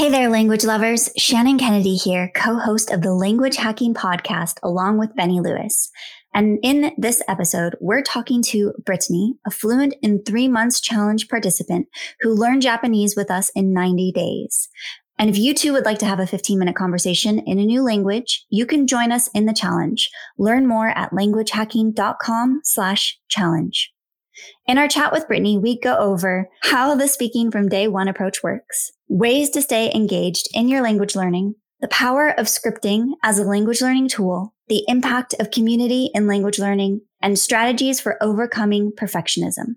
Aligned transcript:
Hey 0.00 0.08
there, 0.08 0.30
language 0.30 0.64
lovers. 0.64 1.10
Shannon 1.18 1.58
Kennedy 1.58 1.94
here, 1.94 2.32
co 2.34 2.58
host 2.58 2.90
of 2.90 3.02
the 3.02 3.12
Language 3.12 3.56
Hacking 3.56 3.92
Podcast, 3.92 4.58
along 4.62 4.96
with 4.96 5.14
Benny 5.14 5.40
Lewis. 5.40 5.90
And 6.32 6.58
in 6.62 6.92
this 6.96 7.22
episode, 7.28 7.76
we're 7.82 8.00
talking 8.00 8.40
to 8.44 8.72
Brittany, 8.82 9.34
a 9.46 9.50
fluent 9.50 9.94
in 10.00 10.22
three 10.24 10.48
months 10.48 10.80
challenge 10.80 11.28
participant 11.28 11.86
who 12.20 12.32
learned 12.32 12.62
Japanese 12.62 13.14
with 13.14 13.30
us 13.30 13.50
in 13.54 13.74
90 13.74 14.12
days. 14.12 14.70
And 15.18 15.28
if 15.28 15.36
you 15.36 15.52
too 15.52 15.74
would 15.74 15.84
like 15.84 15.98
to 15.98 16.06
have 16.06 16.18
a 16.18 16.26
15 16.26 16.58
minute 16.58 16.76
conversation 16.76 17.38
in 17.40 17.58
a 17.58 17.66
new 17.66 17.82
language, 17.82 18.46
you 18.48 18.64
can 18.64 18.86
join 18.86 19.12
us 19.12 19.28
in 19.34 19.44
the 19.44 19.52
challenge. 19.52 20.08
Learn 20.38 20.66
more 20.66 20.88
at 20.88 21.10
languagehacking.com 21.10 22.62
slash 22.64 23.18
challenge. 23.28 23.92
In 24.66 24.78
our 24.78 24.88
chat 24.88 25.12
with 25.12 25.26
Brittany, 25.26 25.58
we 25.58 25.78
go 25.78 25.98
over 25.98 26.48
how 26.62 26.94
the 26.94 27.06
speaking 27.06 27.50
from 27.50 27.68
day 27.68 27.86
one 27.86 28.08
approach 28.08 28.42
works, 28.42 28.92
ways 29.10 29.50
to 29.50 29.60
stay 29.60 29.90
engaged 29.92 30.48
in 30.54 30.68
your 30.68 30.80
language 30.80 31.16
learning, 31.16 31.52
the 31.80 31.88
power 31.88 32.28
of 32.38 32.46
scripting 32.46 33.10
as 33.24 33.40
a 33.40 33.44
language 33.44 33.82
learning 33.82 34.06
tool, 34.06 34.54
the 34.68 34.84
impact 34.86 35.34
of 35.40 35.50
community 35.50 36.10
in 36.14 36.28
language 36.28 36.60
learning, 36.60 37.00
and 37.20 37.36
strategies 37.36 38.00
for 38.00 38.22
overcoming 38.22 38.92
perfectionism. 38.92 39.74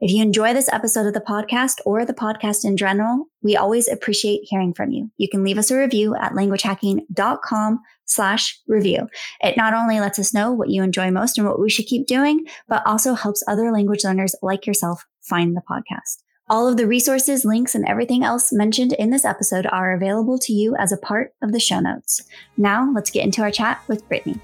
If 0.00 0.12
you 0.12 0.22
enjoy 0.22 0.54
this 0.54 0.72
episode 0.72 1.08
of 1.08 1.14
the 1.14 1.20
podcast 1.20 1.78
or 1.84 2.04
the 2.04 2.14
podcast 2.14 2.64
in 2.64 2.76
general, 2.76 3.24
we 3.42 3.56
always 3.56 3.88
appreciate 3.88 4.42
hearing 4.44 4.72
from 4.72 4.92
you. 4.92 5.10
You 5.16 5.28
can 5.28 5.42
leave 5.42 5.58
us 5.58 5.72
a 5.72 5.76
review 5.76 6.14
at 6.14 6.34
languagehacking.com 6.34 7.80
slash 8.04 8.60
review. 8.68 9.08
It 9.40 9.56
not 9.56 9.74
only 9.74 9.98
lets 9.98 10.20
us 10.20 10.32
know 10.32 10.52
what 10.52 10.70
you 10.70 10.84
enjoy 10.84 11.10
most 11.10 11.36
and 11.36 11.48
what 11.48 11.60
we 11.60 11.68
should 11.68 11.86
keep 11.86 12.06
doing, 12.06 12.44
but 12.68 12.86
also 12.86 13.14
helps 13.14 13.42
other 13.48 13.72
language 13.72 14.04
learners 14.04 14.36
like 14.40 14.68
yourself 14.68 15.04
find 15.20 15.56
the 15.56 15.62
podcast. 15.68 16.22
All 16.50 16.66
of 16.66 16.78
the 16.78 16.86
resources, 16.86 17.44
links, 17.44 17.74
and 17.74 17.86
everything 17.86 18.24
else 18.24 18.54
mentioned 18.54 18.94
in 18.94 19.10
this 19.10 19.26
episode 19.26 19.66
are 19.66 19.92
available 19.92 20.38
to 20.38 20.52
you 20.54 20.74
as 20.76 20.92
a 20.92 20.96
part 20.96 21.34
of 21.42 21.52
the 21.52 21.60
show 21.60 21.78
notes. 21.78 22.22
Now 22.56 22.90
let's 22.94 23.10
get 23.10 23.24
into 23.24 23.42
our 23.42 23.50
chat 23.50 23.82
with 23.86 24.08
Brittany. 24.08 24.40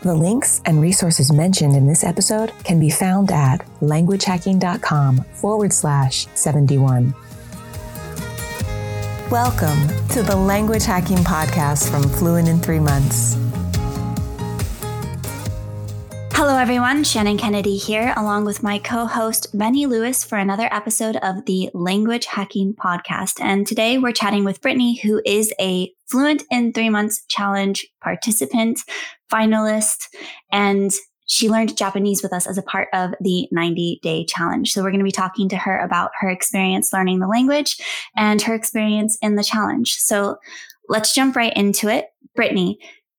The 0.00 0.14
links 0.14 0.62
and 0.64 0.80
resources 0.80 1.30
mentioned 1.30 1.76
in 1.76 1.86
this 1.86 2.04
episode 2.04 2.54
can 2.64 2.80
be 2.80 2.88
found 2.88 3.30
at 3.30 3.58
languagehacking.com 3.82 5.24
forward 5.34 5.74
slash 5.74 6.26
71. 6.32 7.14
Welcome 9.30 9.88
to 10.08 10.22
the 10.22 10.36
Language 10.36 10.84
Hacking 10.84 11.18
Podcast 11.18 11.90
from 11.90 12.04
Fluent 12.04 12.48
in 12.48 12.60
Three 12.60 12.80
Months. 12.80 13.36
Hello, 16.42 16.56
everyone. 16.56 17.04
Shannon 17.04 17.36
Kennedy 17.36 17.76
here, 17.76 18.14
along 18.16 18.46
with 18.46 18.62
my 18.62 18.78
co 18.78 19.04
host, 19.04 19.48
Benny 19.52 19.84
Lewis, 19.84 20.24
for 20.24 20.38
another 20.38 20.70
episode 20.72 21.16
of 21.16 21.44
the 21.44 21.68
Language 21.74 22.24
Hacking 22.24 22.72
Podcast. 22.72 23.42
And 23.42 23.66
today 23.66 23.98
we're 23.98 24.12
chatting 24.12 24.42
with 24.42 24.62
Brittany, 24.62 24.98
who 25.00 25.20
is 25.26 25.52
a 25.60 25.92
Fluent 26.06 26.44
in 26.50 26.72
Three 26.72 26.88
Months 26.88 27.26
Challenge 27.28 27.86
participant, 28.02 28.80
finalist, 29.30 30.06
and 30.50 30.90
she 31.26 31.50
learned 31.50 31.76
Japanese 31.76 32.22
with 32.22 32.32
us 32.32 32.46
as 32.46 32.56
a 32.56 32.62
part 32.62 32.88
of 32.94 33.10
the 33.20 33.46
90 33.52 34.00
day 34.02 34.24
challenge. 34.24 34.72
So 34.72 34.82
we're 34.82 34.92
going 34.92 35.00
to 35.00 35.04
be 35.04 35.10
talking 35.10 35.50
to 35.50 35.58
her 35.58 35.78
about 35.78 36.10
her 36.20 36.30
experience 36.30 36.90
learning 36.90 37.18
the 37.18 37.28
language 37.28 37.76
and 38.16 38.40
her 38.40 38.54
experience 38.54 39.18
in 39.20 39.34
the 39.34 39.44
challenge. 39.44 39.96
So 39.96 40.38
let's 40.88 41.14
jump 41.14 41.36
right 41.36 41.54
into 41.54 41.88
it. 41.88 42.06
Brittany, 42.34 42.78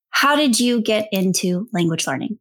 how 0.10 0.36
did 0.36 0.60
you 0.60 0.82
get 0.82 1.08
into 1.12 1.70
language 1.72 2.08
learning? 2.08 2.40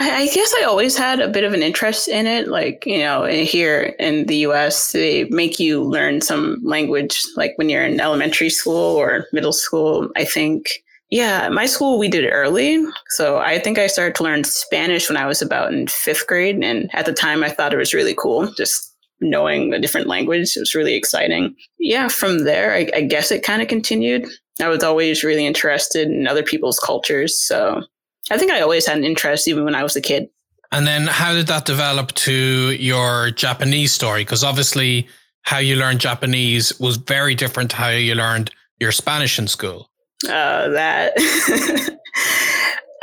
I 0.00 0.28
guess 0.28 0.54
I 0.60 0.64
always 0.64 0.96
had 0.96 1.18
a 1.20 1.28
bit 1.28 1.42
of 1.42 1.52
an 1.52 1.62
interest 1.62 2.06
in 2.06 2.26
it. 2.26 2.46
Like, 2.46 2.86
you 2.86 2.98
know, 2.98 3.24
eh, 3.24 3.42
here 3.42 3.96
in 3.98 4.26
the 4.26 4.36
US, 4.48 4.92
they 4.92 5.24
make 5.24 5.58
you 5.58 5.82
learn 5.82 6.20
some 6.20 6.58
language, 6.62 7.20
like 7.36 7.54
when 7.56 7.68
you're 7.68 7.84
in 7.84 8.00
elementary 8.00 8.50
school 8.50 8.96
or 8.96 9.26
middle 9.32 9.52
school, 9.52 10.08
I 10.16 10.24
think. 10.24 10.68
Yeah, 11.10 11.48
my 11.48 11.66
school, 11.66 11.98
we 11.98 12.08
did 12.08 12.24
it 12.24 12.30
early. 12.30 12.84
So 13.08 13.38
I 13.38 13.58
think 13.58 13.78
I 13.78 13.86
started 13.86 14.14
to 14.16 14.22
learn 14.22 14.44
Spanish 14.44 15.08
when 15.08 15.16
I 15.16 15.26
was 15.26 15.42
about 15.42 15.72
in 15.72 15.88
fifth 15.88 16.26
grade. 16.26 16.62
And 16.62 16.90
at 16.92 17.06
the 17.06 17.14
time, 17.14 17.42
I 17.42 17.48
thought 17.48 17.72
it 17.72 17.78
was 17.78 17.94
really 17.94 18.14
cool. 18.14 18.52
Just 18.52 18.94
knowing 19.20 19.72
a 19.72 19.80
different 19.80 20.06
language. 20.06 20.56
It 20.56 20.60
was 20.60 20.74
really 20.74 20.94
exciting. 20.94 21.56
Yeah, 21.78 22.08
from 22.08 22.44
there, 22.44 22.72
I, 22.72 22.88
I 22.94 23.02
guess 23.02 23.32
it 23.32 23.42
kind 23.42 23.62
of 23.62 23.68
continued. 23.68 24.28
I 24.60 24.68
was 24.68 24.84
always 24.84 25.24
really 25.24 25.46
interested 25.46 26.08
in 26.08 26.28
other 26.28 26.42
people's 26.42 26.78
cultures. 26.78 27.36
So 27.36 27.82
I 28.30 28.38
think 28.38 28.52
I 28.52 28.60
always 28.60 28.86
had 28.86 28.98
an 28.98 29.04
interest, 29.04 29.48
even 29.48 29.64
when 29.64 29.74
I 29.74 29.82
was 29.82 29.96
a 29.96 30.00
kid. 30.00 30.28
And 30.70 30.86
then 30.86 31.06
how 31.06 31.32
did 31.32 31.46
that 31.46 31.64
develop 31.64 32.12
to 32.12 32.72
your 32.72 33.30
Japanese 33.30 33.92
story? 33.92 34.22
Because 34.22 34.44
obviously, 34.44 35.08
how 35.42 35.58
you 35.58 35.76
learned 35.76 36.00
Japanese 36.00 36.78
was 36.78 36.96
very 36.98 37.34
different 37.34 37.70
to 37.70 37.76
how 37.76 37.88
you 37.88 38.14
learned 38.14 38.50
your 38.78 38.92
Spanish 38.92 39.38
in 39.38 39.48
school. 39.48 39.90
Uh, 40.24 40.68
that. 40.70 41.12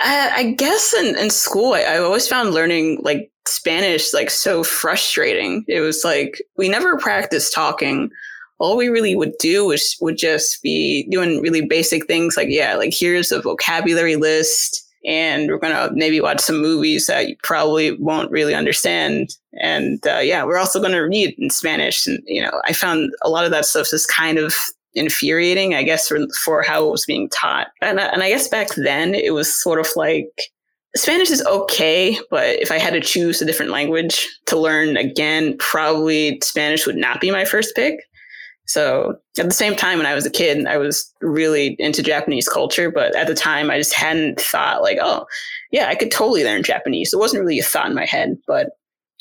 I, 0.01 0.31
I, 0.35 0.51
guess 0.51 0.93
in, 0.93 1.17
in 1.17 1.29
school, 1.29 1.73
I, 1.73 1.83
I 1.83 1.97
always 1.99 2.27
found 2.27 2.53
learning 2.53 2.99
like 3.03 3.31
Spanish 3.47 4.13
like 4.13 4.29
so 4.29 4.65
frustrating. 4.65 5.63
It 5.69 5.79
was 5.79 6.03
like 6.03 6.41
we 6.57 6.67
never 6.67 6.97
practiced 6.97 7.53
talking. 7.53 8.09
All 8.59 8.75
we 8.75 8.89
really 8.89 9.15
would 9.15 9.31
do 9.39 9.65
was 9.65 9.95
would 10.01 10.17
just 10.17 10.61
be 10.61 11.07
doing 11.09 11.41
really 11.41 11.65
basic 11.65 12.05
things 12.05 12.35
like 12.35 12.49
yeah, 12.49 12.75
like 12.75 12.93
here's 12.93 13.31
a 13.31 13.41
vocabulary 13.41 14.17
list 14.17 14.84
and 15.05 15.49
we're 15.49 15.57
gonna 15.57 15.89
maybe 15.93 16.19
watch 16.19 16.39
some 16.39 16.61
movies 16.61 17.07
that 17.07 17.29
you 17.29 17.35
probably 17.43 17.91
won't 17.97 18.31
really 18.31 18.53
understand. 18.53 19.35
And 19.61 20.05
uh, 20.07 20.19
yeah, 20.19 20.43
we're 20.43 20.57
also 20.57 20.81
gonna 20.81 21.07
read 21.07 21.35
in 21.37 21.49
Spanish. 21.49 22.07
And 22.07 22.19
you 22.25 22.41
know, 22.41 22.61
I 22.65 22.73
found 22.73 23.11
a 23.21 23.29
lot 23.29 23.45
of 23.45 23.51
that 23.51 23.65
stuff 23.65 23.93
is 23.93 24.05
kind 24.05 24.37
of 24.37 24.53
infuriating, 24.95 25.75
I 25.75 25.83
guess, 25.83 26.07
for, 26.07 26.19
for 26.43 26.61
how 26.61 26.87
it 26.87 26.91
was 26.91 27.05
being 27.05 27.29
taught. 27.29 27.67
And, 27.81 27.99
and 27.99 28.23
I 28.23 28.29
guess 28.29 28.47
back 28.47 28.69
then 28.75 29.13
it 29.13 29.33
was 29.33 29.53
sort 29.53 29.79
of 29.79 29.87
like 29.95 30.51
Spanish 30.95 31.29
is 31.29 31.45
okay, 31.45 32.17
but 32.31 32.47
if 32.47 32.71
I 32.71 32.77
had 32.77 32.93
to 32.93 33.01
choose 33.01 33.41
a 33.41 33.45
different 33.45 33.71
language 33.71 34.27
to 34.45 34.57
learn 34.57 34.95
again, 34.95 35.57
probably 35.57 36.39
Spanish 36.41 36.85
would 36.87 36.95
not 36.95 37.19
be 37.19 37.31
my 37.31 37.43
first 37.43 37.75
pick. 37.75 37.99
So 38.65 39.15
at 39.37 39.45
the 39.45 39.53
same 39.53 39.75
time, 39.75 39.97
when 39.97 40.07
I 40.07 40.15
was 40.15 40.25
a 40.25 40.31
kid, 40.31 40.65
I 40.65 40.77
was 40.77 41.13
really 41.21 41.75
into 41.79 42.01
Japanese 42.01 42.47
culture. 42.47 42.89
But 42.91 43.15
at 43.15 43.27
the 43.27 43.35
time, 43.35 43.69
I 43.69 43.77
just 43.77 43.93
hadn't 43.93 44.39
thought 44.41 44.81
like, 44.81 44.97
oh, 45.01 45.25
yeah, 45.71 45.87
I 45.87 45.95
could 45.95 46.11
totally 46.11 46.43
learn 46.43 46.63
Japanese. 46.63 47.13
It 47.13 47.19
wasn't 47.19 47.43
really 47.43 47.59
a 47.59 47.63
thought 47.63 47.87
in 47.87 47.95
my 47.95 48.05
head. 48.05 48.37
But 48.47 48.71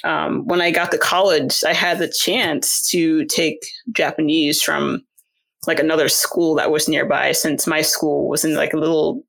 um, 0.03 0.47
when 0.47 0.61
I 0.61 0.71
got 0.71 0.91
to 0.91 0.99
college, 0.99 1.63
I 1.65 1.73
had 1.73 1.99
the 1.99 2.09
chance 2.09 2.89
to 2.91 3.25
take 3.27 3.59
Japanese 3.93 4.63
from 4.63 5.03
like 5.67 5.81
another 5.81 6.09
school 6.09 6.55
that 6.57 6.71
was 6.71 6.89
nearby, 6.89 7.33
since 7.33 7.67
my 7.67 7.81
school 7.81 8.29
was 8.29 8.45
in 8.45 8.55
like 8.55 8.75
a 8.75 8.79
little 8.79 9.25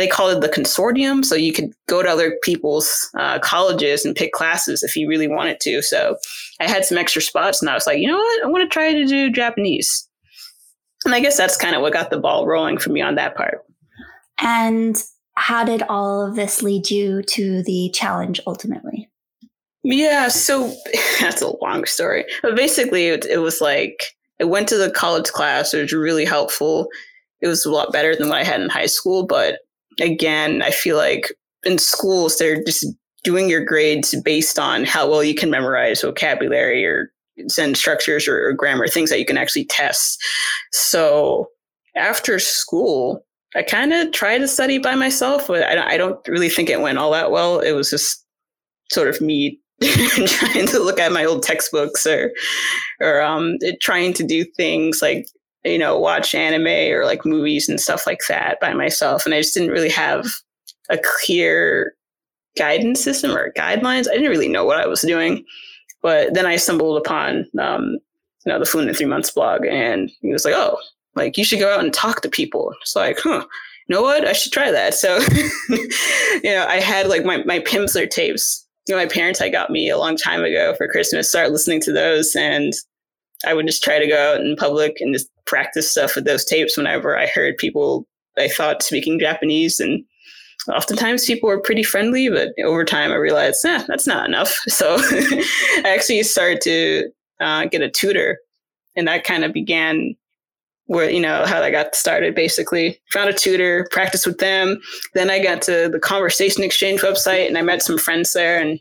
they 0.00 0.08
call 0.08 0.28
it 0.30 0.40
the 0.40 0.48
consortium. 0.48 1.24
So 1.24 1.34
you 1.34 1.52
could 1.52 1.72
go 1.88 2.02
to 2.02 2.08
other 2.08 2.36
people's 2.42 3.10
uh, 3.18 3.38
colleges 3.38 4.04
and 4.04 4.16
pick 4.16 4.32
classes 4.32 4.82
if 4.82 4.96
you 4.96 5.08
really 5.08 5.28
wanted 5.28 5.60
to. 5.60 5.82
So 5.82 6.16
I 6.60 6.68
had 6.68 6.84
some 6.84 6.98
extra 6.98 7.22
spots 7.22 7.60
and 7.60 7.70
I 7.70 7.74
was 7.74 7.86
like, 7.86 7.98
you 7.98 8.08
know 8.08 8.16
what? 8.16 8.44
I 8.44 8.48
want 8.48 8.62
to 8.62 8.72
try 8.72 8.92
to 8.92 9.06
do 9.06 9.30
Japanese. 9.30 10.08
And 11.04 11.14
I 11.14 11.20
guess 11.20 11.36
that's 11.36 11.56
kind 11.56 11.74
of 11.74 11.82
what 11.82 11.92
got 11.92 12.10
the 12.10 12.18
ball 12.18 12.46
rolling 12.46 12.78
for 12.78 12.90
me 12.90 13.00
on 13.00 13.14
that 13.14 13.36
part. 13.36 13.64
And 14.40 15.02
how 15.34 15.64
did 15.64 15.82
all 15.82 16.26
of 16.26 16.34
this 16.34 16.62
lead 16.62 16.90
you 16.90 17.22
to 17.22 17.62
the 17.62 17.90
challenge 17.94 18.40
ultimately? 18.46 19.08
Yeah, 19.82 20.28
so 20.28 20.74
that's 21.20 21.42
a 21.42 21.56
long 21.62 21.84
story. 21.86 22.24
But 22.42 22.56
basically, 22.56 23.08
it, 23.08 23.24
it 23.26 23.38
was 23.38 23.60
like 23.60 24.14
I 24.40 24.44
went 24.44 24.68
to 24.68 24.76
the 24.76 24.90
college 24.90 25.28
class. 25.28 25.72
It 25.72 25.82
was 25.82 25.92
really 25.92 26.24
helpful. 26.24 26.88
It 27.40 27.48
was 27.48 27.64
a 27.64 27.70
lot 27.70 27.92
better 27.92 28.14
than 28.14 28.28
what 28.28 28.38
I 28.38 28.44
had 28.44 28.60
in 28.60 28.68
high 28.68 28.86
school, 28.86 29.26
but 29.26 29.60
again, 30.00 30.62
I 30.62 30.70
feel 30.70 30.96
like 30.96 31.32
in 31.64 31.78
schools, 31.78 32.36
they're 32.38 32.62
just 32.64 32.86
doing 33.22 33.48
your 33.48 33.64
grades 33.64 34.14
based 34.22 34.58
on 34.58 34.84
how 34.84 35.08
well 35.08 35.22
you 35.22 35.34
can 35.34 35.50
memorize 35.50 36.02
vocabulary 36.02 36.84
or 36.84 37.12
sentence 37.48 37.78
structures 37.78 38.26
or, 38.26 38.48
or 38.48 38.52
grammar, 38.52 38.88
things 38.88 39.10
that 39.10 39.18
you 39.18 39.26
can 39.26 39.38
actually 39.38 39.64
test. 39.66 40.22
So 40.72 41.48
after 41.96 42.38
school, 42.38 43.24
I 43.54 43.62
kind 43.62 43.92
of 43.92 44.12
tried 44.12 44.38
to 44.38 44.48
study 44.48 44.78
by 44.78 44.94
myself, 44.94 45.48
but 45.48 45.62
I, 45.62 45.94
I 45.94 45.96
don't 45.96 46.26
really 46.28 46.48
think 46.48 46.70
it 46.70 46.80
went 46.80 46.98
all 46.98 47.10
that 47.12 47.30
well. 47.30 47.58
It 47.58 47.72
was 47.72 47.90
just 47.90 48.24
sort 48.92 49.08
of 49.08 49.20
me 49.20 49.58
trying 49.82 50.66
to 50.66 50.78
look 50.78 51.00
at 51.00 51.12
my 51.12 51.24
old 51.24 51.42
textbooks 51.42 52.06
or 52.06 52.32
or 53.00 53.22
um, 53.22 53.56
trying 53.80 54.12
to 54.12 54.22
do 54.22 54.44
things 54.56 55.00
like 55.00 55.26
you 55.64 55.78
know, 55.78 55.98
watch 55.98 56.34
anime 56.34 56.92
or 56.92 57.04
like 57.04 57.24
movies 57.24 57.68
and 57.68 57.80
stuff 57.80 58.06
like 58.06 58.20
that 58.28 58.58
by 58.60 58.72
myself. 58.72 59.24
And 59.24 59.34
I 59.34 59.40
just 59.40 59.54
didn't 59.54 59.70
really 59.70 59.90
have 59.90 60.26
a 60.88 60.98
clear 60.98 61.94
guidance 62.56 63.02
system 63.02 63.36
or 63.36 63.52
guidelines. 63.52 64.08
I 64.08 64.14
didn't 64.14 64.30
really 64.30 64.48
know 64.48 64.64
what 64.64 64.78
I 64.78 64.86
was 64.86 65.02
doing. 65.02 65.44
But 66.02 66.34
then 66.34 66.46
I 66.46 66.56
stumbled 66.56 66.96
upon, 66.96 67.46
um, 67.58 67.98
you 68.44 68.52
know, 68.52 68.58
the 68.58 68.64
Fluent 68.64 68.88
in 68.88 68.94
Three 68.94 69.06
Months 69.06 69.30
blog, 69.30 69.66
and 69.66 70.10
he 70.22 70.32
was 70.32 70.44
like, 70.44 70.54
"Oh, 70.54 70.78
like 71.14 71.36
you 71.36 71.44
should 71.44 71.58
go 71.58 71.72
out 71.72 71.84
and 71.84 71.92
talk 71.92 72.22
to 72.22 72.28
people." 72.28 72.72
It's 72.80 72.96
like, 72.96 73.18
huh, 73.18 73.44
you 73.86 73.94
know 73.94 74.02
what? 74.02 74.26
I 74.26 74.32
should 74.32 74.52
try 74.52 74.70
that. 74.70 74.94
So, 74.94 75.18
you 75.68 76.54
know, 76.54 76.64
I 76.66 76.80
had 76.80 77.08
like 77.08 77.24
my 77.24 77.44
my 77.44 77.60
Pimsleur 77.60 78.08
tapes. 78.08 78.66
You 78.88 78.94
know, 78.94 79.02
my 79.02 79.08
parents 79.08 79.38
had 79.38 79.52
got 79.52 79.70
me 79.70 79.90
a 79.90 79.98
long 79.98 80.16
time 80.16 80.42
ago 80.42 80.74
for 80.78 80.88
Christmas. 80.88 81.28
Started 81.28 81.52
listening 81.52 81.82
to 81.82 81.92
those, 81.92 82.34
and 82.34 82.72
I 83.46 83.52
would 83.52 83.66
just 83.66 83.82
try 83.82 83.98
to 83.98 84.06
go 84.06 84.32
out 84.32 84.40
in 84.40 84.56
public 84.56 84.96
and 85.00 85.12
just 85.12 85.28
practice 85.50 85.90
stuff 85.90 86.14
with 86.14 86.24
those 86.24 86.44
tapes 86.44 86.76
whenever 86.76 87.18
I 87.18 87.26
heard 87.26 87.58
people 87.58 88.06
I 88.38 88.48
thought 88.48 88.82
speaking 88.82 89.18
Japanese. 89.18 89.80
And 89.80 90.04
oftentimes 90.68 91.26
people 91.26 91.48
were 91.48 91.60
pretty 91.60 91.82
friendly, 91.82 92.28
but 92.28 92.50
over 92.64 92.84
time 92.84 93.10
I 93.10 93.16
realized, 93.16 93.64
eh, 93.64 93.84
that's 93.88 94.06
not 94.06 94.28
enough. 94.28 94.56
So 94.68 94.96
I 95.00 95.84
actually 95.84 96.22
started 96.22 96.60
to 96.62 97.10
uh, 97.40 97.64
get 97.66 97.82
a 97.82 97.90
tutor. 97.90 98.38
And 98.96 99.08
that 99.08 99.24
kind 99.24 99.44
of 99.44 99.52
began 99.52 100.14
where 100.86 101.08
you 101.08 101.20
know 101.20 101.46
how 101.46 101.62
I 101.62 101.70
got 101.70 101.94
started 101.94 102.34
basically 102.34 103.00
found 103.12 103.30
a 103.30 103.32
tutor 103.32 103.86
practiced 103.92 104.26
with 104.26 104.38
them 104.38 104.80
then 105.14 105.30
i 105.30 105.38
got 105.40 105.62
to 105.62 105.88
the 105.88 106.00
conversation 106.00 106.64
exchange 106.64 107.00
website 107.02 107.46
and 107.46 107.56
i 107.56 107.62
met 107.62 107.80
some 107.80 107.96
friends 107.96 108.32
there 108.32 108.60
and 108.60 108.80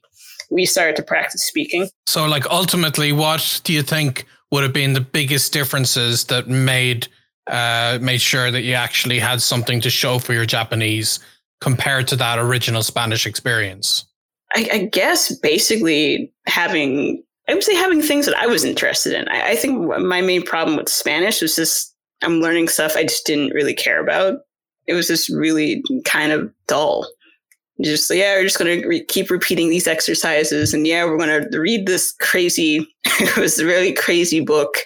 we 0.50 0.66
started 0.66 0.96
to 0.96 1.04
practice 1.04 1.46
speaking 1.46 1.88
so 2.08 2.26
like 2.26 2.50
ultimately 2.50 3.12
what 3.12 3.62
do 3.64 3.74
you 3.74 3.84
think 3.84 4.26
would 4.52 4.64
have 4.64 4.74
been 4.74 4.94
the 4.94 5.02
biggest 5.02 5.54
differences 5.54 6.26
that 6.26 6.48
made 6.48 7.08
uh, 7.48 7.98
made 8.02 8.22
sure 8.22 8.52
that 8.52 8.62
you 8.62 8.74
actually 8.74 9.18
had 9.18 9.42
something 9.42 9.82
to 9.82 9.90
show 9.90 10.20
for 10.20 10.34
your 10.34 10.46
japanese 10.46 11.20
compared 11.62 12.08
to 12.08 12.16
that 12.16 12.38
original 12.40 12.84
spanish 12.84 13.26
experience 13.26 14.06
I, 14.56 14.70
I 14.72 14.78
guess 14.86 15.36
basically 15.40 16.34
having 16.48 17.24
I 17.50 17.54
would 17.56 17.64
say 17.64 17.76
having 17.76 18.02
things 18.02 18.28
that 18.28 18.38
I 18.38 18.46
was 18.46 18.64
interested 18.64 19.14
in. 19.14 19.28
I, 19.28 19.52
I, 19.52 19.56
think 19.56 19.88
my 20.00 20.22
main 20.22 20.44
problem 20.44 20.78
with 20.78 20.88
Spanish 20.88 21.42
was 21.42 21.56
just 21.56 21.96
I'm 22.22 22.42
learning 22.42 22.68
stuff 22.68 22.96
I 22.96 23.04
just 23.04 23.26
didn't 23.26 23.54
really 23.54 23.74
care 23.74 24.00
about. 24.00 24.42
It 24.86 24.94
was 24.94 25.08
just 25.08 25.30
really 25.30 25.84
kind 26.06 26.32
of 26.32 26.54
dull. 26.68 27.08
Just 27.82 28.14
yeah, 28.14 28.36
we're 28.36 28.44
just 28.44 28.60
going 28.60 28.82
to 28.82 28.88
re- 28.88 29.06
keep 29.06 29.30
repeating 29.32 29.70
these 29.70 29.88
exercises, 29.88 30.74
and 30.74 30.86
yeah, 30.86 31.06
we're 31.06 31.18
going 31.18 31.50
to 31.50 31.60
read 31.60 31.86
this 31.86 32.12
crazy. 32.20 32.86
it 33.06 33.38
was 33.38 33.60
a 33.60 33.66
really 33.66 33.94
crazy 33.94 34.42
book 34.42 34.80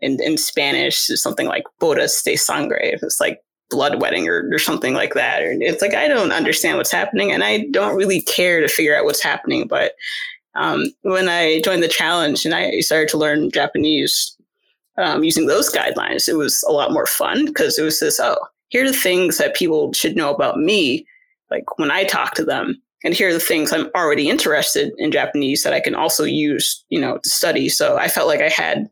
in 0.00 0.20
in 0.22 0.38
Spanish, 0.38 0.96
something 0.96 1.46
like 1.46 1.64
Bodas 1.80 2.22
de 2.24 2.36
Sangre. 2.36 2.80
It 2.80 3.00
was 3.02 3.18
like 3.20 3.42
Blood 3.70 4.00
Wedding 4.00 4.28
or, 4.28 4.48
or 4.52 4.58
something 4.58 4.94
like 4.94 5.14
that. 5.14 5.42
Or 5.42 5.52
it's 5.52 5.82
like 5.82 5.94
I 5.94 6.08
don't 6.08 6.32
understand 6.32 6.78
what's 6.78 6.92
happening, 6.92 7.30
and 7.30 7.44
I 7.44 7.66
don't 7.70 7.96
really 7.96 8.22
care 8.22 8.60
to 8.60 8.68
figure 8.68 8.96
out 8.96 9.04
what's 9.04 9.22
happening. 9.22 9.66
But 9.68 9.92
um, 10.54 10.86
when 11.02 11.28
I 11.28 11.60
joined 11.62 11.82
the 11.82 11.88
challenge 11.88 12.44
and 12.44 12.54
I 12.54 12.80
started 12.80 13.08
to 13.10 13.18
learn 13.18 13.50
Japanese, 13.50 14.36
um, 14.96 15.24
using 15.24 15.46
those 15.46 15.70
guidelines, 15.70 16.28
it 16.28 16.36
was 16.36 16.64
a 16.68 16.72
lot 16.72 16.92
more 16.92 17.06
fun 17.06 17.46
because 17.46 17.78
it 17.78 17.82
was 17.82 18.00
this, 18.00 18.20
oh, 18.20 18.38
here 18.68 18.84
are 18.84 18.90
the 18.90 18.96
things 18.96 19.38
that 19.38 19.54
people 19.54 19.92
should 19.92 20.16
know 20.16 20.32
about 20.32 20.58
me, 20.58 21.06
like 21.50 21.78
when 21.78 21.90
I 21.90 22.04
talk 22.04 22.34
to 22.34 22.44
them. 22.44 22.80
And 23.04 23.12
here 23.12 23.28
are 23.28 23.34
the 23.34 23.40
things 23.40 23.70
I'm 23.70 23.90
already 23.94 24.30
interested 24.30 24.92
in 24.96 25.12
Japanese 25.12 25.62
that 25.62 25.74
I 25.74 25.80
can 25.80 25.94
also 25.94 26.24
use, 26.24 26.82
you 26.88 26.98
know, 26.98 27.18
to 27.18 27.28
study. 27.28 27.68
So 27.68 27.98
I 27.98 28.08
felt 28.08 28.28
like 28.28 28.40
I 28.40 28.48
had 28.48 28.88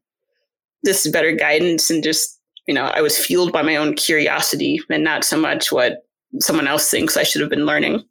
this 0.82 1.08
better 1.08 1.32
guidance 1.32 1.88
and 1.88 2.02
just, 2.04 2.38
you 2.66 2.75
know, 2.75 2.84
I 2.84 3.00
was 3.00 3.19
fueled 3.19 3.52
by 3.52 3.62
my 3.62 3.76
own 3.76 3.94
curiosity 3.94 4.81
and 4.90 5.02
not 5.02 5.25
so 5.25 5.38
much 5.38 5.72
what 5.72 6.02
someone 6.40 6.69
else 6.69 6.90
thinks 6.90 7.16
I 7.16 7.22
should 7.22 7.40
have 7.40 7.50
been 7.50 7.64
learning. 7.64 8.04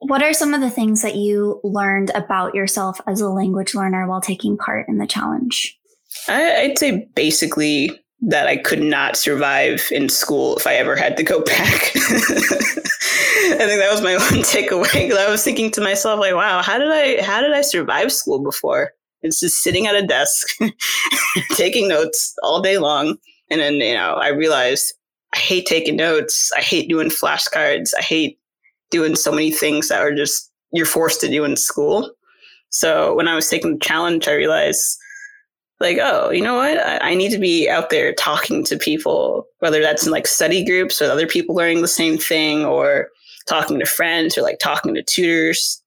What 0.00 0.22
are 0.22 0.32
some 0.32 0.54
of 0.54 0.60
the 0.60 0.70
things 0.70 1.02
that 1.02 1.16
you 1.16 1.60
learned 1.64 2.10
about 2.14 2.54
yourself 2.54 3.00
as 3.08 3.20
a 3.20 3.28
language 3.28 3.74
learner 3.74 4.06
while 4.06 4.20
taking 4.20 4.56
part 4.56 4.88
in 4.88 4.98
the 4.98 5.08
challenge? 5.08 5.76
I, 6.28 6.68
would 6.68 6.78
say 6.78 7.08
basically 7.14 7.98
that 8.20 8.46
I 8.48 8.56
could 8.56 8.82
not 8.82 9.16
survive 9.16 9.88
in 9.92 10.08
school 10.08 10.56
if 10.56 10.66
I 10.66 10.74
ever 10.74 10.96
had 10.96 11.16
to 11.18 11.22
go 11.22 11.40
back. 11.44 11.92
I 11.94 13.64
think 13.66 13.80
that 13.80 13.90
was 13.90 14.02
my 14.02 14.16
one 14.30 14.42
takeaway 14.42 14.92
because 14.92 15.18
I 15.18 15.30
was 15.30 15.44
thinking 15.44 15.70
to 15.72 15.80
myself, 15.80 16.20
like, 16.20 16.34
wow, 16.34 16.62
how 16.62 16.78
did 16.78 16.88
I 16.88 17.22
how 17.22 17.40
did 17.40 17.52
I 17.52 17.62
survive 17.62 18.12
school 18.12 18.42
before? 18.42 18.92
It's 19.22 19.40
just 19.40 19.62
sitting 19.62 19.86
at 19.86 19.96
a 19.96 20.06
desk, 20.06 20.48
taking 21.52 21.88
notes 21.88 22.34
all 22.42 22.60
day 22.60 22.78
long. 22.78 23.16
And 23.50 23.60
then, 23.60 23.74
you 23.74 23.94
know, 23.94 24.14
I 24.14 24.28
realized 24.28 24.94
I 25.34 25.38
hate 25.38 25.66
taking 25.66 25.96
notes. 25.96 26.52
I 26.56 26.60
hate 26.60 26.88
doing 26.88 27.08
flashcards. 27.08 27.92
I 27.98 28.02
hate 28.02 28.38
doing 28.90 29.16
so 29.16 29.32
many 29.32 29.50
things 29.50 29.88
that 29.88 30.00
are 30.00 30.14
just 30.14 30.52
you're 30.72 30.86
forced 30.86 31.20
to 31.22 31.28
do 31.28 31.44
in 31.44 31.56
school. 31.56 32.12
So 32.70 33.14
when 33.14 33.28
I 33.28 33.34
was 33.34 33.48
taking 33.48 33.74
the 33.74 33.84
challenge, 33.84 34.28
I 34.28 34.34
realized 34.34 34.98
like, 35.80 35.98
oh, 36.00 36.30
you 36.30 36.42
know 36.42 36.56
what? 36.56 36.78
I, 36.78 37.10
I, 37.10 37.14
need 37.14 37.30
to 37.30 37.38
be 37.38 37.68
out 37.68 37.90
there 37.90 38.12
talking 38.12 38.64
to 38.64 38.76
people, 38.76 39.46
whether 39.60 39.80
that's 39.80 40.06
in 40.06 40.12
like 40.12 40.26
study 40.26 40.64
groups 40.64 41.00
or 41.00 41.10
other 41.10 41.26
people 41.26 41.54
learning 41.54 41.82
the 41.82 41.88
same 41.88 42.18
thing 42.18 42.64
or 42.64 43.08
talking 43.46 43.78
to 43.78 43.86
friends 43.86 44.36
or 44.36 44.42
like 44.42 44.58
talking 44.58 44.94
to 44.94 45.02
tutors. 45.02 45.82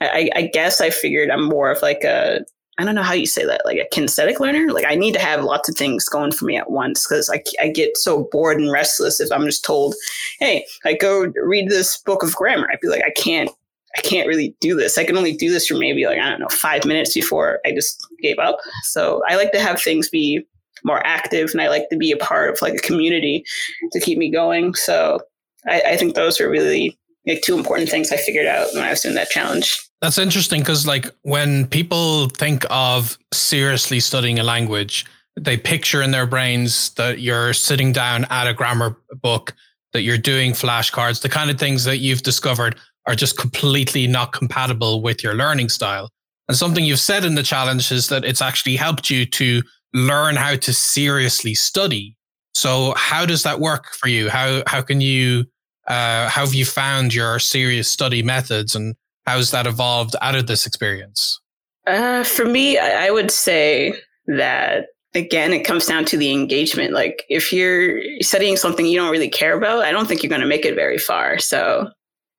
I, 0.00 0.30
I 0.34 0.42
guess 0.52 0.80
I 0.80 0.90
figured 0.90 1.30
I'm 1.30 1.44
more 1.44 1.70
of 1.70 1.80
like 1.80 2.02
a, 2.04 2.44
I 2.78 2.84
don't 2.84 2.94
know 2.94 3.02
how 3.02 3.14
you 3.14 3.26
say 3.26 3.46
that, 3.46 3.62
like 3.64 3.78
a 3.78 3.94
kinesthetic 3.94 4.38
learner. 4.40 4.70
Like 4.70 4.84
I 4.86 4.96
need 4.96 5.14
to 5.14 5.20
have 5.20 5.44
lots 5.44 5.68
of 5.68 5.76
things 5.76 6.08
going 6.08 6.32
for 6.32 6.44
me 6.44 6.56
at 6.56 6.70
once 6.70 7.06
because 7.06 7.30
I, 7.30 7.42
I 7.60 7.68
get 7.68 7.96
so 7.96 8.28
bored 8.30 8.60
and 8.60 8.70
restless 8.70 9.20
if 9.20 9.32
I'm 9.32 9.46
just 9.46 9.64
told, 9.64 9.94
hey, 10.40 10.66
I 10.84 10.94
go 10.94 11.32
read 11.42 11.70
this 11.70 11.98
book 11.98 12.22
of 12.22 12.34
grammar. 12.34 12.68
I'd 12.70 12.80
be 12.80 12.88
like, 12.88 13.04
I 13.04 13.10
can't 13.10 13.50
I 13.96 14.00
can't 14.02 14.28
really 14.28 14.54
do 14.60 14.76
this. 14.76 14.98
I 14.98 15.04
can 15.04 15.16
only 15.16 15.34
do 15.34 15.50
this 15.50 15.66
for 15.66 15.74
maybe 15.74 16.04
like, 16.06 16.18
I 16.18 16.28
don't 16.28 16.40
know, 16.40 16.48
five 16.48 16.84
minutes 16.84 17.14
before 17.14 17.60
I 17.64 17.72
just 17.72 18.05
gave 18.26 18.38
up. 18.38 18.58
So 18.82 19.22
I 19.28 19.36
like 19.36 19.52
to 19.52 19.60
have 19.60 19.80
things 19.80 20.08
be 20.08 20.46
more 20.84 21.04
active 21.06 21.50
and 21.52 21.60
I 21.60 21.68
like 21.68 21.88
to 21.90 21.96
be 21.96 22.12
a 22.12 22.16
part 22.16 22.50
of 22.50 22.62
like 22.62 22.74
a 22.74 22.78
community 22.78 23.44
to 23.92 24.00
keep 24.00 24.18
me 24.18 24.30
going. 24.30 24.74
So 24.74 25.20
I, 25.66 25.82
I 25.82 25.96
think 25.96 26.14
those 26.14 26.40
are 26.40 26.48
really 26.48 26.98
like 27.26 27.42
two 27.42 27.56
important 27.56 27.88
things 27.88 28.12
I 28.12 28.16
figured 28.16 28.46
out 28.46 28.68
when 28.72 28.84
I 28.84 28.90
was 28.90 29.02
doing 29.02 29.16
that 29.16 29.30
challenge. 29.30 29.78
That's 30.00 30.18
interesting 30.18 30.60
because 30.60 30.86
like 30.86 31.06
when 31.22 31.66
people 31.66 32.28
think 32.28 32.64
of 32.70 33.18
seriously 33.32 34.00
studying 34.00 34.38
a 34.38 34.44
language, 34.44 35.04
they 35.38 35.56
picture 35.56 36.02
in 36.02 36.12
their 36.12 36.26
brains 36.26 36.90
that 36.94 37.20
you're 37.20 37.52
sitting 37.52 37.92
down 37.92 38.26
at 38.30 38.46
a 38.46 38.54
grammar 38.54 38.96
book, 39.22 39.54
that 39.92 40.02
you're 40.02 40.18
doing 40.18 40.52
flashcards, 40.52 41.22
the 41.22 41.28
kind 41.28 41.50
of 41.50 41.58
things 41.58 41.84
that 41.84 41.98
you've 41.98 42.22
discovered 42.22 42.76
are 43.06 43.14
just 43.14 43.38
completely 43.38 44.06
not 44.06 44.32
compatible 44.32 45.02
with 45.02 45.22
your 45.22 45.34
learning 45.34 45.68
style. 45.68 46.10
And 46.48 46.56
something 46.56 46.84
you've 46.84 47.00
said 47.00 47.24
in 47.24 47.34
the 47.34 47.42
challenge 47.42 47.90
is 47.90 48.08
that 48.08 48.24
it's 48.24 48.42
actually 48.42 48.76
helped 48.76 49.10
you 49.10 49.26
to 49.26 49.62
learn 49.92 50.36
how 50.36 50.56
to 50.56 50.72
seriously 50.72 51.54
study. 51.54 52.16
So 52.54 52.94
how 52.96 53.26
does 53.26 53.42
that 53.42 53.60
work 53.60 53.92
for 53.92 54.08
you? 54.08 54.30
How 54.30 54.62
how 54.66 54.82
can 54.82 55.00
you 55.00 55.44
uh, 55.86 56.28
how 56.28 56.44
have 56.44 56.54
you 56.54 56.64
found 56.64 57.14
your 57.14 57.38
serious 57.38 57.90
study 57.90 58.22
methods 58.22 58.74
and 58.74 58.94
how's 59.26 59.50
that 59.50 59.66
evolved 59.66 60.16
out 60.20 60.34
of 60.34 60.46
this 60.46 60.66
experience? 60.66 61.40
Uh, 61.86 62.24
for 62.24 62.44
me, 62.44 62.78
I 62.78 63.10
would 63.10 63.30
say 63.30 63.94
that 64.26 64.86
again, 65.14 65.52
it 65.52 65.64
comes 65.64 65.86
down 65.86 66.04
to 66.06 66.16
the 66.16 66.32
engagement. 66.32 66.92
Like 66.92 67.24
if 67.28 67.52
you're 67.52 68.00
studying 68.20 68.56
something 68.56 68.86
you 68.86 68.98
don't 68.98 69.10
really 69.10 69.30
care 69.30 69.56
about, 69.56 69.84
I 69.84 69.92
don't 69.92 70.06
think 70.06 70.22
you're 70.22 70.30
going 70.30 70.42
to 70.42 70.46
make 70.46 70.64
it 70.64 70.74
very 70.74 70.98
far. 70.98 71.38
So 71.38 71.90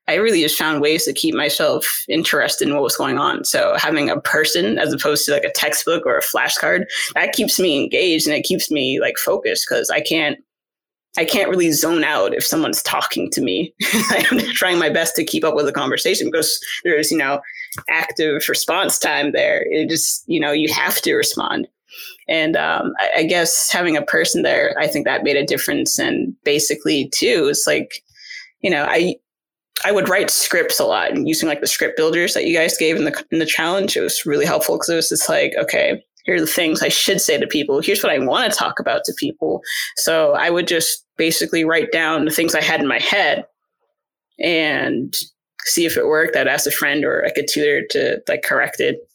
I 0.07 0.15
really 0.15 0.41
just 0.41 0.57
found 0.57 0.81
ways 0.81 1.03
to 1.05 1.13
keep 1.13 1.35
myself 1.35 2.05
interested 2.07 2.67
in 2.67 2.73
what 2.73 2.83
was 2.83 2.95
going 2.95 3.17
on. 3.17 3.43
So 3.43 3.75
having 3.77 4.09
a 4.09 4.19
person 4.21 4.77
as 4.77 4.93
opposed 4.93 5.25
to 5.25 5.33
like 5.33 5.43
a 5.43 5.51
textbook 5.51 6.05
or 6.05 6.17
a 6.17 6.23
flashcard, 6.23 6.85
that 7.15 7.33
keeps 7.33 7.59
me 7.59 7.81
engaged 7.83 8.27
and 8.27 8.35
it 8.35 8.45
keeps 8.45 8.71
me 8.71 8.99
like 9.01 9.17
focused 9.17 9.65
because 9.69 9.89
I 9.89 10.01
can't 10.01 10.39
I 11.17 11.25
can't 11.25 11.49
really 11.49 11.71
zone 11.71 12.03
out 12.03 12.35
if 12.35 12.45
someone's 12.45 12.83
talking 12.83 13.31
to 13.31 13.41
me. 13.41 13.73
I'm 14.11 14.39
trying 14.53 14.77
my 14.77 14.89
best 14.89 15.15
to 15.15 15.25
keep 15.25 15.43
up 15.43 15.55
with 15.55 15.65
the 15.65 15.71
conversation 15.71 16.27
because 16.27 16.59
there's, 16.83 17.09
you 17.09 17.17
know, 17.17 17.41
active 17.89 18.43
response 18.47 18.99
time 18.99 19.31
there. 19.31 19.65
It 19.71 19.89
just, 19.89 20.23
you 20.27 20.39
know, 20.39 20.51
you 20.51 20.71
have 20.71 21.01
to 21.01 21.15
respond. 21.15 21.67
And 22.27 22.55
um, 22.55 22.93
I, 22.99 23.11
I 23.17 23.23
guess 23.23 23.71
having 23.71 23.97
a 23.97 24.03
person 24.03 24.43
there, 24.43 24.75
I 24.77 24.87
think 24.87 25.05
that 25.05 25.23
made 25.23 25.37
a 25.37 25.45
difference. 25.45 25.97
And 25.97 26.35
basically, 26.43 27.09
too, 27.15 27.47
it's 27.49 27.65
like, 27.65 28.03
you 28.61 28.69
know, 28.69 28.85
I 28.87 29.15
I 29.85 29.91
would 29.91 30.09
write 30.09 30.29
scripts 30.29 30.79
a 30.79 30.85
lot 30.85 31.11
and 31.11 31.27
using 31.27 31.47
like 31.47 31.61
the 31.61 31.67
script 31.67 31.97
builders 31.97 32.33
that 32.33 32.45
you 32.45 32.55
guys 32.55 32.77
gave 32.77 32.95
in 32.95 33.05
the 33.05 33.25
in 33.31 33.39
the 33.39 33.45
challenge. 33.45 33.95
It 33.95 34.01
was 34.01 34.25
really 34.25 34.45
helpful 34.45 34.75
because 34.75 34.89
it 34.89 34.95
was 34.95 35.09
just 35.09 35.29
like, 35.29 35.53
okay, 35.57 36.03
here 36.25 36.35
are 36.35 36.41
the 36.41 36.47
things 36.47 36.81
I 36.81 36.89
should 36.89 37.21
say 37.21 37.39
to 37.39 37.47
people. 37.47 37.79
Here's 37.81 38.03
what 38.03 38.11
I 38.11 38.19
want 38.19 38.51
to 38.51 38.57
talk 38.57 38.79
about 38.79 39.03
to 39.05 39.13
people. 39.17 39.61
So 39.95 40.33
I 40.33 40.49
would 40.49 40.67
just 40.67 41.05
basically 41.15 41.63
write 41.63 41.91
down 41.91 42.25
the 42.25 42.31
things 42.31 42.53
I 42.53 42.61
had 42.61 42.81
in 42.81 42.87
my 42.87 42.99
head 42.99 43.45
and 44.39 45.15
see 45.63 45.85
if 45.85 45.95
it 45.95 46.05
worked. 46.05 46.35
I'd 46.35 46.47
ask 46.47 46.67
a 46.67 46.71
friend 46.71 47.05
or 47.05 47.23
like 47.23 47.37
a 47.37 47.45
tutor 47.45 47.85
to 47.91 48.21
like 48.27 48.43
correct 48.43 48.79
it 48.79 49.06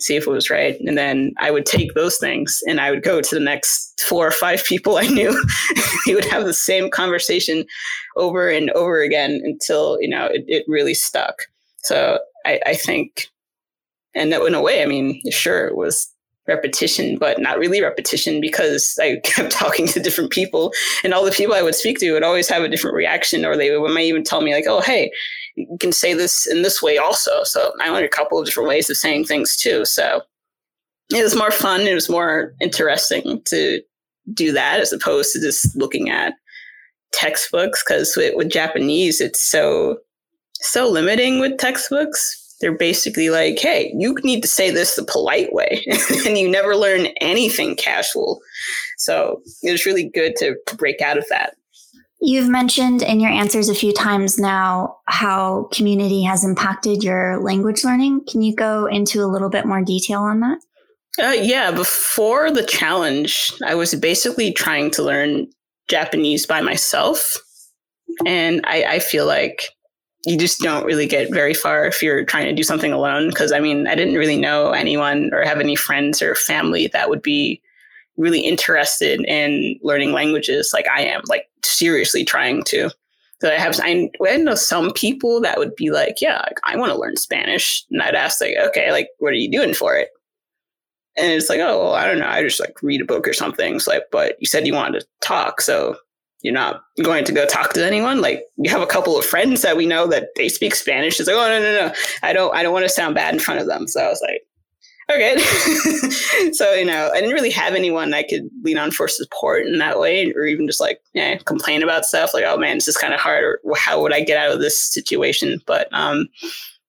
see 0.00 0.16
if 0.16 0.26
it 0.26 0.30
was 0.30 0.50
right. 0.50 0.78
And 0.80 0.96
then 0.96 1.32
I 1.38 1.50
would 1.50 1.66
take 1.66 1.94
those 1.94 2.18
things 2.18 2.60
and 2.66 2.80
I 2.80 2.90
would 2.90 3.02
go 3.02 3.20
to 3.20 3.34
the 3.34 3.40
next 3.40 4.00
four 4.00 4.26
or 4.26 4.32
five 4.32 4.64
people 4.64 4.96
I 4.96 5.06
knew. 5.06 5.42
we 6.06 6.14
would 6.14 6.24
have 6.24 6.44
the 6.44 6.54
same 6.54 6.90
conversation 6.90 7.64
over 8.16 8.48
and 8.48 8.70
over 8.70 9.02
again 9.02 9.40
until, 9.44 10.00
you 10.00 10.08
know, 10.08 10.26
it, 10.26 10.44
it 10.46 10.64
really 10.66 10.94
stuck. 10.94 11.42
So 11.82 12.18
I, 12.46 12.60
I 12.66 12.74
think, 12.74 13.28
and 14.14 14.32
that 14.32 14.42
in 14.42 14.54
a 14.54 14.62
way, 14.62 14.82
I 14.82 14.86
mean, 14.86 15.20
sure, 15.30 15.66
it 15.66 15.76
was 15.76 16.12
repetition, 16.46 17.16
but 17.16 17.40
not 17.40 17.58
really 17.58 17.80
repetition 17.80 18.40
because 18.40 18.98
I 19.00 19.16
kept 19.24 19.52
talking 19.52 19.86
to 19.88 20.00
different 20.00 20.30
people 20.30 20.72
and 21.04 21.14
all 21.14 21.24
the 21.24 21.30
people 21.30 21.54
I 21.54 21.62
would 21.62 21.74
speak 21.74 21.98
to 22.00 22.12
would 22.12 22.24
always 22.24 22.48
have 22.48 22.62
a 22.62 22.68
different 22.68 22.96
reaction 22.96 23.44
or 23.44 23.56
they 23.56 23.76
would, 23.76 23.92
might 23.92 24.02
even 24.02 24.24
tell 24.24 24.40
me 24.40 24.54
like, 24.54 24.66
oh, 24.66 24.80
hey, 24.80 25.10
you 25.70 25.78
can 25.78 25.92
say 25.92 26.14
this 26.14 26.46
in 26.46 26.62
this 26.62 26.82
way 26.82 26.98
also. 26.98 27.44
So 27.44 27.72
I 27.80 27.90
learned 27.90 28.04
a 28.04 28.08
couple 28.08 28.38
of 28.38 28.46
different 28.46 28.68
ways 28.68 28.88
of 28.90 28.96
saying 28.96 29.24
things 29.24 29.56
too. 29.56 29.84
So 29.84 30.22
it 31.10 31.22
was 31.22 31.36
more 31.36 31.50
fun. 31.50 31.82
It 31.82 31.94
was 31.94 32.08
more 32.08 32.54
interesting 32.60 33.42
to 33.46 33.82
do 34.32 34.52
that 34.52 34.80
as 34.80 34.92
opposed 34.92 35.32
to 35.32 35.40
just 35.40 35.74
looking 35.76 36.10
at 36.10 36.34
textbooks. 37.12 37.82
Because 37.84 38.14
with, 38.16 38.34
with 38.36 38.50
Japanese, 38.50 39.20
it's 39.20 39.40
so 39.40 39.98
so 40.54 40.88
limiting 40.88 41.40
with 41.40 41.58
textbooks. 41.58 42.36
They're 42.60 42.76
basically 42.76 43.30
like, 43.30 43.58
hey, 43.58 43.92
you 43.96 44.14
need 44.22 44.42
to 44.42 44.48
say 44.48 44.70
this 44.70 44.94
the 44.94 45.04
polite 45.04 45.52
way, 45.52 45.82
and 46.26 46.36
you 46.36 46.48
never 46.50 46.76
learn 46.76 47.06
anything 47.20 47.74
casual. 47.74 48.40
So 48.98 49.40
it 49.62 49.72
was 49.72 49.86
really 49.86 50.04
good 50.04 50.36
to 50.36 50.56
break 50.76 51.00
out 51.00 51.16
of 51.16 51.24
that. 51.30 51.56
You've 52.22 52.48
mentioned 52.48 53.02
in 53.02 53.18
your 53.18 53.30
answers 53.30 53.70
a 53.70 53.74
few 53.74 53.94
times 53.94 54.38
now 54.38 54.98
how 55.06 55.68
community 55.72 56.22
has 56.22 56.44
impacted 56.44 57.02
your 57.02 57.40
language 57.42 57.82
learning. 57.82 58.26
Can 58.28 58.42
you 58.42 58.54
go 58.54 58.86
into 58.86 59.22
a 59.22 59.26
little 59.26 59.48
bit 59.48 59.64
more 59.64 59.82
detail 59.82 60.20
on 60.20 60.40
that? 60.40 60.58
Uh, 61.18 61.32
yeah, 61.32 61.70
before 61.70 62.50
the 62.50 62.64
challenge, 62.64 63.52
I 63.66 63.74
was 63.74 63.94
basically 63.94 64.52
trying 64.52 64.90
to 64.92 65.02
learn 65.02 65.46
Japanese 65.88 66.46
by 66.46 66.60
myself. 66.60 67.36
And 68.26 68.60
I, 68.64 68.84
I 68.84 68.98
feel 68.98 69.26
like 69.26 69.64
you 70.26 70.36
just 70.36 70.60
don't 70.60 70.84
really 70.84 71.06
get 71.06 71.32
very 71.32 71.54
far 71.54 71.86
if 71.86 72.02
you're 72.02 72.24
trying 72.24 72.44
to 72.44 72.52
do 72.52 72.62
something 72.62 72.92
alone. 72.92 73.30
Because 73.30 73.50
I 73.50 73.60
mean, 73.60 73.86
I 73.86 73.94
didn't 73.94 74.14
really 74.14 74.38
know 74.38 74.72
anyone 74.72 75.30
or 75.32 75.42
have 75.42 75.58
any 75.58 75.74
friends 75.74 76.20
or 76.20 76.34
family 76.34 76.86
that 76.88 77.08
would 77.08 77.22
be 77.22 77.62
really 78.16 78.40
interested 78.40 79.20
in 79.26 79.78
learning 79.82 80.12
languages 80.12 80.72
like 80.74 80.86
I 80.94 81.02
am, 81.02 81.22
like 81.26 81.49
seriously 81.64 82.24
trying 82.24 82.62
to. 82.64 82.90
So 83.40 83.50
I 83.50 83.58
have, 83.58 83.80
I, 83.82 84.10
I 84.28 84.36
know 84.36 84.54
some 84.54 84.92
people 84.92 85.40
that 85.40 85.58
would 85.58 85.74
be 85.74 85.90
like, 85.90 86.20
yeah, 86.20 86.44
I 86.64 86.76
want 86.76 86.92
to 86.92 86.98
learn 86.98 87.16
Spanish. 87.16 87.84
And 87.90 88.02
I'd 88.02 88.14
ask 88.14 88.40
like, 88.40 88.56
okay, 88.68 88.92
like, 88.92 89.08
what 89.18 89.32
are 89.32 89.36
you 89.36 89.50
doing 89.50 89.72
for 89.72 89.96
it? 89.96 90.10
And 91.16 91.32
it's 91.32 91.48
like, 91.48 91.60
oh, 91.60 91.84
well, 91.84 91.94
I 91.94 92.06
don't 92.06 92.18
know. 92.18 92.28
I 92.28 92.42
just 92.42 92.60
like 92.60 92.82
read 92.82 93.00
a 93.00 93.06
book 93.06 93.26
or 93.26 93.32
something. 93.32 93.76
It's 93.76 93.86
like, 93.86 94.04
but 94.12 94.36
you 94.40 94.46
said 94.46 94.66
you 94.66 94.74
wanted 94.74 95.00
to 95.00 95.06
talk. 95.20 95.62
So 95.62 95.96
you're 96.42 96.54
not 96.54 96.82
going 97.02 97.24
to 97.24 97.32
go 97.32 97.46
talk 97.46 97.72
to 97.74 97.86
anyone. 97.86 98.20
Like 98.20 98.44
you 98.58 98.70
have 98.70 98.82
a 98.82 98.86
couple 98.86 99.18
of 99.18 99.24
friends 99.24 99.62
that 99.62 99.76
we 99.76 99.86
know 99.86 100.06
that 100.06 100.28
they 100.36 100.48
speak 100.48 100.74
Spanish. 100.74 101.18
It's 101.18 101.28
like, 101.28 101.36
oh, 101.36 101.48
no, 101.48 101.60
no, 101.60 101.88
no. 101.88 101.94
I 102.22 102.32
don't, 102.32 102.54
I 102.54 102.62
don't 102.62 102.72
want 102.72 102.84
to 102.84 102.90
sound 102.90 103.14
bad 103.14 103.34
in 103.34 103.40
front 103.40 103.60
of 103.60 103.66
them. 103.66 103.88
So 103.88 104.02
I 104.02 104.08
was 104.08 104.22
like, 104.22 104.42
okay. 105.10 105.36
so, 106.52 106.72
you 106.72 106.84
know, 106.84 107.10
I 107.12 107.20
didn't 107.20 107.34
really 107.34 107.50
have 107.50 107.74
anyone 107.74 108.14
I 108.14 108.22
could 108.22 108.48
lean 108.62 108.78
on 108.78 108.90
for 108.90 109.08
support 109.08 109.66
in 109.66 109.78
that 109.78 109.98
way, 109.98 110.32
or 110.32 110.44
even 110.44 110.66
just 110.66 110.80
like, 110.80 111.00
yeah, 111.14 111.36
complain 111.38 111.82
about 111.82 112.04
stuff 112.04 112.34
like, 112.34 112.44
oh 112.46 112.56
man, 112.56 112.76
this 112.76 112.88
is 112.88 112.96
kind 112.96 113.14
of 113.14 113.20
hard, 113.20 113.44
or 113.44 113.76
how 113.76 114.00
would 114.00 114.12
I 114.12 114.22
get 114.22 114.38
out 114.38 114.52
of 114.52 114.60
this 114.60 114.78
situation? 114.78 115.60
But, 115.66 115.88
um, 115.92 116.28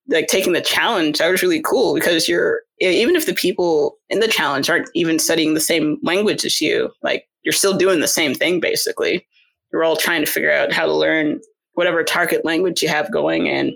like 0.08 0.28
taking 0.28 0.54
the 0.54 0.62
challenge, 0.62 1.20
that 1.20 1.30
was 1.30 1.44
really 1.44 1.62
cool 1.62 1.94
because 1.94 2.28
you're, 2.28 2.62
even 2.80 3.16
if 3.16 3.26
the 3.26 3.34
people 3.34 3.98
in 4.10 4.20
the 4.20 4.28
challenge 4.28 4.70
aren't 4.70 4.90
even 4.94 5.20
studying 5.20 5.54
the 5.54 5.60
same 5.60 5.98
language 6.04 6.44
as 6.44 6.60
you, 6.60 6.92
like 7.02 7.28
you're 7.44 7.54
still 7.54 7.78
doing 7.78 8.00
the 8.00 8.08
same 8.08 8.34
thing 8.34 8.60
basically. 8.60 9.26
You're 9.72 9.84
all 9.84 9.96
trying 9.96 10.26
to 10.26 10.32
figure 10.32 10.52
out 10.52 10.74
how 10.74 10.86
to 10.86 10.94
learn 10.94 11.40
whatever 11.74 12.04
target 12.04 12.44
language 12.44 12.82
you 12.82 12.90
have 12.90 13.12
going 13.12 13.48
and 13.48 13.72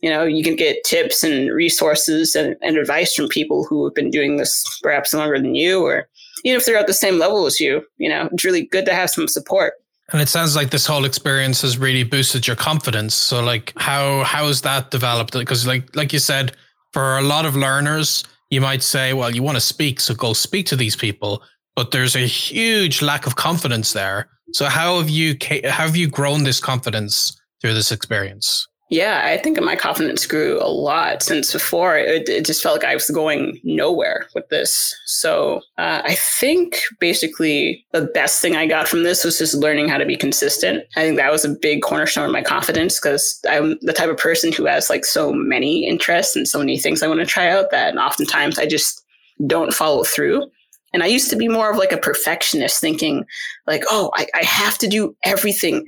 you 0.00 0.10
know 0.10 0.24
you 0.24 0.42
can 0.42 0.56
get 0.56 0.84
tips 0.84 1.22
and 1.24 1.52
resources 1.52 2.34
and, 2.34 2.56
and 2.62 2.76
advice 2.76 3.14
from 3.14 3.28
people 3.28 3.64
who 3.64 3.84
have 3.84 3.94
been 3.94 4.10
doing 4.10 4.36
this 4.36 4.64
perhaps 4.82 5.12
longer 5.12 5.38
than 5.38 5.54
you 5.54 5.84
or 5.84 6.08
even 6.44 6.58
if 6.58 6.66
they're 6.66 6.78
at 6.78 6.86
the 6.86 6.94
same 6.94 7.18
level 7.18 7.46
as 7.46 7.60
you 7.60 7.82
you 7.98 8.08
know 8.08 8.28
it's 8.32 8.44
really 8.44 8.66
good 8.66 8.86
to 8.86 8.94
have 8.94 9.10
some 9.10 9.28
support. 9.28 9.74
And 10.10 10.22
it 10.22 10.28
sounds 10.30 10.56
like 10.56 10.70
this 10.70 10.86
whole 10.86 11.04
experience 11.04 11.60
has 11.60 11.76
really 11.76 12.02
boosted 12.02 12.46
your 12.46 12.56
confidence. 12.56 13.14
So 13.14 13.42
like 13.42 13.72
how 13.76 14.24
how 14.24 14.46
has 14.46 14.62
that 14.62 14.90
developed? 14.90 15.32
Because 15.32 15.66
like 15.66 15.94
like 15.94 16.12
you 16.12 16.18
said 16.18 16.56
for 16.92 17.18
a 17.18 17.22
lot 17.22 17.44
of 17.44 17.56
learners 17.56 18.24
you 18.50 18.62
might 18.62 18.82
say 18.82 19.12
well 19.12 19.34
you 19.34 19.42
want 19.42 19.56
to 19.56 19.60
speak 19.60 20.00
so 20.00 20.14
go 20.14 20.32
speak 20.32 20.66
to 20.66 20.76
these 20.76 20.96
people. 20.96 21.42
But 21.76 21.90
there's 21.92 22.16
a 22.16 22.26
huge 22.26 23.02
lack 23.02 23.26
of 23.26 23.36
confidence 23.36 23.92
there. 23.92 24.28
So 24.54 24.64
how 24.64 24.98
have 24.98 25.10
you 25.10 25.36
how 25.64 25.86
have 25.86 25.96
you 25.96 26.08
grown 26.08 26.44
this 26.44 26.60
confidence 26.60 27.38
through 27.60 27.74
this 27.74 27.92
experience 27.92 28.66
yeah, 28.90 29.22
I 29.24 29.36
think 29.36 29.60
my 29.60 29.76
confidence 29.76 30.26
grew 30.26 30.58
a 30.62 30.68
lot 30.68 31.22
since 31.22 31.52
before. 31.52 31.98
It, 31.98 32.28
it 32.28 32.46
just 32.46 32.62
felt 32.62 32.80
like 32.80 32.90
I 32.90 32.94
was 32.94 33.10
going 33.10 33.60
nowhere 33.62 34.26
with 34.34 34.48
this. 34.48 34.96
So 35.04 35.60
uh, 35.76 36.00
I 36.04 36.14
think 36.14 36.80
basically 36.98 37.84
the 37.92 38.06
best 38.06 38.40
thing 38.40 38.56
I 38.56 38.66
got 38.66 38.88
from 38.88 39.02
this 39.02 39.24
was 39.24 39.36
just 39.36 39.54
learning 39.54 39.88
how 39.88 39.98
to 39.98 40.06
be 40.06 40.16
consistent. 40.16 40.84
I 40.96 41.02
think 41.02 41.18
that 41.18 41.30
was 41.30 41.44
a 41.44 41.50
big 41.50 41.82
cornerstone 41.82 42.24
of 42.24 42.32
my 42.32 42.42
confidence 42.42 42.98
because 42.98 43.38
I'm 43.48 43.78
the 43.82 43.92
type 43.92 44.08
of 44.08 44.16
person 44.16 44.52
who 44.52 44.64
has 44.64 44.88
like 44.88 45.04
so 45.04 45.34
many 45.34 45.86
interests 45.86 46.34
and 46.34 46.48
so 46.48 46.58
many 46.58 46.78
things 46.78 47.02
I 47.02 47.08
want 47.08 47.20
to 47.20 47.26
try 47.26 47.48
out 47.48 47.70
that 47.70 47.96
oftentimes 47.98 48.58
I 48.58 48.66
just 48.66 49.04
don't 49.46 49.74
follow 49.74 50.02
through. 50.02 50.50
And 50.94 51.02
I 51.02 51.06
used 51.06 51.28
to 51.28 51.36
be 51.36 51.48
more 51.48 51.70
of 51.70 51.76
like 51.76 51.92
a 51.92 51.98
perfectionist, 51.98 52.80
thinking 52.80 53.26
like, 53.66 53.82
oh, 53.90 54.10
I, 54.14 54.26
I 54.34 54.44
have 54.44 54.78
to 54.78 54.88
do 54.88 55.14
everything 55.24 55.86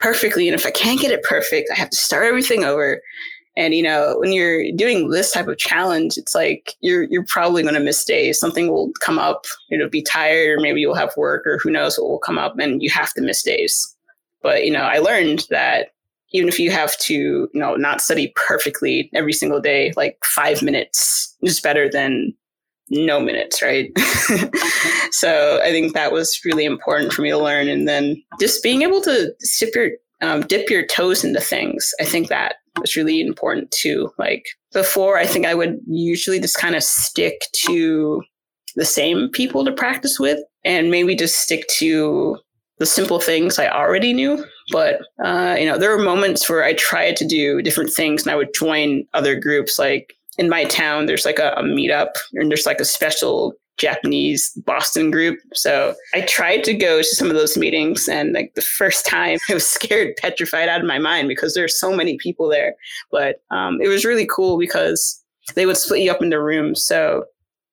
perfectly. 0.00 0.48
And 0.48 0.54
if 0.54 0.66
I 0.66 0.70
can't 0.70 1.00
get 1.00 1.12
it 1.12 1.22
perfect, 1.22 1.70
I 1.70 1.74
have 1.74 1.90
to 1.90 1.96
start 1.96 2.26
everything 2.26 2.64
over. 2.64 3.00
And 3.56 3.74
you 3.74 3.82
know, 3.82 4.16
when 4.18 4.32
you're 4.32 4.70
doing 4.72 5.08
this 5.08 5.32
type 5.32 5.48
of 5.48 5.56
challenge, 5.56 6.18
it's 6.18 6.34
like 6.34 6.74
you're 6.80 7.04
you're 7.04 7.24
probably 7.24 7.62
going 7.62 7.74
to 7.74 7.80
miss 7.80 8.04
days. 8.04 8.38
Something 8.38 8.68
will 8.68 8.92
come 9.00 9.18
up. 9.18 9.46
You'll 9.70 9.88
be 9.88 10.02
tired, 10.02 10.58
or 10.58 10.60
maybe 10.60 10.80
you'll 10.80 10.94
have 10.94 11.16
work, 11.16 11.46
or 11.46 11.58
who 11.58 11.70
knows 11.70 11.98
what 11.98 12.08
will 12.08 12.18
come 12.18 12.38
up, 12.38 12.58
and 12.58 12.82
you 12.82 12.90
have 12.90 13.14
to 13.14 13.22
miss 13.22 13.42
days. 13.42 13.96
But 14.42 14.64
you 14.64 14.70
know, 14.70 14.82
I 14.82 14.98
learned 14.98 15.46
that 15.48 15.92
even 16.32 16.48
if 16.48 16.58
you 16.58 16.70
have 16.70 16.98
to, 16.98 17.14
you 17.14 17.50
know, 17.54 17.76
not 17.76 18.02
study 18.02 18.32
perfectly 18.36 19.10
every 19.14 19.32
single 19.32 19.60
day, 19.60 19.92
like 19.96 20.18
five 20.24 20.60
minutes 20.62 21.34
is 21.42 21.60
better 21.60 21.88
than 21.88 22.34
no 22.90 23.20
minutes, 23.20 23.62
right? 23.62 23.90
so 25.10 25.60
I 25.62 25.70
think 25.70 25.94
that 25.94 26.12
was 26.12 26.40
really 26.44 26.64
important 26.64 27.12
for 27.12 27.22
me 27.22 27.30
to 27.30 27.38
learn. 27.38 27.68
And 27.68 27.88
then 27.88 28.22
just 28.40 28.62
being 28.62 28.82
able 28.82 29.00
to 29.02 29.32
dip 29.58 29.74
your, 29.74 29.90
um, 30.22 30.42
dip 30.42 30.70
your 30.70 30.86
toes 30.86 31.24
into 31.24 31.40
things, 31.40 31.90
I 32.00 32.04
think 32.04 32.28
that 32.28 32.56
was 32.80 32.96
really 32.96 33.20
important 33.20 33.70
too. 33.70 34.10
Like 34.18 34.44
before, 34.72 35.18
I 35.18 35.26
think 35.26 35.46
I 35.46 35.54
would 35.54 35.78
usually 35.86 36.40
just 36.40 36.58
kind 36.58 36.76
of 36.76 36.82
stick 36.82 37.46
to 37.66 38.22
the 38.76 38.84
same 38.84 39.30
people 39.30 39.64
to 39.64 39.72
practice 39.72 40.20
with 40.20 40.38
and 40.64 40.90
maybe 40.90 41.16
just 41.16 41.40
stick 41.40 41.66
to 41.78 42.38
the 42.78 42.86
simple 42.86 43.20
things 43.20 43.58
I 43.58 43.68
already 43.68 44.12
knew. 44.12 44.44
But, 44.70 45.00
uh, 45.24 45.56
you 45.58 45.64
know, 45.64 45.78
there 45.78 45.96
were 45.96 46.02
moments 46.02 46.48
where 46.48 46.62
I 46.62 46.74
tried 46.74 47.16
to 47.16 47.26
do 47.26 47.62
different 47.62 47.90
things 47.90 48.22
and 48.22 48.32
I 48.32 48.36
would 48.36 48.52
join 48.52 49.04
other 49.14 49.38
groups 49.38 49.78
like 49.78 50.15
in 50.38 50.48
my 50.48 50.64
town, 50.64 51.06
there's 51.06 51.24
like 51.24 51.38
a, 51.38 51.52
a 51.56 51.62
meetup 51.62 52.10
and 52.34 52.50
there's 52.50 52.66
like 52.66 52.80
a 52.80 52.84
special 52.84 53.54
Japanese 53.76 54.50
Boston 54.64 55.10
group. 55.10 55.38
So 55.54 55.94
I 56.14 56.22
tried 56.22 56.64
to 56.64 56.74
go 56.74 56.98
to 56.98 57.04
some 57.04 57.28
of 57.28 57.36
those 57.36 57.56
meetings 57.56 58.08
and 58.08 58.32
like 58.32 58.54
the 58.54 58.62
first 58.62 59.06
time 59.06 59.38
I 59.50 59.54
was 59.54 59.68
scared, 59.68 60.16
petrified 60.16 60.68
out 60.68 60.80
of 60.80 60.86
my 60.86 60.98
mind 60.98 61.28
because 61.28 61.54
there's 61.54 61.78
so 61.78 61.94
many 61.94 62.16
people 62.18 62.48
there. 62.48 62.74
But 63.10 63.42
um, 63.50 63.80
it 63.80 63.88
was 63.88 64.04
really 64.04 64.26
cool 64.26 64.58
because 64.58 65.22
they 65.54 65.66
would 65.66 65.76
split 65.76 66.00
you 66.00 66.10
up 66.10 66.22
into 66.22 66.40
rooms. 66.40 66.82
So 66.82 67.24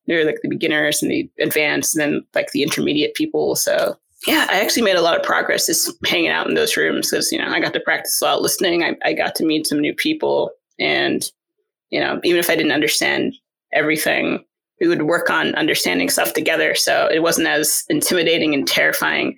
were 0.08 0.26
like 0.26 0.42
the 0.42 0.50
beginners 0.50 1.02
and 1.02 1.12
the 1.12 1.30
advanced 1.40 1.96
and 1.96 2.02
then 2.02 2.24
like 2.36 2.52
the 2.52 2.64
intermediate 2.64 3.16
people. 3.16 3.56
So 3.56 3.98
yeah, 4.28 4.48
I 4.50 4.62
actually 4.62 4.84
made 4.84 4.96
a 4.96 5.02
lot 5.02 5.18
of 5.18 5.24
progress 5.24 5.66
just 5.66 5.92
hanging 6.06 6.30
out 6.30 6.48
in 6.48 6.56
those 6.56 6.78
rooms 6.78 7.10
because, 7.10 7.32
you 7.32 7.38
know, 7.38 7.48
I 7.48 7.60
got 7.60 7.74
to 7.74 7.80
practice 7.80 8.22
a 8.22 8.26
lot 8.26 8.42
listening. 8.42 8.84
I, 8.84 8.96
I 9.04 9.14
got 9.14 9.36
to 9.36 9.46
meet 9.46 9.68
some 9.68 9.80
new 9.80 9.94
people 9.94 10.52
and 10.80 11.24
you 11.94 12.00
know, 12.00 12.20
even 12.24 12.40
if 12.40 12.50
I 12.50 12.56
didn't 12.56 12.72
understand 12.72 13.36
everything, 13.72 14.44
we 14.82 14.88
would 14.88 15.04
work 15.04 15.30
on 15.30 15.54
understanding 15.54 16.10
stuff 16.10 16.34
together. 16.34 16.74
So 16.74 17.08
it 17.08 17.20
wasn't 17.20 17.48
as 17.48 17.84
intimidating 17.88 18.56
and 18.56 18.68
terrifying, 18.68 19.36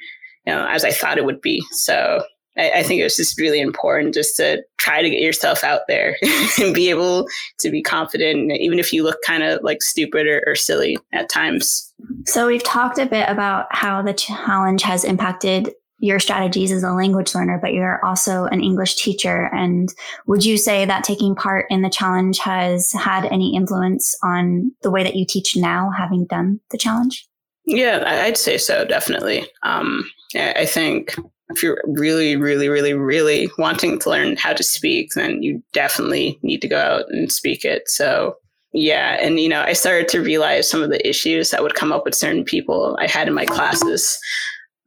you 0.47 0.53
know, 0.53 0.65
as 0.65 0.85
I 0.85 0.91
thought 0.91 1.17
it 1.17 1.25
would 1.25 1.41
be. 1.41 1.61
So 1.71 2.23
I, 2.57 2.71
I 2.75 2.83
think 2.83 3.01
it 3.01 3.03
was 3.03 3.17
just 3.17 3.37
really 3.37 3.59
important 3.59 4.13
just 4.13 4.37
to 4.37 4.63
try 4.77 5.01
to 5.01 5.09
get 5.09 5.21
yourself 5.21 5.65
out 5.65 5.81
there 5.89 6.15
and 6.61 6.73
be 6.73 6.89
able 6.89 7.27
to 7.59 7.69
be 7.69 7.81
confident, 7.81 8.53
even 8.53 8.79
if 8.79 8.93
you 8.93 9.03
look 9.03 9.17
kind 9.27 9.43
of 9.43 9.61
like 9.61 9.81
stupid 9.81 10.25
or, 10.25 10.41
or 10.47 10.55
silly 10.55 10.97
at 11.11 11.27
times. 11.27 11.93
So 12.25 12.47
we've 12.47 12.63
talked 12.63 12.99
a 12.99 13.05
bit 13.05 13.27
about 13.27 13.67
how 13.71 14.01
the 14.01 14.13
challenge 14.13 14.81
has 14.83 15.03
impacted 15.03 15.73
your 15.99 16.19
strategies 16.19 16.71
as 16.71 16.83
a 16.83 16.91
language 16.91 17.33
learner, 17.33 17.57
but 17.61 17.73
you're 17.73 18.03
also 18.05 18.45
an 18.45 18.61
English 18.61 18.95
teacher. 18.95 19.49
And 19.53 19.89
would 20.27 20.43
you 20.43 20.57
say 20.57 20.85
that 20.85 21.03
taking 21.03 21.35
part 21.35 21.65
in 21.69 21.81
the 21.81 21.89
challenge 21.89 22.39
has 22.39 22.91
had 22.91 23.25
any 23.25 23.55
influence 23.55 24.15
on 24.23 24.71
the 24.81 24.91
way 24.91 25.03
that 25.03 25.15
you 25.15 25.25
teach 25.25 25.55
now, 25.55 25.89
having 25.97 26.25
done 26.25 26.59
the 26.71 26.77
challenge? 26.77 27.27
Yeah, 27.65 28.03
I'd 28.05 28.37
say 28.37 28.57
so, 28.57 28.85
definitely. 28.85 29.47
Um, 29.63 30.03
I 30.35 30.65
think 30.65 31.15
if 31.49 31.63
you're 31.63 31.81
really, 31.85 32.35
really, 32.35 32.67
really, 32.67 32.93
really 32.93 33.49
wanting 33.57 33.97
to 33.99 34.09
learn 34.09 34.35
how 34.35 34.53
to 34.53 34.63
speak, 34.63 35.11
then 35.15 35.41
you 35.41 35.63
definitely 35.73 36.37
need 36.43 36.61
to 36.61 36.67
go 36.67 36.79
out 36.79 37.05
and 37.09 37.31
speak 37.31 37.63
it. 37.63 37.87
So, 37.87 38.35
yeah. 38.73 39.17
And, 39.21 39.39
you 39.39 39.47
know, 39.47 39.61
I 39.61 39.73
started 39.73 40.09
to 40.09 40.21
realize 40.21 40.69
some 40.69 40.83
of 40.83 40.89
the 40.89 41.07
issues 41.07 41.51
that 41.51 41.63
would 41.63 41.75
come 41.75 41.91
up 41.91 42.03
with 42.03 42.13
certain 42.13 42.43
people 42.43 42.97
I 42.99 43.07
had 43.07 43.27
in 43.27 43.33
my 43.33 43.45
classes. 43.45 44.19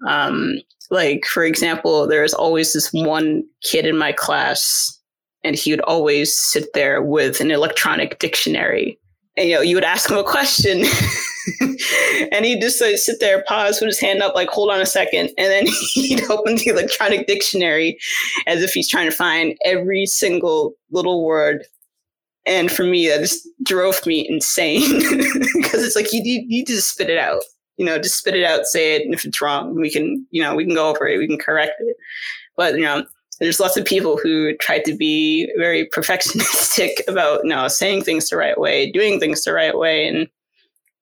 Um, 0.07 0.57
like, 0.91 1.25
for 1.27 1.45
example, 1.45 2.07
there's 2.07 2.35
always 2.35 2.73
this 2.73 2.93
one 2.93 3.45
kid 3.63 3.87
in 3.87 3.97
my 3.97 4.13
class, 4.13 4.99
and 5.45 5.55
he 5.55 5.71
would 5.71 5.81
always 5.83 6.37
sit 6.37 6.73
there 6.75 7.03
with 7.03 7.41
an 7.41 7.51
electronic 7.51 8.19
dictionary 8.19 8.99
and 9.39 9.49
you 9.49 9.55
know, 9.55 9.61
you 9.61 9.77
would 9.77 9.85
ask 9.85 10.11
him 10.11 10.19
a 10.19 10.25
question, 10.25 10.85
and 12.33 12.45
he'd 12.45 12.61
just 12.61 12.81
like, 12.81 12.99
sit 12.99 13.21
there, 13.21 13.45
pause, 13.45 13.79
put 13.79 13.87
his 13.87 14.01
hand 14.01 14.23
up, 14.23 14.35
like, 14.35 14.49
hold 14.49 14.71
on 14.71 14.81
a 14.81 14.87
second, 14.87 15.31
and 15.39 15.51
then 15.51 15.67
he'd 15.93 16.29
open 16.31 16.57
the 16.57 16.67
electronic 16.67 17.27
dictionary 17.27 17.99
as 18.47 18.63
if 18.63 18.73
he's 18.73 18.89
trying 18.89 19.09
to 19.09 19.17
find 19.17 19.57
every 19.65 20.07
single 20.07 20.75
little 20.91 21.25
word. 21.25 21.65
And 22.47 22.71
for 22.71 22.85
me, 22.85 23.09
that 23.09 23.21
just 23.21 23.47
drove 23.63 24.05
me 24.07 24.27
insane 24.29 24.81
because 25.55 25.85
it's 25.85 25.97
like 25.97 26.13
you 26.13 26.23
you 26.25 26.47
need 26.49 26.67
to 26.67 26.81
spit 26.81 27.11
it 27.11 27.19
out. 27.19 27.43
You 27.79 27.87
know, 27.87 27.99
just 27.99 28.19
spit 28.19 28.35
it 28.35 28.45
out, 28.45 28.67
say 28.67 28.97
it, 28.97 29.05
and 29.05 29.15
if 29.15 29.25
it's 29.25 29.41
wrong, 29.41 29.75
we 29.75 29.91
can, 29.91 30.27
you 30.31 30.43
know, 30.43 30.55
we 30.55 30.65
can 30.65 30.75
go 30.75 30.91
over 30.91 31.09
it, 31.09 31.19
we 31.19 31.27
can 31.27 31.39
correct 31.39 31.75
it. 31.81 31.97
But 32.57 32.75
you 32.75 32.83
know, 32.83 33.05
there's 33.39 33.61
lots 33.61 33.77
of 33.77 33.85
people 33.85 34.17
who 34.17 34.57
try 34.57 34.81
to 34.81 34.95
be 34.95 35.51
very 35.57 35.89
perfectionistic 35.89 36.91
about 37.09 37.41
you 37.45 37.51
know 37.51 37.69
saying 37.69 38.03
things 38.03 38.29
the 38.29 38.37
right 38.37 38.59
way 38.59 38.91
doing 38.91 39.21
things 39.21 39.45
the 39.45 39.53
right 39.53 39.79
way 39.79 40.07
and 40.07 40.29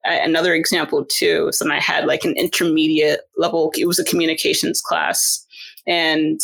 another 0.04 0.54
example 0.54 1.04
too 1.04 1.48
is 1.48 1.60
when 1.60 1.72
i 1.72 1.80
had 1.80 2.06
like 2.06 2.24
an 2.24 2.36
intermediate 2.36 3.20
level 3.36 3.72
it 3.76 3.86
was 3.86 3.98
a 3.98 4.04
communications 4.04 4.80
class 4.80 5.44
and 5.86 6.40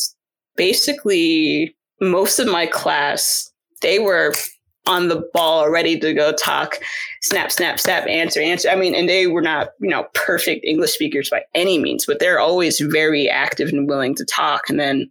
basically 0.57 1.75
most 2.01 2.39
of 2.39 2.49
my 2.49 2.67
class 2.67 3.51
they 3.83 3.99
were 3.99 4.35
on 4.87 5.09
the 5.09 5.23
ball 5.33 5.71
ready 5.71 5.99
to 5.99 6.13
go 6.13 6.33
talk 6.33 6.79
snap 7.23 7.53
snap 7.53 7.79
snap 7.79 8.07
answer 8.09 8.41
answer 8.41 8.69
i 8.69 8.75
mean 8.75 8.95
and 8.95 9.09
they 9.09 9.27
were 9.27 9.43
not 9.43 9.71
you 9.81 9.89
know 9.89 10.07
perfect 10.15 10.65
english 10.65 10.93
speakers 10.93 11.31
by 11.31 11.43
any 11.55 11.79
means 11.79 12.05
but 12.05 12.19
they're 12.19 12.41
always 12.41 12.81
very 12.81 13.29
active 13.29 13.69
and 13.69 13.89
willing 13.89 14.15
to 14.15 14.25
talk 14.25 14.69
and 14.69 14.81
then 14.81 15.09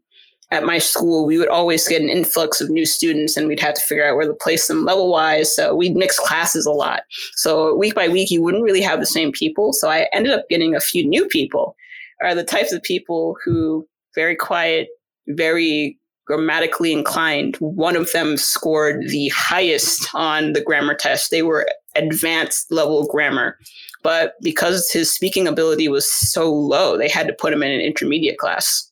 at 0.51 0.65
my 0.65 0.77
school, 0.79 1.25
we 1.25 1.37
would 1.37 1.47
always 1.47 1.87
get 1.87 2.01
an 2.01 2.09
influx 2.09 2.59
of 2.59 2.69
new 2.69 2.85
students 2.85 3.37
and 3.37 3.47
we'd 3.47 3.59
have 3.59 3.73
to 3.73 3.81
figure 3.81 4.05
out 4.05 4.17
where 4.17 4.27
to 4.27 4.33
place 4.33 4.67
them 4.67 4.83
level 4.83 5.09
wise. 5.09 5.55
So 5.55 5.73
we'd 5.73 5.95
mix 5.95 6.19
classes 6.19 6.65
a 6.65 6.71
lot. 6.71 7.03
So 7.35 7.75
week 7.77 7.95
by 7.95 8.09
week, 8.09 8.29
you 8.29 8.43
wouldn't 8.43 8.63
really 8.63 8.81
have 8.81 8.99
the 8.99 9.05
same 9.05 9.31
people. 9.31 9.71
So 9.71 9.89
I 9.89 10.09
ended 10.11 10.33
up 10.33 10.47
getting 10.49 10.75
a 10.75 10.81
few 10.81 11.07
new 11.07 11.25
people, 11.25 11.75
are 12.21 12.35
the 12.35 12.43
types 12.43 12.73
of 12.73 12.83
people 12.83 13.37
who 13.43 13.87
very 14.13 14.35
quiet, 14.35 14.89
very 15.29 15.97
grammatically 16.31 16.93
inclined. 16.93 17.57
One 17.57 17.97
of 17.97 18.09
them 18.13 18.37
scored 18.37 19.09
the 19.09 19.27
highest 19.29 20.07
on 20.15 20.53
the 20.53 20.61
grammar 20.61 20.95
test. 20.95 21.29
They 21.29 21.41
were 21.41 21.67
advanced 21.95 22.71
level 22.71 23.05
grammar. 23.05 23.57
But 24.01 24.35
because 24.41 24.89
his 24.89 25.13
speaking 25.13 25.45
ability 25.45 25.89
was 25.89 26.09
so 26.09 26.49
low, 26.49 26.97
they 26.97 27.09
had 27.09 27.27
to 27.27 27.33
put 27.33 27.51
him 27.51 27.61
in 27.63 27.69
an 27.69 27.81
intermediate 27.81 28.37
class 28.37 28.89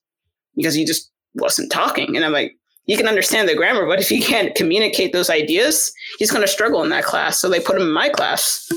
because 0.57 0.73
he 0.73 0.83
just 0.83 1.09
wasn't 1.35 1.71
talking. 1.71 2.17
And 2.17 2.25
I'm 2.25 2.33
like, 2.33 2.57
you 2.87 2.97
can 2.97 3.07
understand 3.07 3.47
the 3.47 3.55
grammar, 3.55 3.85
but 3.85 4.01
if 4.01 4.11
you 4.11 4.21
can't 4.21 4.53
communicate 4.53 5.13
those 5.13 5.29
ideas, 5.29 5.93
he's 6.17 6.31
going 6.31 6.43
to 6.43 6.51
struggle 6.51 6.83
in 6.83 6.89
that 6.89 7.05
class. 7.05 7.39
So 7.39 7.47
they 7.47 7.61
put 7.61 7.77
him 7.77 7.83
in 7.83 7.93
my 7.93 8.09
class, 8.09 8.69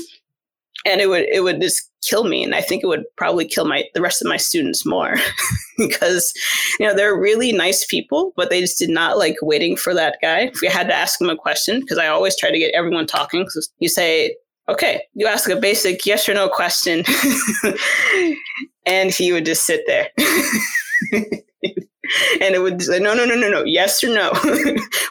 and 0.85 1.01
it 1.01 1.09
would 1.09 1.23
it 1.23 1.41
would 1.41 1.59
just 1.59 1.89
kill 2.07 2.25
me, 2.25 2.43
and 2.43 2.55
I 2.55 2.61
think 2.61 2.83
it 2.83 2.87
would 2.87 3.03
probably 3.17 3.45
kill 3.45 3.65
my 3.65 3.83
the 3.93 4.01
rest 4.01 4.21
of 4.21 4.27
my 4.27 4.37
students 4.37 4.85
more 4.85 5.15
because 5.77 6.33
you 6.79 6.87
know 6.87 6.95
they're 6.95 7.15
really 7.15 7.51
nice 7.51 7.85
people, 7.85 8.33
but 8.35 8.49
they 8.49 8.61
just 8.61 8.79
did 8.79 8.89
not 8.89 9.17
like 9.17 9.35
waiting 9.41 9.75
for 9.75 9.93
that 9.93 10.17
guy. 10.21 10.41
If 10.53 10.61
we 10.61 10.67
had 10.67 10.87
to 10.87 10.95
ask 10.95 11.19
him 11.19 11.29
a 11.29 11.35
question, 11.35 11.79
because 11.79 11.97
I 11.97 12.07
always 12.07 12.37
try 12.37 12.51
to 12.51 12.59
get 12.59 12.73
everyone 12.73 13.07
talking, 13.07 13.43
because 13.43 13.71
you 13.79 13.89
say. 13.89 14.35
Okay, 14.69 15.01
you 15.13 15.27
ask 15.27 15.49
a 15.49 15.57
basic 15.57 16.05
yes 16.05 16.29
or 16.29 16.33
no 16.33 16.47
question, 16.47 17.03
and 18.85 19.11
he 19.11 19.33
would 19.33 19.45
just 19.45 19.65
sit 19.65 19.81
there. 19.87 20.07
and 21.11 22.55
it 22.55 22.61
would 22.61 22.81
say, 22.81 22.97
no, 22.97 23.13
no, 23.13 23.25
no, 23.25 23.35
no, 23.35 23.49
no, 23.49 23.65
yes 23.65 24.01
or 24.05 24.07
no. 24.07 24.31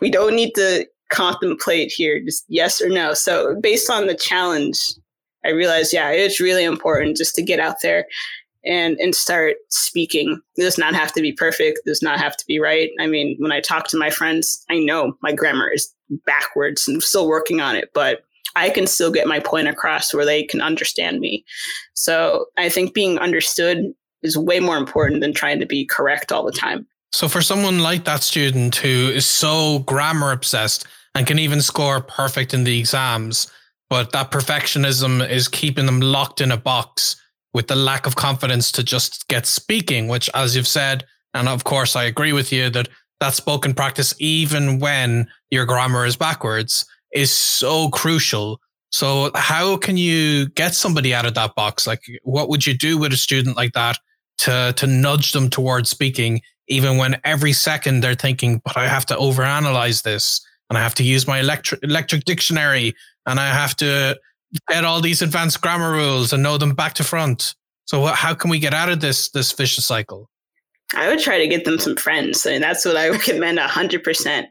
we 0.00 0.10
don't 0.10 0.34
need 0.34 0.54
to 0.54 0.86
contemplate 1.10 1.92
here, 1.92 2.20
just 2.20 2.44
yes 2.48 2.80
or 2.80 2.88
no. 2.88 3.14
So 3.14 3.54
based 3.60 3.90
on 3.90 4.06
the 4.06 4.14
challenge, 4.14 4.78
I 5.44 5.50
realized, 5.50 5.92
yeah, 5.92 6.10
it's 6.10 6.40
really 6.40 6.64
important 6.64 7.16
just 7.16 7.34
to 7.36 7.42
get 7.42 7.60
out 7.60 7.80
there 7.82 8.06
and 8.64 8.96
and 9.00 9.14
start 9.14 9.56
speaking. 9.70 10.40
It 10.56 10.62
does 10.62 10.78
not 10.78 10.94
have 10.94 11.12
to 11.12 11.20
be 11.20 11.32
perfect. 11.32 11.80
It 11.84 11.88
does 11.88 12.02
not 12.02 12.18
have 12.18 12.36
to 12.36 12.44
be 12.46 12.60
right. 12.60 12.90
I 13.00 13.06
mean, 13.06 13.36
when 13.38 13.52
I 13.52 13.60
talk 13.60 13.88
to 13.88 13.98
my 13.98 14.10
friends, 14.10 14.64
I 14.70 14.78
know 14.78 15.16
my 15.20 15.32
grammar 15.32 15.70
is 15.70 15.92
backwards 16.26 16.86
and 16.86 16.96
I'm 16.96 17.00
still 17.00 17.28
working 17.28 17.60
on 17.60 17.76
it, 17.76 17.90
but 17.94 18.22
I 18.54 18.70
can 18.70 18.86
still 18.86 19.10
get 19.10 19.26
my 19.26 19.40
point 19.40 19.68
across 19.68 20.12
where 20.12 20.26
they 20.26 20.44
can 20.44 20.60
understand 20.60 21.20
me. 21.20 21.44
So 21.94 22.46
I 22.58 22.68
think 22.68 22.94
being 22.94 23.18
understood 23.18 23.92
is 24.22 24.36
way 24.36 24.60
more 24.60 24.76
important 24.76 25.20
than 25.20 25.32
trying 25.32 25.58
to 25.60 25.66
be 25.66 25.86
correct 25.86 26.30
all 26.30 26.44
the 26.44 26.52
time. 26.52 26.86
So 27.12 27.28
for 27.28 27.42
someone 27.42 27.80
like 27.80 28.04
that 28.04 28.22
student 28.22 28.76
who 28.76 28.88
is 28.88 29.26
so 29.26 29.80
grammar 29.80 30.32
obsessed 30.32 30.86
and 31.14 31.26
can 31.26 31.38
even 31.38 31.60
score 31.60 32.00
perfect 32.00 32.54
in 32.54 32.64
the 32.64 32.78
exams, 32.78 33.50
but 33.92 34.10
that 34.12 34.30
perfectionism 34.30 35.28
is 35.28 35.48
keeping 35.48 35.84
them 35.84 36.00
locked 36.00 36.40
in 36.40 36.50
a 36.50 36.56
box 36.56 37.14
with 37.52 37.66
the 37.66 37.76
lack 37.76 38.06
of 38.06 38.16
confidence 38.16 38.72
to 38.72 38.82
just 38.82 39.28
get 39.28 39.44
speaking, 39.44 40.08
which 40.08 40.30
as 40.32 40.56
you've 40.56 40.66
said, 40.66 41.04
and 41.34 41.46
of 41.46 41.64
course 41.64 41.94
I 41.94 42.04
agree 42.04 42.32
with 42.32 42.50
you 42.54 42.70
that 42.70 42.88
that 43.20 43.34
spoken 43.34 43.74
practice, 43.74 44.14
even 44.18 44.78
when 44.78 45.28
your 45.50 45.66
grammar 45.66 46.06
is 46.06 46.16
backwards, 46.16 46.86
is 47.12 47.30
so 47.30 47.90
crucial. 47.90 48.62
So 48.92 49.30
how 49.34 49.76
can 49.76 49.98
you 49.98 50.48
get 50.48 50.74
somebody 50.74 51.12
out 51.12 51.26
of 51.26 51.34
that 51.34 51.54
box? 51.54 51.86
Like 51.86 52.00
what 52.22 52.48
would 52.48 52.66
you 52.66 52.72
do 52.72 52.96
with 52.96 53.12
a 53.12 53.18
student 53.18 53.58
like 53.58 53.74
that 53.74 53.98
to 54.38 54.72
to 54.74 54.86
nudge 54.86 55.32
them 55.32 55.50
towards 55.50 55.90
speaking, 55.90 56.40
even 56.66 56.96
when 56.96 57.20
every 57.24 57.52
second 57.52 58.00
they're 58.00 58.14
thinking, 58.14 58.62
but 58.64 58.74
I 58.74 58.88
have 58.88 59.04
to 59.04 59.16
overanalyze 59.16 60.02
this 60.02 60.40
and 60.70 60.78
I 60.78 60.82
have 60.82 60.94
to 60.94 61.04
use 61.04 61.26
my 61.26 61.40
electric 61.40 61.84
electric 61.84 62.24
dictionary 62.24 62.94
and 63.26 63.38
I 63.40 63.48
have 63.48 63.76
to 63.76 64.18
get 64.68 64.84
all 64.84 65.00
these 65.00 65.22
advanced 65.22 65.60
grammar 65.60 65.92
rules 65.92 66.32
and 66.32 66.42
know 66.42 66.58
them 66.58 66.74
back 66.74 66.94
to 66.94 67.04
front. 67.04 67.54
So 67.84 68.06
how 68.06 68.34
can 68.34 68.50
we 68.50 68.58
get 68.58 68.74
out 68.74 68.88
of 68.88 69.00
this 69.00 69.30
this 69.30 69.52
vicious 69.52 69.86
cycle? 69.86 70.28
I 70.94 71.08
would 71.08 71.20
try 71.20 71.38
to 71.38 71.48
get 71.48 71.64
them 71.64 71.78
some 71.78 71.96
friends, 71.96 72.44
and 72.46 72.62
that's 72.62 72.84
what 72.84 72.96
I 72.96 73.08
recommend 73.10 73.58
hundred 73.58 74.02
percent. 74.02 74.48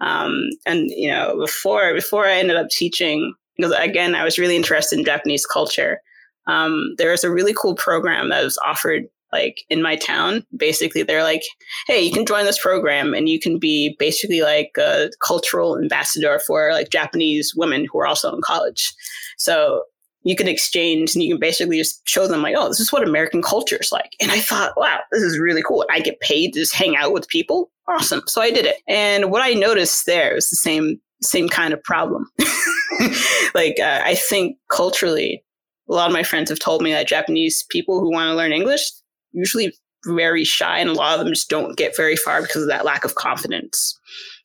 Um, 0.00 0.50
and 0.66 0.90
you 0.90 1.10
know, 1.10 1.36
before 1.38 1.94
before 1.94 2.26
I 2.26 2.34
ended 2.34 2.56
up 2.56 2.68
teaching, 2.68 3.34
because 3.56 3.72
again, 3.72 4.14
I 4.14 4.24
was 4.24 4.38
really 4.38 4.56
interested 4.56 4.98
in 4.98 5.04
Japanese 5.04 5.46
culture. 5.46 6.00
Um, 6.46 6.94
there 6.96 7.10
was 7.10 7.24
a 7.24 7.30
really 7.30 7.54
cool 7.54 7.74
program 7.74 8.30
that 8.30 8.44
was 8.44 8.58
offered 8.64 9.04
like 9.32 9.64
in 9.68 9.82
my 9.82 9.96
town 9.96 10.44
basically 10.56 11.02
they're 11.02 11.22
like 11.22 11.42
hey 11.86 12.00
you 12.00 12.12
can 12.12 12.26
join 12.26 12.44
this 12.44 12.58
program 12.58 13.14
and 13.14 13.28
you 13.28 13.38
can 13.38 13.58
be 13.58 13.94
basically 13.98 14.40
like 14.40 14.72
a 14.78 15.10
cultural 15.20 15.78
ambassador 15.78 16.40
for 16.46 16.72
like 16.72 16.90
japanese 16.90 17.52
women 17.56 17.86
who 17.90 17.98
are 17.98 18.06
also 18.06 18.34
in 18.34 18.40
college. 18.42 18.94
So 19.36 19.84
you 20.24 20.34
can 20.34 20.48
exchange 20.48 21.14
and 21.14 21.22
you 21.22 21.32
can 21.34 21.40
basically 21.40 21.78
just 21.78 22.06
show 22.06 22.26
them 22.26 22.42
like 22.42 22.54
oh 22.56 22.68
this 22.68 22.80
is 22.80 22.92
what 22.92 23.06
american 23.06 23.42
culture 23.42 23.78
is 23.80 23.92
like. 23.92 24.12
And 24.20 24.30
i 24.30 24.40
thought 24.40 24.72
wow 24.76 25.00
this 25.12 25.22
is 25.22 25.38
really 25.38 25.62
cool. 25.62 25.84
I 25.90 26.00
get 26.00 26.20
paid 26.20 26.52
to 26.54 26.60
just 26.60 26.74
hang 26.74 26.96
out 26.96 27.12
with 27.12 27.28
people? 27.28 27.70
Awesome. 27.88 28.22
So 28.26 28.40
i 28.40 28.50
did 28.50 28.66
it. 28.66 28.76
And 28.88 29.30
what 29.30 29.42
i 29.42 29.52
noticed 29.52 30.06
there 30.06 30.34
was 30.34 30.50
the 30.50 30.56
same 30.56 31.00
same 31.22 31.48
kind 31.48 31.72
of 31.72 31.82
problem. 31.82 32.30
Like 33.54 33.78
uh, 33.80 34.02
i 34.04 34.14
think 34.14 34.56
culturally 34.70 35.42
a 35.88 35.94
lot 35.94 36.06
of 36.06 36.12
my 36.12 36.22
friends 36.22 36.50
have 36.50 36.58
told 36.58 36.82
me 36.82 36.92
that 36.92 37.08
Japanese 37.08 37.64
people 37.70 38.00
who 38.00 38.10
want 38.10 38.28
to 38.28 38.34
learn 38.34 38.52
English, 38.52 38.90
usually 39.32 39.72
very 40.06 40.44
shy 40.44 40.78
and 40.78 40.88
a 40.88 40.94
lot 40.94 41.18
of 41.18 41.24
them 41.24 41.34
just 41.34 41.50
don't 41.50 41.76
get 41.76 41.96
very 41.96 42.16
far 42.16 42.40
because 42.40 42.62
of 42.62 42.68
that 42.68 42.84
lack 42.84 43.04
of 43.04 43.16
confidence 43.16 43.98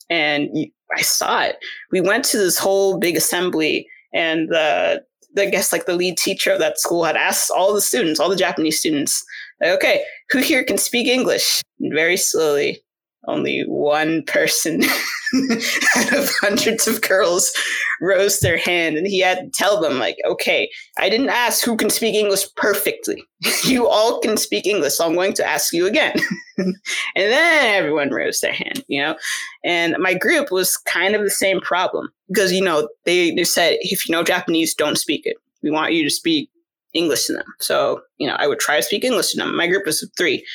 and 0.09 0.49
i 0.97 1.01
saw 1.01 1.41
it 1.41 1.57
we 1.91 2.01
went 2.01 2.25
to 2.25 2.37
this 2.37 2.57
whole 2.57 2.97
big 2.97 3.15
assembly 3.15 3.87
and 4.13 4.49
the 4.49 5.03
I 5.37 5.45
guess 5.47 5.73
like 5.73 5.85
the 5.85 5.95
lead 5.95 6.17
teacher 6.17 6.51
of 6.51 6.59
that 6.59 6.79
school 6.79 7.03
had 7.03 7.15
asked 7.15 7.49
all 7.49 7.73
the 7.73 7.81
students, 7.81 8.19
all 8.19 8.29
the 8.29 8.35
Japanese 8.35 8.79
students, 8.79 9.23
like, 9.61 9.71
okay, 9.71 10.03
who 10.29 10.39
here 10.39 10.63
can 10.63 10.77
speak 10.77 11.07
English? 11.07 11.61
And 11.79 11.93
very 11.93 12.17
slowly, 12.17 12.82
only 13.27 13.63
one 13.67 14.23
person 14.23 14.83
out 15.95 16.13
of 16.13 16.29
hundreds 16.41 16.87
of 16.87 17.01
girls 17.01 17.53
rose 18.01 18.39
their 18.39 18.57
hand 18.57 18.97
and 18.97 19.07
he 19.07 19.19
had 19.19 19.37
to 19.39 19.49
tell 19.49 19.79
them 19.81 19.97
like 19.97 20.17
okay 20.25 20.69
i 20.97 21.09
didn't 21.09 21.29
ask 21.29 21.63
who 21.63 21.75
can 21.75 21.89
speak 21.89 22.15
english 22.15 22.45
perfectly. 22.55 23.23
You 23.65 23.87
all 23.87 24.19
can 24.19 24.37
speak 24.37 24.65
english. 24.65 24.93
So 24.95 25.05
i'm 25.05 25.15
going 25.15 25.33
to 25.33 25.45
ask 25.45 25.73
you 25.73 25.85
again. 25.85 26.15
And 26.57 26.75
then 27.15 27.75
everyone 27.75 28.11
rose 28.11 28.41
their 28.41 28.53
hand 28.53 28.83
you 28.87 29.01
know? 29.01 29.15
And 29.63 29.95
my 29.99 30.13
group 30.13 30.51
was 30.51 30.77
kind 30.77 31.15
of 31.15 31.23
the 31.23 31.31
same 31.31 31.59
problem 31.61 32.09
because 32.27 32.51
you 32.51 32.63
know 32.63 32.89
they, 33.05 33.31
they 33.31 33.43
said 33.43 33.77
if 33.81 34.07
you 34.07 34.13
know 34.13 34.23
japanese 34.23 34.75
don't 34.75 34.97
speak 34.97 35.25
it. 35.25 35.37
We 35.63 35.71
want 35.71 35.93
you 35.93 36.03
to 36.03 36.09
speak 36.09 36.49
english 36.93 37.25
to 37.25 37.33
them. 37.33 37.45
So 37.59 38.01
you 38.17 38.27
know 38.27 38.35
i 38.37 38.47
would 38.47 38.59
try 38.59 38.77
to 38.77 38.83
speak 38.83 39.03
english 39.03 39.31
to 39.31 39.37
them. 39.37 39.55
My 39.55 39.67
group 39.67 39.85
was 39.85 40.07
three. 40.17 40.45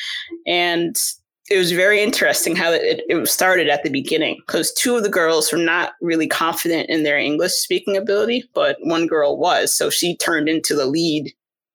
And 0.47 0.97
it 1.51 1.59
was 1.59 1.73
very 1.73 2.03
interesting 2.03 2.55
how 2.55 2.73
it, 2.73 3.03
it 3.09 3.29
started 3.29 3.69
at 3.69 3.83
the 3.83 3.91
beginning 3.91 4.37
because 4.47 4.73
two 4.73 4.97
of 4.97 5.03
the 5.03 5.09
girls 5.09 5.51
were 5.51 5.59
not 5.59 5.93
really 6.01 6.27
confident 6.27 6.89
in 6.91 7.03
their 7.03 7.19
English 7.19 7.53
speaking 7.53 7.97
ability, 7.97 8.45
but 8.55 8.77
one 8.83 9.07
girl 9.07 9.39
was. 9.39 9.73
So 9.73 9.91
she 9.91 10.17
turned 10.17 10.49
into 10.49 10.75
the 10.75 10.87
lead 10.87 11.33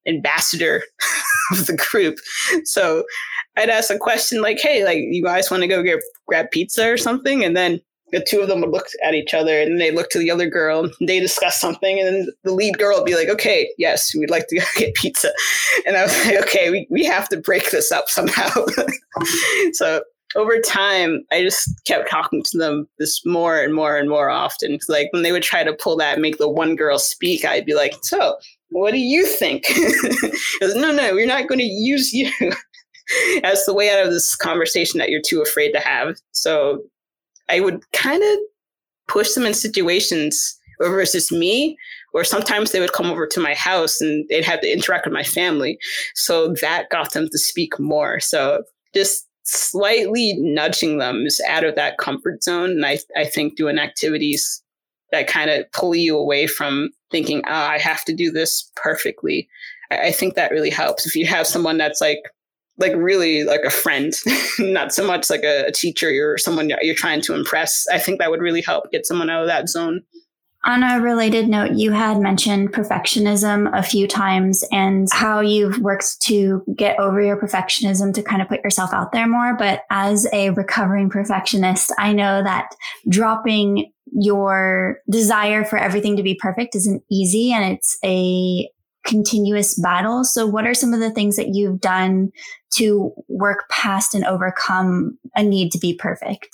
ambassador 0.08 0.84
of 1.52 1.66
the 1.66 1.76
group. 1.76 2.18
So 2.66 3.04
I'd 3.58 3.70
ask 3.70 3.90
a 3.90 3.98
question 3.98 4.42
like, 4.42 4.60
hey, 4.60 4.84
like, 4.84 4.98
you 4.98 5.24
guys 5.24 5.50
want 5.50 5.62
to 5.62 5.68
go 5.68 5.82
get 5.84 6.00
grab 6.28 6.52
pizza 6.52 6.92
or 6.92 6.98
something? 6.98 7.44
And 7.44 7.56
then 7.58 7.80
the 8.14 8.24
two 8.26 8.40
of 8.40 8.48
them 8.48 8.62
would 8.62 8.70
look 8.70 8.88
at 9.04 9.14
each 9.14 9.34
other 9.34 9.60
and 9.60 9.82
they 9.82 9.92
look 9.92 10.10
to 10.10 10.20
the 10.20 10.32
other 10.32 10.48
girl 10.48 10.86
and 10.86 10.94
they 11.08 11.20
discuss 11.20 11.60
something 11.60 12.00
and 12.00 12.08
then 12.08 12.28
the 12.44 12.54
lead 12.54 12.78
girl 12.78 12.98
would 12.98 13.06
be 13.06 13.16
like 13.16 13.30
okay 13.30 13.70
yes 13.78 14.14
we'd 14.16 14.30
like 14.30 14.48
to 14.48 14.62
get 14.78 14.94
pizza. 14.96 15.32
And 15.86 15.98
i 15.98 16.04
was 16.04 16.26
like 16.26 16.42
okay 16.44 16.70
we, 16.70 16.88
we 16.90 17.04
have 17.04 17.28
to 17.30 17.38
break 17.38 17.72
this 17.72 17.92
up 17.92 18.10
somehow. 18.10 18.50
So 19.74 20.04
over 20.36 20.60
time 20.60 21.24
i 21.32 21.44
just 21.44 21.70
kept 21.86 22.10
talking 22.10 22.42
to 22.44 22.58
them 22.58 22.88
this 22.98 23.24
more 23.26 23.62
and 23.62 23.74
more 23.74 23.98
and 23.98 24.10
more 24.10 24.30
often 24.30 24.80
like 24.90 25.08
when 25.14 25.22
they 25.22 25.32
would 25.32 25.44
try 25.44 25.64
to 25.64 25.74
pull 25.74 25.96
that 25.98 26.20
make 26.20 26.40
the 26.40 26.50
one 26.50 26.76
girl 26.76 26.98
speak 26.98 27.46
i'd 27.46 27.66
be 27.66 27.76
like 27.76 27.94
so 28.02 28.36
what 28.74 28.92
do 28.92 29.00
you 29.00 29.26
think? 29.26 29.66
No 30.62 30.92
no 30.92 31.14
we're 31.14 31.28
not 31.28 31.48
going 31.48 31.60
to 31.60 31.66
use 31.66 32.12
you 32.12 32.32
as 33.44 33.66
the 33.66 33.74
way 33.74 33.90
out 33.90 34.06
of 34.06 34.12
this 34.12 34.36
conversation 34.36 34.98
that 34.98 35.10
you're 35.10 35.22
too 35.22 35.42
afraid 35.42 35.72
to 35.74 35.80
have. 35.80 36.16
So 36.32 36.82
I 37.50 37.60
would 37.60 37.82
kind 37.92 38.24
of 38.24 38.40
push 39.08 39.34
them 39.34 39.46
in 39.46 39.54
situations 39.54 40.58
just 40.82 41.32
me, 41.32 41.78
or 42.14 42.24
sometimes 42.24 42.72
they 42.72 42.80
would 42.80 42.94
come 42.94 43.10
over 43.10 43.26
to 43.28 43.40
my 43.40 43.54
house 43.54 44.02
and 44.02 44.28
they'd 44.30 44.44
have 44.44 44.62
to 44.62 44.72
interact 44.72 45.06
with 45.06 45.14
my 45.14 45.24
family. 45.24 45.78
So 46.16 46.50
that 46.62 46.90
got 46.90 47.14
them 47.14 47.30
to 47.30 47.38
speak 47.38 47.80
more. 47.80 48.20
So 48.20 48.64
just 48.94 49.28
slightly 49.44 50.34
nudging 50.40 50.98
them 50.98 51.26
is 51.26 51.42
out 51.48 51.64
of 51.64 51.76
that 51.76 51.98
comfort 51.98 52.44
zone. 52.44 52.72
And 52.72 52.86
I, 52.86 53.00
I 53.16 53.26
think 53.26 53.56
doing 53.56 53.78
activities 53.78 54.62
that 55.12 55.28
kind 55.28 55.50
of 55.50 55.72
pull 55.72 55.96
you 55.96 56.18
away 56.18 56.48
from 56.48 56.90
thinking, 57.12 57.44
ah, 57.46 57.70
I 57.70 57.78
have 57.78 58.04
to 58.06 58.14
do 58.14 58.32
this 58.32 58.72
perfectly. 58.76 59.48
I, 59.92 60.08
I 60.08 60.12
think 60.12 60.36
that 60.36 60.52
really 60.52 60.72
helps. 60.72 61.06
If 61.06 61.16
you 61.16 61.26
have 61.28 61.48
someone 61.48 61.78
that's 61.78 62.02
like 62.02 62.20
like 62.78 62.94
really 62.96 63.44
like 63.44 63.62
a 63.64 63.70
friend, 63.70 64.14
not 64.60 64.94
so 64.94 65.06
much 65.06 65.30
like 65.30 65.44
a, 65.44 65.66
a 65.66 65.72
teacher 65.72 66.10
or 66.32 66.38
someone 66.38 66.70
you're 66.82 66.96
trying 66.96 67.22
to 67.22 67.34
impress. 67.34 67.86
I 67.92 68.00
think 68.00 68.20
that 68.20 68.32
would 68.32 68.42
really 68.42 68.62
help 68.62 68.92
get 68.92 69.06
someone 69.06 69.30
out 69.30 69.42
of 69.42 69.48
that 69.48 69.70
zone. 69.70 70.02
On 70.66 70.82
a 70.82 71.02
related 71.02 71.50
note, 71.50 71.74
you 71.74 71.92
had 71.92 72.22
mentioned 72.22 72.72
perfectionism 72.72 73.70
a 73.78 73.84
few 73.84 74.08
times 74.08 74.64
and 74.72 75.10
how 75.12 75.42
you've 75.42 75.80
worked 75.80 76.22
to 76.22 76.64
get 76.78 76.98
over 77.00 77.22
your 77.22 77.36
perfectionism 77.36 78.14
to 78.14 78.24
kind 78.24 78.42
of 78.42 78.48
put 78.48 78.64
yourself 78.64 78.94
out 78.94 79.12
there 79.12 79.28
more. 79.28 79.58
But 79.58 79.82
as 79.90 80.26
a 80.32 80.52
recovering 80.52 81.10
perfectionist, 81.10 81.94
I 81.98 82.14
know 82.14 82.42
that 82.44 82.70
dropping 83.10 83.92
your 84.14 85.00
desire 85.10 85.66
for 85.66 85.78
everything 85.78 86.16
to 86.16 86.24
be 86.24 86.36
perfect 86.36 86.76
isn't 86.76 87.04
easy 87.12 87.52
and 87.52 87.74
it's 87.74 87.98
a 88.06 88.70
continuous 89.04 89.80
battle. 89.80 90.24
So, 90.24 90.46
what 90.48 90.66
are 90.66 90.74
some 90.74 90.94
of 90.94 91.00
the 91.00 91.12
things 91.12 91.36
that 91.36 91.50
you've 91.50 91.82
done 91.82 92.32
to 92.76 93.14
work 93.28 93.70
past 93.70 94.14
and 94.14 94.26
overcome 94.26 95.18
a 95.36 95.44
need 95.44 95.72
to 95.72 95.80
be 95.80 95.94
perfect? 95.94 96.50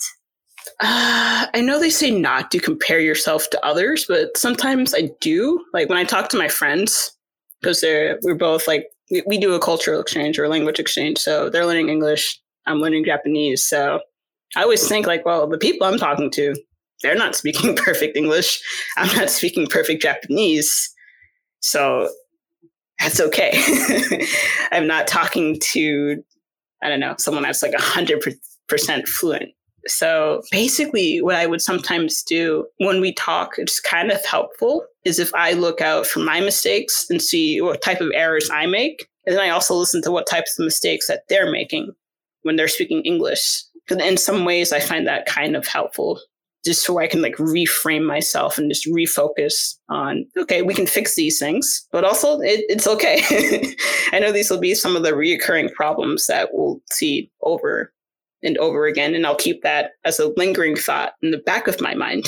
Uh, 0.80 1.46
I 1.54 1.60
know 1.60 1.78
they 1.78 1.90
say 1.90 2.10
not 2.10 2.50
to 2.50 2.60
compare 2.60 3.00
yourself 3.00 3.50
to 3.50 3.64
others, 3.64 4.04
but 4.08 4.36
sometimes 4.36 4.94
I 4.94 5.10
do. 5.20 5.64
Like 5.72 5.88
when 5.88 5.98
I 5.98 6.04
talk 6.04 6.28
to 6.30 6.38
my 6.38 6.48
friends, 6.48 7.12
because 7.60 7.80
they're 7.80 8.18
we're 8.22 8.34
both 8.34 8.66
like 8.66 8.86
we, 9.10 9.22
we 9.26 9.38
do 9.38 9.54
a 9.54 9.60
cultural 9.60 10.00
exchange 10.00 10.38
or 10.38 10.44
a 10.44 10.48
language 10.48 10.78
exchange, 10.78 11.18
so 11.18 11.50
they're 11.50 11.66
learning 11.66 11.88
English, 11.88 12.40
I'm 12.66 12.78
learning 12.78 13.04
Japanese. 13.04 13.62
So 13.64 14.00
I 14.56 14.62
always 14.62 14.86
think 14.86 15.06
like, 15.06 15.24
well, 15.24 15.46
the 15.46 15.58
people 15.58 15.86
I'm 15.86 15.98
talking 15.98 16.30
to, 16.32 16.54
they're 17.02 17.14
not 17.14 17.34
speaking 17.34 17.76
perfect 17.76 18.16
English. 18.16 18.60
I'm 18.96 19.14
not 19.16 19.30
speaking 19.30 19.66
perfect 19.66 20.02
Japanese. 20.02 20.92
So 21.60 22.08
that's 23.00 23.20
okay. 23.20 23.52
I'm 24.72 24.86
not 24.86 25.06
talking 25.06 25.58
to, 25.72 26.22
I 26.82 26.88
don't 26.88 27.00
know, 27.00 27.14
someone 27.18 27.42
that's 27.42 27.62
like 27.62 27.72
100% 27.72 28.36
fluent. 29.08 29.50
So 29.86 30.42
basically, 30.50 31.22
what 31.22 31.36
I 31.36 31.46
would 31.46 31.62
sometimes 31.62 32.22
do 32.22 32.66
when 32.78 33.00
we 33.00 33.14
talk, 33.14 33.52
it's 33.56 33.80
kind 33.80 34.10
of 34.10 34.24
helpful, 34.26 34.84
is 35.04 35.18
if 35.18 35.34
I 35.34 35.52
look 35.52 35.80
out 35.80 36.06
for 36.06 36.20
my 36.20 36.40
mistakes 36.40 37.08
and 37.08 37.22
see 37.22 37.60
what 37.60 37.80
type 37.80 38.02
of 38.02 38.10
errors 38.14 38.50
I 38.52 38.66
make. 38.66 39.08
And 39.26 39.36
then 39.36 39.42
I 39.42 39.50
also 39.50 39.74
listen 39.74 40.02
to 40.02 40.10
what 40.10 40.26
types 40.26 40.58
of 40.58 40.64
mistakes 40.64 41.06
that 41.06 41.22
they're 41.28 41.50
making 41.50 41.92
when 42.42 42.56
they're 42.56 42.68
speaking 42.68 43.02
English. 43.02 43.62
Because 43.86 44.04
in 44.04 44.18
some 44.18 44.44
ways, 44.44 44.72
I 44.72 44.80
find 44.80 45.06
that 45.06 45.26
kind 45.26 45.56
of 45.56 45.66
helpful 45.66 46.20
just 46.64 46.84
so 46.84 46.98
I 46.98 47.06
can 47.06 47.22
like 47.22 47.36
reframe 47.36 48.04
myself 48.04 48.58
and 48.58 48.70
just 48.70 48.86
refocus 48.86 49.76
on, 49.88 50.26
okay, 50.36 50.62
we 50.62 50.74
can 50.74 50.86
fix 50.86 51.14
these 51.14 51.38
things, 51.38 51.86
but 51.90 52.04
also 52.04 52.40
it, 52.40 52.64
it's 52.68 52.86
okay. 52.86 53.22
I 54.12 54.18
know 54.18 54.32
these 54.32 54.50
will 54.50 54.60
be 54.60 54.74
some 54.74 54.96
of 54.96 55.02
the 55.02 55.12
reoccurring 55.12 55.72
problems 55.72 56.26
that 56.26 56.50
we'll 56.52 56.80
see 56.90 57.30
over 57.42 57.92
and 58.42 58.58
over 58.58 58.86
again. 58.86 59.14
And 59.14 59.26
I'll 59.26 59.36
keep 59.36 59.62
that 59.62 59.92
as 60.04 60.18
a 60.18 60.32
lingering 60.36 60.76
thought 60.76 61.12
in 61.22 61.30
the 61.30 61.38
back 61.38 61.66
of 61.66 61.80
my 61.80 61.94
mind. 61.94 62.26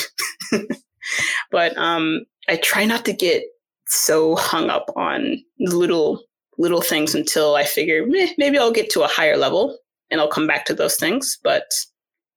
but 1.51 1.77
um, 1.77 2.25
I 2.49 2.57
try 2.57 2.85
not 2.85 3.05
to 3.07 3.13
get 3.13 3.45
so 3.87 4.37
hung 4.37 4.71
up 4.71 4.91
on 4.97 5.43
little 5.59 6.23
little 6.59 6.83
things 6.83 7.15
until 7.15 7.55
I 7.55 7.65
figure 7.65 8.07
maybe 8.07 8.59
I'll 8.59 8.73
get 8.73 8.91
to 8.91 9.03
a 9.03 9.09
higher 9.09 9.37
level 9.39 9.79
and 10.11 10.21
I'll 10.21 10.29
come 10.29 10.47
back 10.47 10.65
to 10.67 10.75
those 10.75 10.97
things. 10.97 11.39
But 11.43 11.65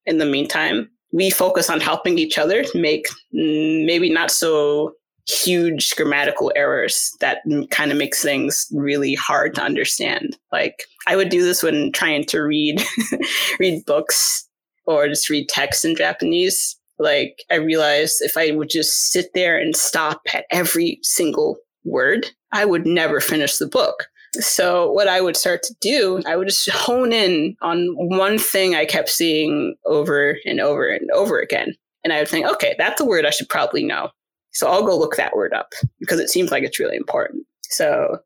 in 0.06 0.18
the 0.18 0.26
meantime, 0.26 0.90
we 1.12 1.30
focus 1.30 1.70
on 1.70 1.80
helping 1.80 2.18
each 2.18 2.38
other 2.38 2.64
make 2.74 3.06
maybe 3.32 4.10
not 4.10 4.30
so 4.30 4.94
huge 5.28 5.96
grammatical 5.96 6.52
errors 6.54 7.12
that 7.20 7.38
kind 7.70 7.90
of 7.90 7.98
makes 7.98 8.22
things 8.22 8.66
really 8.72 9.14
hard 9.14 9.54
to 9.54 9.62
understand. 9.62 10.38
Like 10.52 10.84
I 11.06 11.16
would 11.16 11.30
do 11.30 11.42
this 11.42 11.62
when 11.62 11.92
trying 11.92 12.24
to 12.26 12.40
read 12.40 12.82
read 13.58 13.84
books 13.86 14.48
or 14.86 15.08
just 15.08 15.28
read 15.28 15.48
text 15.48 15.84
in 15.84 15.96
Japanese. 15.96 16.76
Like 16.98 17.42
I 17.50 17.56
realized 17.56 18.16
if 18.20 18.36
I 18.36 18.52
would 18.52 18.70
just 18.70 19.10
sit 19.10 19.26
there 19.34 19.58
and 19.58 19.76
stop 19.76 20.22
at 20.32 20.46
every 20.50 20.98
single 21.02 21.58
word, 21.84 22.26
I 22.52 22.64
would 22.64 22.86
never 22.86 23.20
finish 23.20 23.58
the 23.58 23.66
book. 23.66 24.06
So 24.44 24.90
what 24.92 25.08
I 25.08 25.20
would 25.20 25.36
start 25.36 25.62
to 25.64 25.74
do, 25.80 26.22
I 26.26 26.36
would 26.36 26.48
just 26.48 26.70
hone 26.70 27.12
in 27.12 27.56
on 27.62 27.94
one 27.94 28.38
thing 28.38 28.74
I 28.74 28.84
kept 28.84 29.08
seeing 29.08 29.74
over 29.84 30.38
and 30.44 30.60
over 30.60 30.88
and 30.88 31.10
over 31.12 31.40
again. 31.40 31.74
And 32.04 32.12
I 32.12 32.20
would 32.20 32.28
think, 32.28 32.46
okay, 32.46 32.74
that's 32.78 33.00
a 33.00 33.04
word 33.04 33.26
I 33.26 33.30
should 33.30 33.48
probably 33.48 33.82
know. 33.82 34.10
So 34.52 34.68
I'll 34.68 34.86
go 34.86 34.96
look 34.96 35.16
that 35.16 35.36
word 35.36 35.52
up 35.52 35.72
because 35.98 36.20
it 36.20 36.30
seems 36.30 36.50
like 36.50 36.62
it's 36.62 36.80
really 36.80 36.96
important. 36.96 37.44
So 37.64 38.18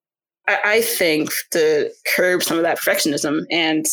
I, 0.47 0.59
I 0.65 0.81
think 0.83 1.31
to 1.53 1.91
curb 2.15 2.43
some 2.43 2.57
of 2.57 2.63
that 2.63 2.79
perfectionism 2.79 3.45
and 3.51 3.87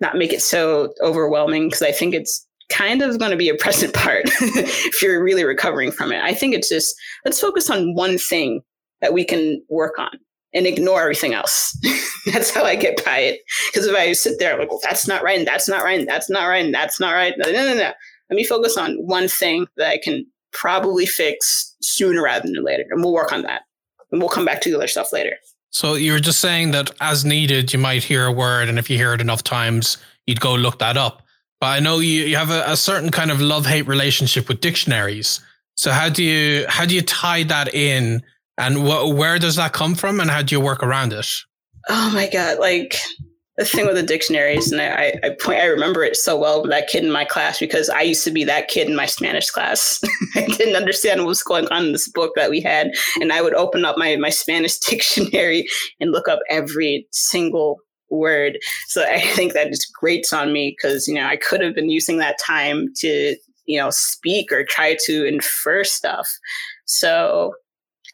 not 0.00 0.16
make 0.16 0.32
it 0.32 0.42
so 0.42 0.92
overwhelming, 1.02 1.68
because 1.68 1.82
I 1.82 1.92
think 1.92 2.14
it's 2.14 2.46
kind 2.68 3.02
of 3.02 3.18
going 3.18 3.32
to 3.32 3.36
be 3.36 3.48
a 3.48 3.56
present 3.56 3.92
part 3.94 4.24
if 4.26 5.02
you're 5.02 5.22
really 5.22 5.44
recovering 5.44 5.90
from 5.90 6.12
it. 6.12 6.22
I 6.22 6.32
think 6.32 6.54
it's 6.54 6.68
just 6.68 6.94
let's 7.24 7.40
focus 7.40 7.68
on 7.70 7.94
one 7.94 8.18
thing 8.18 8.62
that 9.00 9.12
we 9.12 9.24
can 9.24 9.60
work 9.68 9.98
on 9.98 10.10
and 10.52 10.66
ignore 10.66 11.02
everything 11.02 11.34
else. 11.34 11.76
that's 12.32 12.50
how 12.50 12.64
I 12.64 12.76
get 12.76 13.04
by 13.04 13.18
it. 13.18 13.40
Because 13.72 13.86
if 13.86 13.94
I 13.94 14.12
sit 14.12 14.38
there, 14.38 14.52
I'm 14.52 14.58
like, 14.58 14.70
well, 14.70 14.80
that's 14.82 15.06
not 15.06 15.22
right, 15.22 15.38
and 15.38 15.46
that's 15.46 15.68
not 15.68 15.84
right, 15.84 15.98
and 15.98 16.08
that's 16.08 16.28
not 16.28 16.46
right, 16.46 16.64
and 16.64 16.74
that's 16.74 17.00
not 17.00 17.12
right. 17.12 17.34
No, 17.38 17.50
no, 17.50 17.66
no, 17.66 17.74
no. 17.74 17.92
Let 18.30 18.36
me 18.36 18.44
focus 18.44 18.76
on 18.76 18.94
one 18.96 19.28
thing 19.28 19.66
that 19.76 19.88
I 19.88 19.98
can 19.98 20.26
probably 20.52 21.06
fix 21.06 21.76
sooner 21.80 22.22
rather 22.22 22.48
than 22.48 22.64
later. 22.64 22.84
And 22.90 23.02
we'll 23.02 23.12
work 23.12 23.32
on 23.32 23.42
that. 23.42 23.62
And 24.10 24.20
we'll 24.20 24.28
come 24.28 24.44
back 24.44 24.60
to 24.62 24.70
the 24.70 24.76
other 24.76 24.88
stuff 24.88 25.12
later. 25.12 25.36
So 25.70 25.94
you 25.94 26.12
were 26.12 26.20
just 26.20 26.40
saying 26.40 26.72
that 26.72 26.90
as 27.00 27.24
needed, 27.24 27.72
you 27.72 27.78
might 27.78 28.02
hear 28.02 28.26
a 28.26 28.32
word, 28.32 28.68
and 28.68 28.78
if 28.78 28.90
you 28.90 28.96
hear 28.96 29.14
it 29.14 29.20
enough 29.20 29.44
times, 29.44 29.98
you'd 30.26 30.40
go 30.40 30.54
look 30.54 30.80
that 30.80 30.96
up. 30.96 31.22
But 31.60 31.66
I 31.66 31.80
know 31.80 31.98
you, 31.98 32.24
you 32.24 32.36
have 32.36 32.50
a, 32.50 32.64
a 32.66 32.76
certain 32.76 33.10
kind 33.10 33.30
of 33.30 33.40
love 33.40 33.66
hate 33.66 33.86
relationship 33.86 34.48
with 34.48 34.60
dictionaries. 34.60 35.40
So 35.76 35.92
how 35.92 36.08
do 36.08 36.22
you 36.22 36.66
how 36.68 36.84
do 36.84 36.94
you 36.94 37.02
tie 37.02 37.42
that 37.44 37.72
in 37.74 38.22
and 38.60 38.76
wh- 38.76 39.16
where 39.16 39.38
does 39.38 39.56
that 39.56 39.72
come 39.72 39.94
from 39.94 40.20
and 40.20 40.30
how 40.30 40.42
do 40.42 40.54
you 40.54 40.60
work 40.60 40.82
around 40.82 41.12
it? 41.12 41.26
Oh 41.88 42.10
my 42.14 42.28
God. 42.28 42.58
Like 42.58 42.96
the 43.56 43.64
thing 43.64 43.86
with 43.86 43.96
the 43.96 44.02
dictionaries, 44.02 44.70
and 44.70 44.80
I, 44.80 45.14
I 45.22 45.30
point, 45.40 45.60
I 45.60 45.66
remember 45.66 46.04
it 46.04 46.16
so 46.16 46.38
well, 46.38 46.62
that 46.62 46.88
kid 46.88 47.04
in 47.04 47.10
my 47.10 47.24
class, 47.24 47.58
because 47.58 47.88
I 47.88 48.02
used 48.02 48.24
to 48.24 48.30
be 48.30 48.44
that 48.44 48.68
kid 48.68 48.88
in 48.88 48.94
my 48.96 49.06
Spanish 49.06 49.50
class. 49.50 50.00
I 50.36 50.46
didn't 50.46 50.76
understand 50.76 51.20
what 51.20 51.28
was 51.28 51.42
going 51.42 51.66
on 51.68 51.86
in 51.86 51.92
this 51.92 52.08
book 52.08 52.32
that 52.36 52.50
we 52.50 52.60
had. 52.60 52.92
And 53.20 53.32
I 53.32 53.42
would 53.42 53.54
open 53.54 53.84
up 53.84 53.96
my, 53.98 54.16
my 54.16 54.30
Spanish 54.30 54.78
dictionary 54.88 55.66
and 55.98 56.12
look 56.12 56.28
up 56.28 56.40
every 56.48 57.06
single 57.12 57.78
word. 58.10 58.58
So 58.88 59.04
I 59.04 59.20
think 59.20 59.52
that 59.54 59.68
just 59.68 59.92
grates 59.94 60.32
on 60.32 60.52
me 60.52 60.76
because, 60.76 61.08
you 61.08 61.14
know, 61.14 61.26
I 61.26 61.36
could 61.36 61.62
have 61.62 61.74
been 61.74 61.90
using 61.90 62.18
that 62.18 62.38
time 62.44 62.88
to, 62.96 63.36
you 63.66 63.78
know, 63.78 63.90
speak 63.90 64.52
or 64.52 64.64
try 64.64 64.96
to 65.06 65.24
infer 65.24 65.84
stuff. 65.84 66.28
So 66.86 67.52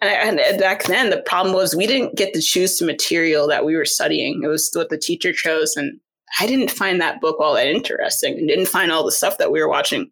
and, 0.02 0.38
and, 0.38 0.60
back 0.60 0.84
then, 0.84 1.10
the 1.10 1.22
problem 1.22 1.54
was 1.54 1.74
we 1.74 1.86
didn't 1.86 2.16
get 2.16 2.34
to 2.34 2.40
choose 2.40 2.78
the 2.78 2.86
material 2.86 3.48
that 3.48 3.64
we 3.64 3.74
were 3.74 3.84
studying. 3.84 4.42
It 4.42 4.48
was 4.48 4.70
what 4.74 4.90
the 4.90 4.98
teacher 4.98 5.32
chose. 5.32 5.74
And 5.76 5.98
I 6.38 6.46
didn't 6.46 6.70
find 6.70 7.00
that 7.00 7.20
book 7.20 7.36
all 7.40 7.54
that 7.54 7.66
interesting 7.66 8.36
and 8.36 8.48
didn't 8.48 8.66
find 8.66 8.92
all 8.92 9.04
the 9.04 9.12
stuff 9.12 9.38
that 9.38 9.50
we 9.50 9.60
were 9.60 9.68
watching 9.68 10.10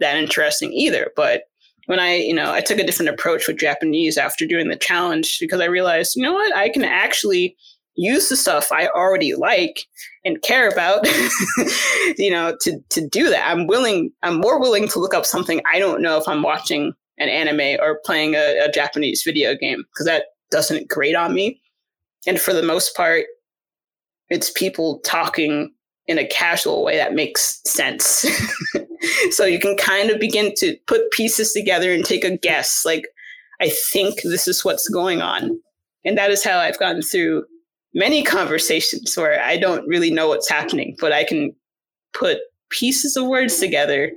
that 0.00 0.16
interesting 0.16 0.72
either. 0.72 1.10
But 1.16 1.42
when 1.86 2.00
I, 2.00 2.16
you 2.16 2.34
know, 2.34 2.52
I 2.52 2.60
took 2.60 2.78
a 2.78 2.84
different 2.84 3.10
approach 3.10 3.46
with 3.46 3.58
Japanese 3.58 4.16
after 4.16 4.46
doing 4.46 4.68
the 4.68 4.76
challenge 4.76 5.38
because 5.40 5.60
I 5.60 5.66
realized, 5.66 6.16
you 6.16 6.22
know 6.22 6.32
what, 6.32 6.56
I 6.56 6.68
can 6.68 6.84
actually 6.84 7.56
use 7.94 8.28
the 8.28 8.36
stuff 8.36 8.72
I 8.72 8.88
already 8.88 9.34
like 9.34 9.80
and 10.24 10.40
care 10.42 10.68
about, 10.68 11.06
you 12.18 12.30
know, 12.30 12.56
to 12.60 12.78
to 12.90 13.06
do 13.06 13.28
that. 13.30 13.48
I'm 13.48 13.66
willing. 13.66 14.10
I'm 14.22 14.40
more 14.40 14.60
willing 14.60 14.88
to 14.88 14.98
look 14.98 15.14
up 15.14 15.26
something 15.26 15.60
I 15.72 15.78
don't 15.78 16.02
know 16.02 16.18
if 16.18 16.28
I'm 16.28 16.42
watching 16.42 16.92
an 17.18 17.28
anime 17.28 17.78
or 17.80 18.00
playing 18.04 18.34
a, 18.34 18.64
a 18.64 18.70
Japanese 18.70 19.22
video 19.22 19.54
game 19.54 19.84
because 19.92 20.06
that 20.06 20.26
doesn't 20.50 20.88
grate 20.88 21.14
on 21.14 21.34
me. 21.34 21.60
And 22.26 22.40
for 22.40 22.52
the 22.52 22.62
most 22.62 22.96
part, 22.96 23.24
it's 24.28 24.50
people 24.50 25.00
talking 25.00 25.72
in 26.06 26.18
a 26.18 26.26
casual 26.26 26.84
way 26.84 26.96
that 26.96 27.14
makes 27.14 27.60
sense. 27.64 28.26
so 29.30 29.44
you 29.44 29.58
can 29.58 29.76
kind 29.76 30.10
of 30.10 30.20
begin 30.20 30.52
to 30.56 30.76
put 30.86 31.10
pieces 31.10 31.52
together 31.52 31.92
and 31.92 32.04
take 32.04 32.24
a 32.24 32.36
guess. 32.36 32.84
Like, 32.84 33.06
I 33.60 33.70
think 33.70 34.22
this 34.22 34.46
is 34.46 34.64
what's 34.64 34.88
going 34.88 35.22
on. 35.22 35.58
And 36.04 36.16
that 36.16 36.30
is 36.30 36.44
how 36.44 36.58
I've 36.58 36.78
gone 36.78 37.02
through 37.02 37.44
many 37.94 38.22
conversations 38.22 39.16
where 39.16 39.42
I 39.42 39.56
don't 39.56 39.86
really 39.88 40.10
know 40.10 40.28
what's 40.28 40.48
happening, 40.48 40.96
but 41.00 41.12
I 41.12 41.24
can 41.24 41.54
put 42.12 42.38
pieces 42.70 43.16
of 43.16 43.26
words 43.26 43.58
together. 43.58 44.12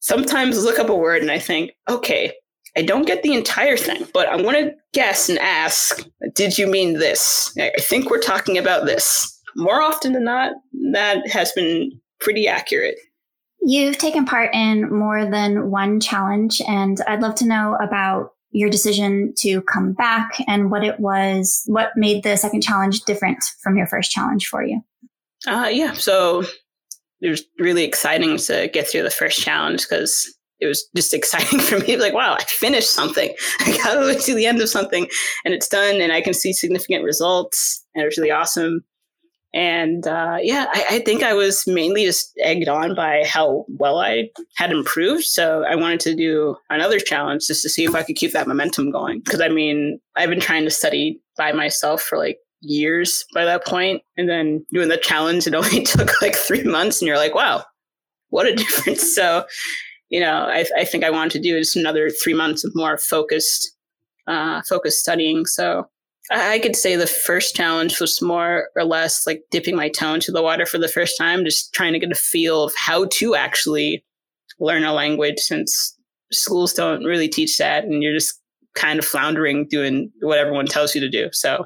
Sometimes 0.00 0.64
look 0.64 0.78
up 0.78 0.88
a 0.88 0.94
word 0.94 1.22
and 1.22 1.30
I 1.30 1.38
think, 1.38 1.72
okay, 1.88 2.32
I 2.76 2.82
don't 2.82 3.06
get 3.06 3.22
the 3.22 3.34
entire 3.34 3.76
thing, 3.76 4.06
but 4.14 4.28
I'm 4.28 4.42
going 4.42 4.64
to 4.64 4.74
guess 4.92 5.28
and 5.28 5.38
ask, 5.38 6.06
did 6.34 6.56
you 6.56 6.66
mean 6.66 6.94
this? 6.94 7.56
I 7.58 7.72
think 7.80 8.10
we're 8.10 8.20
talking 8.20 8.58
about 8.58 8.86
this. 8.86 9.40
More 9.56 9.82
often 9.82 10.12
than 10.12 10.24
not, 10.24 10.52
that 10.92 11.28
has 11.28 11.52
been 11.52 12.00
pretty 12.20 12.46
accurate. 12.46 12.96
You've 13.60 13.98
taken 13.98 14.24
part 14.24 14.54
in 14.54 14.90
more 14.90 15.28
than 15.28 15.70
one 15.70 16.00
challenge, 16.00 16.62
and 16.66 16.98
I'd 17.06 17.20
love 17.20 17.34
to 17.36 17.46
know 17.46 17.76
about 17.80 18.30
your 18.52 18.70
decision 18.70 19.34
to 19.38 19.60
come 19.62 19.92
back 19.92 20.30
and 20.48 20.70
what 20.70 20.82
it 20.82 20.98
was, 20.98 21.62
what 21.66 21.90
made 21.96 22.22
the 22.22 22.36
second 22.36 22.62
challenge 22.62 23.02
different 23.02 23.42
from 23.62 23.76
your 23.76 23.86
first 23.86 24.10
challenge 24.10 24.46
for 24.46 24.64
you. 24.64 24.80
Uh, 25.46 25.68
yeah, 25.70 25.92
so 25.92 26.44
it 27.20 27.28
was 27.28 27.44
really 27.58 27.84
exciting 27.84 28.36
to 28.38 28.68
get 28.72 28.88
through 28.88 29.02
the 29.02 29.10
first 29.10 29.40
challenge 29.40 29.82
because 29.82 30.32
it 30.60 30.66
was 30.66 30.86
just 30.94 31.14
exciting 31.20 31.60
for 31.60 31.78
me. 31.78 31.96
Like, 31.96 32.14
wow, 32.14 32.34
I 32.38 32.44
finished 32.44 32.90
something. 32.90 33.34
I 33.60 33.76
got 33.76 34.20
to 34.20 34.34
the 34.34 34.46
end 34.46 34.60
of 34.60 34.68
something 34.68 35.06
and 35.44 35.54
it's 35.54 35.68
done 35.68 36.00
and 36.00 36.12
I 36.12 36.20
can 36.20 36.34
see 36.34 36.52
significant 36.52 37.04
results. 37.04 37.84
And 37.94 38.02
it 38.02 38.06
was 38.06 38.18
really 38.18 38.30
awesome. 38.30 38.84
And 39.52 40.06
uh, 40.06 40.38
yeah, 40.40 40.66
I, 40.72 40.84
I, 40.90 40.98
think 41.00 41.24
I 41.24 41.34
was 41.34 41.66
mainly 41.66 42.04
just 42.04 42.32
egged 42.40 42.68
on 42.68 42.94
by 42.94 43.24
how 43.26 43.64
well 43.68 43.98
I 43.98 44.30
had 44.54 44.70
improved. 44.70 45.24
So 45.24 45.64
I 45.64 45.74
wanted 45.74 45.98
to 46.00 46.14
do 46.14 46.54
another 46.70 47.00
challenge 47.00 47.48
just 47.48 47.62
to 47.62 47.68
see 47.68 47.84
if 47.84 47.96
I 47.96 48.04
could 48.04 48.14
keep 48.14 48.30
that 48.30 48.46
momentum 48.46 48.92
going. 48.92 49.22
Because 49.24 49.40
I 49.40 49.48
mean, 49.48 50.00
I've 50.14 50.30
been 50.30 50.38
trying 50.38 50.62
to 50.64 50.70
study 50.70 51.20
by 51.36 51.50
myself 51.50 52.00
for 52.00 52.16
like 52.16 52.38
years 52.60 53.24
by 53.34 53.44
that 53.44 53.66
point, 53.66 54.02
and 54.16 54.28
then 54.28 54.64
doing 54.72 54.88
the 54.88 54.96
challenge, 54.96 55.46
it 55.46 55.54
only 55.54 55.82
took 55.84 56.20
like 56.22 56.34
three 56.34 56.64
months, 56.64 57.00
and 57.00 57.08
you're 57.08 57.16
like, 57.16 57.34
wow, 57.34 57.64
what 58.30 58.46
a 58.46 58.54
difference. 58.56 59.14
So, 59.14 59.44
you 60.08 60.20
know, 60.20 60.46
I, 60.48 60.64
I 60.76 60.84
think 60.84 61.04
I 61.04 61.10
wanted 61.10 61.32
to 61.32 61.40
do 61.40 61.58
just 61.58 61.76
another 61.76 62.10
three 62.10 62.34
months 62.34 62.64
of 62.64 62.72
more 62.74 62.98
focused, 62.98 63.74
uh, 64.26 64.62
focused 64.68 65.00
studying. 65.00 65.46
So 65.46 65.88
I 66.30 66.60
could 66.60 66.76
say 66.76 66.96
the 66.96 67.06
first 67.06 67.56
challenge 67.56 68.00
was 68.00 68.22
more 68.22 68.68
or 68.76 68.84
less 68.84 69.26
like 69.26 69.42
dipping 69.50 69.74
my 69.76 69.88
toe 69.88 70.14
into 70.14 70.30
the 70.30 70.42
water 70.42 70.64
for 70.64 70.78
the 70.78 70.88
first 70.88 71.16
time, 71.18 71.44
just 71.44 71.72
trying 71.74 71.92
to 71.92 71.98
get 71.98 72.12
a 72.12 72.16
feel 72.16 72.64
of 72.64 72.74
how 72.76 73.06
to 73.06 73.34
actually 73.34 74.04
learn 74.60 74.84
a 74.84 74.92
language 74.92 75.38
since 75.38 75.96
schools 76.30 76.72
don't 76.72 77.04
really 77.04 77.28
teach 77.28 77.58
that 77.58 77.84
and 77.84 78.02
you're 78.02 78.14
just 78.14 78.40
kind 78.74 78.98
of 78.98 79.04
floundering 79.04 79.66
doing 79.66 80.12
what 80.20 80.38
everyone 80.38 80.66
tells 80.66 80.94
you 80.94 81.00
to 81.00 81.08
do. 81.08 81.28
So 81.32 81.64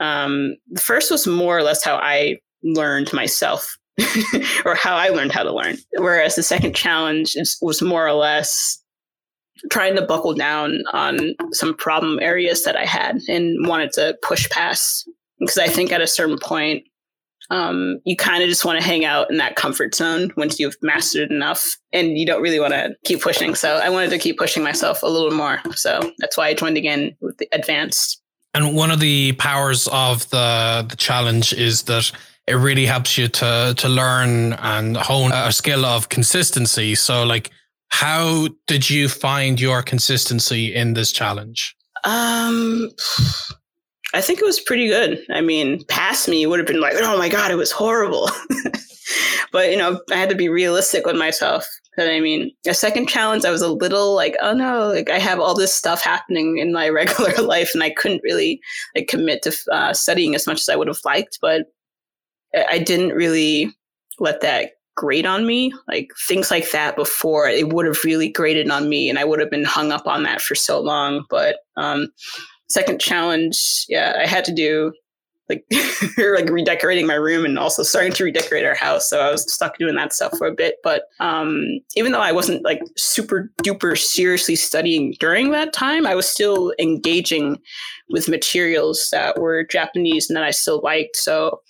um, 0.00 0.56
the 0.70 0.80
first 0.80 1.10
was 1.10 1.26
more 1.26 1.56
or 1.56 1.62
less 1.62 1.84
how 1.84 1.96
I 1.96 2.38
learned 2.62 3.12
myself 3.12 3.76
or 4.64 4.74
how 4.74 4.96
I 4.96 5.08
learned 5.08 5.32
how 5.32 5.42
to 5.42 5.52
learn. 5.52 5.76
Whereas 5.98 6.34
the 6.34 6.42
second 6.42 6.74
challenge 6.74 7.36
was 7.60 7.82
more 7.82 8.06
or 8.06 8.12
less 8.14 8.80
trying 9.70 9.94
to 9.96 10.02
buckle 10.02 10.34
down 10.34 10.82
on 10.92 11.34
some 11.52 11.74
problem 11.74 12.18
areas 12.20 12.64
that 12.64 12.76
I 12.76 12.84
had 12.84 13.18
and 13.28 13.66
wanted 13.66 13.92
to 13.92 14.16
push 14.22 14.48
past. 14.50 15.08
Because 15.38 15.58
I 15.58 15.68
think 15.68 15.92
at 15.92 16.00
a 16.00 16.06
certain 16.06 16.38
point, 16.38 16.84
um, 17.50 17.98
you 18.04 18.16
kind 18.16 18.42
of 18.42 18.48
just 18.48 18.64
want 18.64 18.80
to 18.80 18.84
hang 18.84 19.04
out 19.04 19.30
in 19.30 19.36
that 19.36 19.56
comfort 19.56 19.94
zone 19.94 20.32
once 20.36 20.58
you've 20.58 20.76
mastered 20.82 21.30
enough 21.30 21.76
and 21.92 22.18
you 22.18 22.24
don't 22.24 22.42
really 22.42 22.60
want 22.60 22.72
to 22.72 22.94
keep 23.04 23.20
pushing. 23.20 23.54
So 23.54 23.76
I 23.76 23.90
wanted 23.90 24.10
to 24.10 24.18
keep 24.18 24.38
pushing 24.38 24.62
myself 24.62 25.02
a 25.02 25.08
little 25.08 25.30
more. 25.30 25.60
So 25.74 26.12
that's 26.18 26.36
why 26.36 26.48
I 26.48 26.54
joined 26.54 26.76
again 26.76 27.14
with 27.20 27.36
the 27.38 27.48
advanced. 27.52 28.22
And 28.54 28.74
one 28.74 28.90
of 28.90 29.00
the 29.00 29.32
powers 29.32 29.88
of 29.88 30.28
the 30.30 30.86
the 30.88 30.96
challenge 30.96 31.52
is 31.52 31.82
that 31.82 32.10
it 32.46 32.54
really 32.54 32.86
helps 32.86 33.18
you 33.18 33.28
to 33.28 33.74
to 33.76 33.88
learn 33.88 34.52
and 34.54 34.96
hone 34.96 35.32
a 35.32 35.52
skill 35.52 35.84
of 35.84 36.08
consistency. 36.08 36.94
So 36.94 37.24
like 37.24 37.50
how 37.88 38.48
did 38.66 38.90
you 38.90 39.08
find 39.08 39.60
your 39.60 39.80
consistency 39.80 40.74
in 40.74 40.94
this 40.94 41.12
challenge? 41.12 41.76
Um, 42.04 42.90
I 44.12 44.20
think 44.20 44.40
it 44.40 44.44
was 44.44 44.58
pretty 44.58 44.88
good. 44.88 45.24
I 45.30 45.40
mean, 45.40 45.84
past 45.84 46.28
me 46.28 46.44
would 46.44 46.58
have 46.58 46.66
been 46.66 46.80
like, 46.80 46.94
oh 46.96 47.16
my 47.16 47.28
God, 47.28 47.52
it 47.52 47.56
was 47.56 47.70
horrible. 47.70 48.28
but, 49.52 49.70
you 49.70 49.76
know, 49.76 50.00
I 50.10 50.16
had 50.16 50.28
to 50.28 50.34
be 50.34 50.48
realistic 50.48 51.06
with 51.06 51.16
myself. 51.16 51.64
And 51.96 52.10
I 52.10 52.20
mean, 52.20 52.50
a 52.66 52.74
second 52.74 53.08
challenge, 53.08 53.44
I 53.44 53.50
was 53.50 53.62
a 53.62 53.68
little 53.68 54.14
like, 54.14 54.36
oh 54.40 54.52
no, 54.52 54.88
like 54.88 55.10
I 55.10 55.18
have 55.18 55.40
all 55.40 55.54
this 55.54 55.74
stuff 55.74 56.02
happening 56.02 56.58
in 56.58 56.72
my 56.72 56.88
regular 56.90 57.34
life, 57.42 57.72
and 57.74 57.82
I 57.82 57.90
couldn't 57.90 58.22
really 58.22 58.60
like 58.94 59.08
commit 59.08 59.42
to 59.42 59.56
uh, 59.72 59.92
studying 59.92 60.34
as 60.34 60.46
much 60.46 60.60
as 60.60 60.68
I 60.68 60.76
would 60.76 60.88
have 60.88 61.00
liked. 61.04 61.38
But 61.40 61.66
I 62.68 62.78
didn't 62.78 63.10
really 63.10 63.74
let 64.18 64.40
that 64.42 64.72
grate 64.96 65.26
on 65.26 65.46
me. 65.46 65.72
Like 65.88 66.10
things 66.28 66.50
like 66.50 66.70
that 66.70 66.96
before, 66.96 67.48
it 67.48 67.72
would 67.72 67.86
have 67.86 68.04
really 68.04 68.28
grated 68.28 68.70
on 68.70 68.88
me, 68.88 69.08
and 69.08 69.18
I 69.18 69.24
would 69.24 69.40
have 69.40 69.50
been 69.50 69.64
hung 69.64 69.92
up 69.92 70.06
on 70.06 70.22
that 70.24 70.40
for 70.40 70.54
so 70.54 70.80
long. 70.80 71.24
But 71.30 71.58
um, 71.76 72.08
second 72.68 73.00
challenge, 73.00 73.86
yeah, 73.88 74.16
I 74.20 74.26
had 74.26 74.44
to 74.46 74.52
do 74.52 74.92
like 75.48 75.64
like 76.18 76.48
redecorating 76.48 77.06
my 77.06 77.14
room 77.14 77.44
and 77.44 77.58
also 77.58 77.82
starting 77.82 78.12
to 78.12 78.24
redecorate 78.24 78.64
our 78.64 78.74
house. 78.74 79.08
So 79.08 79.20
I 79.20 79.30
was 79.30 79.52
stuck 79.52 79.78
doing 79.78 79.94
that 79.96 80.12
stuff 80.12 80.36
for 80.38 80.46
a 80.46 80.54
bit. 80.54 80.76
But 80.82 81.04
um, 81.20 81.62
even 81.96 82.12
though 82.12 82.20
I 82.20 82.32
wasn't 82.32 82.64
like 82.64 82.80
super 82.96 83.50
duper 83.62 83.98
seriously 83.98 84.56
studying 84.56 85.14
during 85.20 85.50
that 85.50 85.72
time, 85.72 86.06
I 86.06 86.14
was 86.14 86.28
still 86.28 86.72
engaging 86.78 87.58
with 88.08 88.28
materials 88.28 89.08
that 89.12 89.38
were 89.38 89.64
Japanese 89.64 90.28
and 90.28 90.36
that 90.36 90.44
I 90.44 90.50
still 90.50 90.80
liked. 90.82 91.16
So 91.16 91.60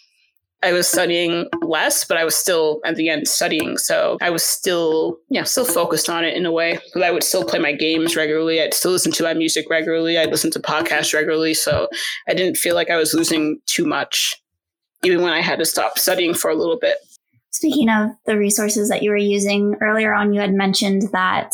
I 0.65 0.73
was 0.73 0.89
studying 0.89 1.47
less, 1.61 2.05
but 2.05 2.17
I 2.17 2.25
was 2.25 2.35
still 2.35 2.81
at 2.87 2.97
the 2.97 3.11
end 3.11 3.29
studying. 3.29 3.77
So 3.77 4.17
I 4.23 4.31
was 4.31 4.43
still, 4.43 5.19
yeah, 5.29 5.43
still 5.45 5.67
focused 5.67 6.09
on 6.09 6.25
it 6.25 6.35
in 6.35 6.47
a 6.47 6.53
way. 6.53 6.79
But 6.95 7.03
I 7.03 7.11
would 7.11 7.23
still 7.23 7.45
play 7.45 7.59
my 7.59 7.73
games 7.73 8.17
regularly. 8.17 8.63
I'd 8.63 8.73
still 8.73 8.93
listen 8.93 9.13
to 9.13 9.23
my 9.23 9.35
music 9.35 9.67
regularly. 9.69 10.17
I'd 10.17 10.31
listen 10.31 10.51
to 10.53 10.61
podcasts 10.61 11.13
regularly. 11.13 11.53
So 11.53 11.89
I 12.29 12.33
didn't 12.33 12.57
feel 12.57 12.75
like 12.75 12.89
I 12.89 12.97
was 12.97 13.13
losing 13.13 13.61
too 13.67 13.85
much, 13.85 14.43
even 15.03 15.23
when 15.23 15.35
I 15.35 15.43
had 15.43 15.59
to 15.59 15.67
stop 15.67 15.99
studying 15.99 16.33
for 16.33 16.51
a 16.51 16.55
little 16.55 16.79
bit. 16.79 16.97
Speaking 17.51 17.91
of 17.91 18.11
the 18.25 18.39
resources 18.39 18.89
that 18.89 19.03
you 19.03 19.11
were 19.11 19.17
using 19.19 19.77
earlier 19.83 20.15
on, 20.15 20.33
you 20.33 20.41
had 20.41 20.55
mentioned 20.55 21.03
that 21.13 21.53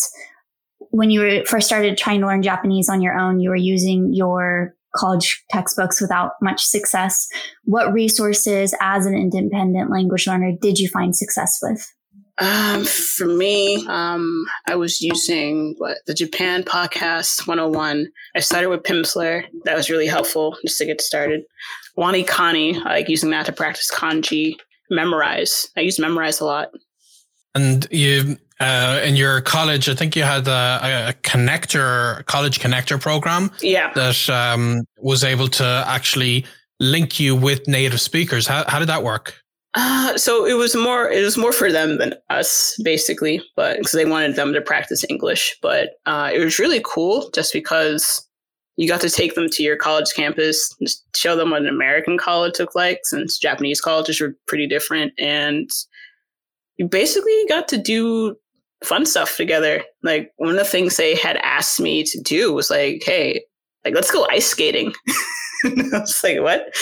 when 0.91 1.11
you 1.11 1.21
were 1.21 1.45
first 1.47 1.67
started 1.67 1.99
trying 1.99 2.21
to 2.21 2.27
learn 2.27 2.43
Japanese 2.43 2.89
on 2.89 3.03
your 3.03 3.19
own, 3.19 3.41
you 3.41 3.51
were 3.51 3.57
using 3.57 4.15
your 4.15 4.75
college 4.95 5.45
textbooks 5.51 6.01
without 6.01 6.33
much 6.43 6.63
success. 6.63 7.29
What 7.65 7.93
resources 7.93 8.75
as 8.81 9.07
an 9.07 9.15
independent 9.15 9.91
language 9.91 10.27
learner 10.27 10.53
did 10.61 10.79
you 10.79 10.89
find 10.89 11.15
success 11.15 11.59
with? 11.63 11.87
Um, 12.39 12.87
for 12.87 13.27
me, 13.27 13.87
um, 13.87 14.47
I 14.67 14.75
was 14.75 15.03
using 15.03 15.75
what 15.77 15.99
the 16.07 16.15
Japan 16.15 16.63
podcast 16.63 17.47
101. 17.47 18.07
I 18.35 18.41
started 18.41 18.71
with 18.71 18.83
Pimsleur. 18.83 19.45
That 19.65 19.77
was 19.77 19.91
really 19.91 20.07
helpful 20.07 20.57
just 20.65 20.79
to 20.79 20.87
get 20.87 21.03
started. 21.03 21.43
Wani 21.97 22.25
WaniKani, 22.25 22.87
I 22.87 22.95
like 22.95 23.09
using 23.11 23.31
that 23.31 23.45
to 23.47 23.53
practice 23.53 23.91
kanji. 23.93 24.57
Memrise. 24.91 25.69
I 25.77 25.83
use 25.83 25.99
Memrise 25.99 26.41
a 26.41 26.45
lot. 26.45 26.69
And 27.55 27.87
you 27.91 28.39
uh, 28.61 29.01
in 29.03 29.17
your 29.17 29.41
college, 29.41 29.89
I 29.89 29.95
think 29.95 30.15
you 30.15 30.23
had 30.23 30.47
a, 30.47 31.09
a 31.09 31.13
connector, 31.23 32.25
college 32.27 32.61
connector 32.61 33.01
program. 33.01 33.51
Yeah. 33.63 33.93
That 33.95 34.29
um, 34.29 34.85
was 34.99 35.25
able 35.25 35.49
to 35.49 35.85
actually 35.87 36.45
link 36.79 37.19
you 37.19 37.35
with 37.35 37.67
native 37.67 38.01
speakers. 38.01 38.47
How, 38.47 38.65
how 38.69 38.79
did 38.79 38.89
that 38.89 39.03
work? 39.03 39.35
Uh, 39.75 40.17
so 40.17 40.45
it 40.45 40.55
was 40.55 40.75
more 40.75 41.09
it 41.09 41.23
was 41.23 41.39
more 41.39 41.53
for 41.53 41.71
them 41.71 41.99
than 41.99 42.13
us 42.29 42.77
basically 42.83 43.41
but 43.55 43.77
because 43.77 43.93
they 43.93 44.05
wanted 44.05 44.35
them 44.35 44.53
to 44.53 44.61
practice 44.61 45.05
english 45.09 45.57
but 45.63 45.91
uh, 46.07 46.29
it 46.35 46.41
was 46.41 46.59
really 46.59 46.83
cool 46.85 47.31
just 47.31 47.53
because 47.53 48.27
you 48.77 48.89
got 48.89 49.01
to 49.01 49.09
take 49.09 49.37
them 49.37 49.49
to 49.49 49.63
your 49.63 49.77
college 49.77 50.13
campus 50.13 50.75
show 51.15 51.37
them 51.37 51.51
what 51.51 51.63
an 51.63 51.69
american 51.69 52.19
college 52.19 52.59
looked 52.59 52.75
like 52.75 52.99
since 53.05 53.39
japanese 53.39 53.81
colleges 53.81 54.21
were 54.21 54.35
pretty 54.49 54.67
different 54.67 55.13
and 55.21 55.71
you 56.81 56.89
basically 56.89 57.45
got 57.47 57.69
to 57.69 57.77
do 57.77 58.35
fun 58.83 59.05
stuff 59.05 59.37
together. 59.37 59.83
Like 60.03 60.33
one 60.39 60.49
of 60.49 60.57
the 60.57 60.65
things 60.65 60.97
they 60.97 61.15
had 61.15 61.37
asked 61.43 61.79
me 61.79 62.03
to 62.05 62.19
do 62.23 62.55
was 62.55 62.71
like, 62.71 63.03
hey, 63.05 63.45
like 63.85 63.95
let's 63.95 64.11
go 64.11 64.27
ice 64.31 64.47
skating. 64.47 64.95
I 65.67 65.71
was 65.93 66.25
like, 66.25 66.41
what? 66.41 66.75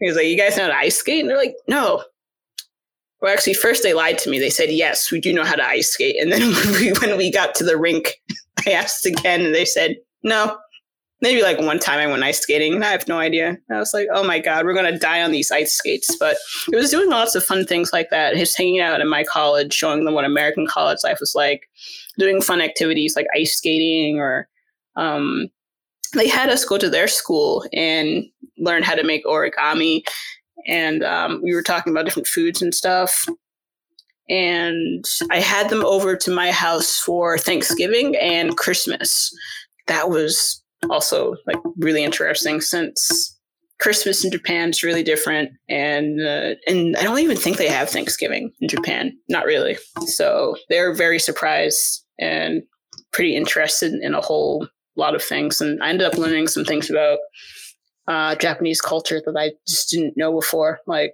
He 0.00 0.06
was 0.06 0.16
like, 0.16 0.24
you 0.24 0.38
guys 0.38 0.56
know 0.56 0.62
how 0.62 0.70
to 0.70 0.78
ice 0.78 0.96
skate? 0.96 1.20
And 1.20 1.28
they're 1.28 1.36
like, 1.36 1.54
no. 1.68 2.02
Well, 3.20 3.30
actually, 3.30 3.52
first 3.52 3.82
they 3.82 3.92
lied 3.92 4.16
to 4.20 4.30
me. 4.30 4.38
They 4.38 4.48
said, 4.48 4.70
yes, 4.70 5.12
we 5.12 5.20
do 5.20 5.34
know 5.34 5.44
how 5.44 5.56
to 5.56 5.66
ice 5.66 5.90
skate. 5.90 6.16
And 6.18 6.32
then 6.32 6.40
when 6.40 6.72
we, 6.80 6.92
when 6.92 7.18
we 7.18 7.30
got 7.30 7.54
to 7.56 7.64
the 7.64 7.76
rink, 7.76 8.14
I 8.66 8.70
asked 8.70 9.04
again 9.04 9.44
and 9.44 9.54
they 9.54 9.66
said, 9.66 9.96
no. 10.22 10.56
Maybe 11.22 11.42
like 11.42 11.58
one 11.58 11.78
time 11.78 11.98
I 11.98 12.06
went 12.06 12.22
ice 12.22 12.40
skating 12.40 12.74
and 12.74 12.84
I 12.84 12.90
have 12.90 13.08
no 13.08 13.18
idea. 13.18 13.56
I 13.70 13.78
was 13.78 13.94
like, 13.94 14.06
oh 14.12 14.22
my 14.22 14.38
God, 14.38 14.66
we're 14.66 14.74
going 14.74 14.92
to 14.92 14.98
die 14.98 15.22
on 15.22 15.32
these 15.32 15.50
ice 15.50 15.72
skates. 15.72 16.14
But 16.16 16.36
it 16.70 16.76
was 16.76 16.90
doing 16.90 17.08
lots 17.08 17.34
of 17.34 17.44
fun 17.44 17.64
things 17.64 17.92
like 17.92 18.10
that. 18.10 18.34
Just 18.34 18.58
hanging 18.58 18.80
out 18.80 19.00
in 19.00 19.08
my 19.08 19.24
college, 19.24 19.72
showing 19.72 20.04
them 20.04 20.14
what 20.14 20.26
American 20.26 20.66
college 20.66 20.98
life 21.04 21.18
was 21.20 21.34
like, 21.34 21.68
doing 22.18 22.42
fun 22.42 22.60
activities 22.60 23.16
like 23.16 23.26
ice 23.34 23.56
skating 23.56 24.18
or 24.18 24.46
um, 24.96 25.48
they 26.14 26.28
had 26.28 26.50
us 26.50 26.64
go 26.64 26.78
to 26.78 26.90
their 26.90 27.08
school 27.08 27.64
and 27.72 28.24
learn 28.58 28.82
how 28.82 28.94
to 28.94 29.04
make 29.04 29.24
origami. 29.24 30.02
And 30.66 31.02
um, 31.02 31.40
we 31.42 31.54
were 31.54 31.62
talking 31.62 31.92
about 31.92 32.04
different 32.04 32.28
foods 32.28 32.60
and 32.60 32.74
stuff. 32.74 33.26
And 34.28 35.04
I 35.30 35.38
had 35.38 35.70
them 35.70 35.84
over 35.84 36.16
to 36.16 36.30
my 36.30 36.50
house 36.50 36.98
for 36.98 37.38
Thanksgiving 37.38 38.16
and 38.16 38.56
Christmas. 38.56 39.32
That 39.86 40.10
was 40.10 40.62
also 40.90 41.36
like 41.46 41.58
really 41.78 42.04
interesting 42.04 42.60
since 42.60 43.36
Christmas 43.78 44.24
in 44.24 44.30
Japan 44.30 44.70
is 44.70 44.82
really 44.82 45.02
different, 45.02 45.50
and 45.68 46.20
uh, 46.20 46.54
and 46.66 46.96
I 46.96 47.02
don't 47.02 47.18
even 47.18 47.36
think 47.36 47.58
they 47.58 47.68
have 47.68 47.90
Thanksgiving 47.90 48.52
in 48.60 48.68
Japan. 48.68 49.16
Not 49.28 49.44
really. 49.44 49.76
So 50.06 50.56
they're 50.70 50.94
very 50.94 51.18
surprised 51.18 52.04
and 52.18 52.62
pretty 53.12 53.36
interested 53.36 53.92
in 53.94 54.14
a 54.14 54.20
whole 54.20 54.66
lot 54.96 55.14
of 55.14 55.22
things. 55.22 55.60
And 55.60 55.82
I 55.82 55.90
ended 55.90 56.06
up 56.06 56.18
learning 56.18 56.48
some 56.48 56.64
things 56.64 56.90
about 56.90 57.18
uh, 58.08 58.34
Japanese 58.36 58.80
culture 58.80 59.20
that 59.24 59.36
I 59.36 59.52
just 59.66 59.90
didn't 59.90 60.16
know 60.16 60.32
before, 60.32 60.80
like 60.86 61.12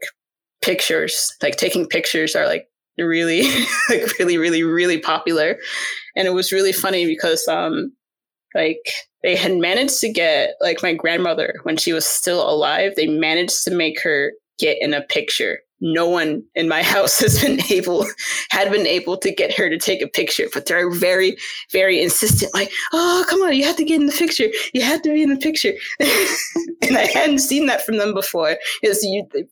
pictures. 0.61 1.29
Like 1.43 1.57
taking 1.57 1.87
pictures 1.87 2.37
are 2.37 2.47
like 2.47 2.69
really, 2.97 3.43
like 3.89 4.19
really, 4.19 4.39
really, 4.39 4.63
really 4.63 4.99
popular. 4.99 5.59
And 6.17 6.29
it 6.29 6.33
was 6.33 6.53
really 6.53 6.73
funny 6.73 7.07
because 7.07 7.47
um, 7.49 7.93
like 8.55 8.91
they 9.23 9.37
had 9.37 9.57
managed 9.57 10.01
to 10.01 10.13
get 10.13 10.55
like 10.61 10.83
my 10.83 10.95
grandmother 10.95 11.55
when 11.63 11.77
she 11.77 11.93
was 11.93 12.07
still 12.07 12.49
alive. 12.49 12.95
They 12.97 13.07
managed 13.07 13.65
to 13.65 13.71
make 13.71 14.01
her 14.03 14.33
get 14.59 14.79
in 14.81 14.95
a 14.95 15.03
picture. 15.03 15.61
No 15.81 16.09
one 16.09 16.45
in 16.55 16.69
my 16.69 16.83
house 16.95 17.19
has 17.21 17.43
been 17.43 17.61
able 17.71 18.07
had 18.51 18.71
been 18.71 18.87
able 18.87 19.17
to 19.19 19.33
get 19.33 19.55
her 19.55 19.69
to 19.69 19.79
take 19.79 20.03
a 20.03 20.07
picture 20.07 20.47
but 20.53 20.67
they're 20.67 20.91
very 20.91 21.37
very 21.73 22.01
insistent 22.01 22.53
like 22.55 22.71
oh 22.93 23.25
come 23.29 23.43
on 23.43 23.53
you 23.55 23.65
have 23.65 23.77
to 23.77 23.85
get 23.85 24.01
in 24.01 24.07
the 24.07 24.13
picture. 24.13 24.49
You 24.73 24.83
have 24.83 25.03
to 25.03 25.13
be 25.13 25.23
in 25.23 25.31
the 25.31 25.41
picture. 25.41 25.73
And 26.83 26.99
i 26.99 27.05
hadn't 27.05 27.39
seen 27.39 27.67
that 27.67 27.87
from 27.87 27.99
them 27.99 28.13
before. 28.13 28.57
Because 28.81 29.07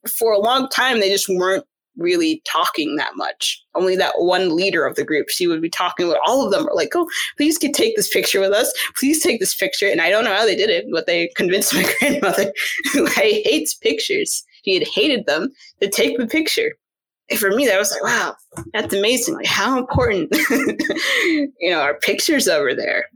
for 0.09 0.33
a 0.33 0.41
long 0.41 0.69
time 0.69 0.99
they 0.99 1.09
just 1.09 1.29
weren't 1.29 1.65
really 2.01 2.43
talking 2.45 2.97
that 2.97 3.13
much 3.15 3.63
only 3.75 3.95
that 3.95 4.15
one 4.17 4.57
leader 4.57 4.85
of 4.85 4.97
the 4.97 5.05
group 5.05 5.29
she 5.29 5.47
would 5.47 5.63
be 5.63 5.71
talking 5.71 6.09
with 6.09 6.19
all 6.27 6.45
of 6.45 6.51
them 6.51 6.67
are 6.69 6.75
like 6.75 6.91
oh 6.95 7.09
please 7.37 7.59
get 7.59 7.75
take 7.75 7.95
this 7.95 8.09
picture 8.09 8.41
with 8.41 8.53
us 8.53 8.73
please 8.99 9.23
take 9.23 9.39
this 9.39 9.55
picture 9.55 9.89
and 9.89 10.01
i 10.01 10.11
don't 10.11 10.25
know 10.25 10.35
how 10.35 10.45
they 10.45 10.57
did 10.57 10.71
it 10.71 10.87
but 10.91 11.07
they 11.07 11.29
convinced 11.37 11.75
my 11.75 11.95
grandmother 12.01 12.53
who 12.93 13.07
hates 13.07 13.75
pictures 13.75 14.45
She 14.65 14.75
had 14.75 14.87
hated 14.87 15.27
them 15.27 15.51
to 15.81 15.89
take 15.89 16.19
the 16.19 16.27
picture. 16.27 16.73
And 17.31 17.39
for 17.39 17.51
me, 17.51 17.67
that 17.67 17.79
was 17.79 17.93
like, 17.93 18.03
wow, 18.03 18.35
that's 18.73 18.95
amazing. 18.95 19.35
Like, 19.35 19.47
how 19.47 19.79
important, 19.79 20.29
you 21.25 21.71
know, 21.71 21.81
our 21.81 21.99
pictures 21.99 22.49
over 22.49 22.75
there. 22.75 23.07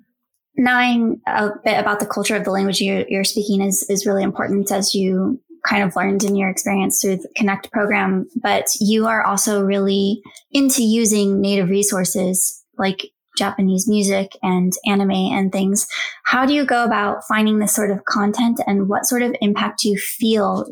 Knowing 0.56 1.20
a 1.26 1.50
bit 1.64 1.80
about 1.80 1.98
the 1.98 2.06
culture 2.06 2.36
of 2.36 2.44
the 2.44 2.52
language 2.52 2.80
you're, 2.80 3.04
you're 3.08 3.24
speaking 3.24 3.60
is, 3.60 3.82
is 3.90 4.06
really 4.06 4.22
important 4.22 4.70
as 4.70 4.94
you 4.94 5.40
kind 5.66 5.82
of 5.82 5.96
learned 5.96 6.24
in 6.24 6.36
your 6.36 6.50
experience 6.50 7.00
through 7.00 7.16
the 7.16 7.28
Connect 7.36 7.70
program. 7.72 8.28
But 8.42 8.66
you 8.80 9.06
are 9.06 9.24
also 9.24 9.62
really 9.62 10.22
into 10.50 10.82
using 10.82 11.40
native 11.40 11.68
resources 11.68 12.64
like 12.78 13.10
Japanese 13.36 13.88
music 13.88 14.32
and 14.42 14.72
anime 14.86 15.10
and 15.10 15.50
things. 15.50 15.88
How 16.24 16.46
do 16.46 16.54
you 16.54 16.64
go 16.64 16.84
about 16.84 17.24
finding 17.26 17.58
this 17.58 17.74
sort 17.74 17.90
of 17.90 18.04
content 18.04 18.60
and 18.66 18.88
what 18.88 19.06
sort 19.06 19.22
of 19.22 19.34
impact 19.40 19.80
do 19.80 19.88
you 19.88 19.98
feel 19.98 20.66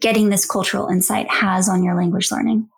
getting 0.00 0.28
this 0.28 0.46
cultural 0.46 0.88
insight 0.88 1.30
has 1.30 1.68
on 1.68 1.82
your 1.82 1.96
language 1.96 2.30
learning? 2.30 2.68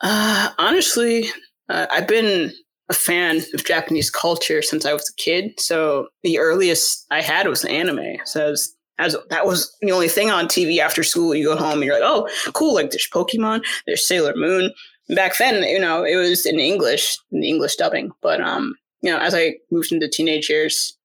Uh, 0.00 0.50
honestly, 0.58 1.28
uh, 1.68 1.86
I've 1.90 2.08
been 2.08 2.52
a 2.90 2.94
fan 2.94 3.42
of 3.54 3.64
Japanese 3.64 4.10
culture 4.10 4.60
since 4.60 4.84
I 4.84 4.92
was 4.92 5.08
a 5.08 5.22
kid. 5.22 5.58
So 5.58 6.08
the 6.22 6.38
earliest 6.38 7.06
I 7.10 7.22
had 7.22 7.48
was 7.48 7.64
anime. 7.64 8.18
So 8.24 8.46
I 8.46 8.50
was, 8.50 8.73
as 8.98 9.16
that 9.30 9.46
was 9.46 9.74
the 9.80 9.92
only 9.92 10.08
thing 10.08 10.30
on 10.30 10.46
TV 10.46 10.78
after 10.78 11.02
school. 11.02 11.34
You 11.34 11.44
go 11.44 11.56
home 11.56 11.74
and 11.74 11.84
you're 11.84 12.00
like, 12.00 12.08
oh, 12.08 12.28
cool. 12.52 12.74
Like 12.74 12.90
there's 12.90 13.08
Pokemon, 13.12 13.62
there's 13.86 14.06
Sailor 14.06 14.34
Moon. 14.36 14.72
Back 15.10 15.36
then, 15.38 15.62
you 15.64 15.78
know, 15.78 16.04
it 16.04 16.16
was 16.16 16.46
in 16.46 16.58
English, 16.58 17.18
in 17.32 17.42
English 17.42 17.76
dubbing. 17.76 18.12
But 18.22 18.40
um, 18.40 18.74
you 19.02 19.10
know, 19.10 19.18
as 19.18 19.34
I 19.34 19.56
moved 19.70 19.92
into 19.92 20.08
teenage 20.08 20.48
years, 20.48 20.96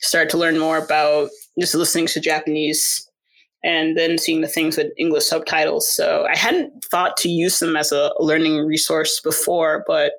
started 0.00 0.30
to 0.30 0.38
learn 0.38 0.58
more 0.58 0.78
about 0.78 1.30
just 1.58 1.74
listening 1.74 2.06
to 2.08 2.20
Japanese 2.20 3.08
and 3.62 3.96
then 3.96 4.18
seeing 4.18 4.42
the 4.42 4.48
things 4.48 4.76
with 4.76 4.92
English 4.98 5.24
subtitles. 5.24 5.88
So 5.88 6.26
I 6.30 6.36
hadn't 6.36 6.84
thought 6.90 7.16
to 7.18 7.30
use 7.30 7.60
them 7.60 7.76
as 7.76 7.92
a 7.92 8.12
learning 8.18 8.58
resource 8.58 9.20
before, 9.20 9.84
but 9.86 10.12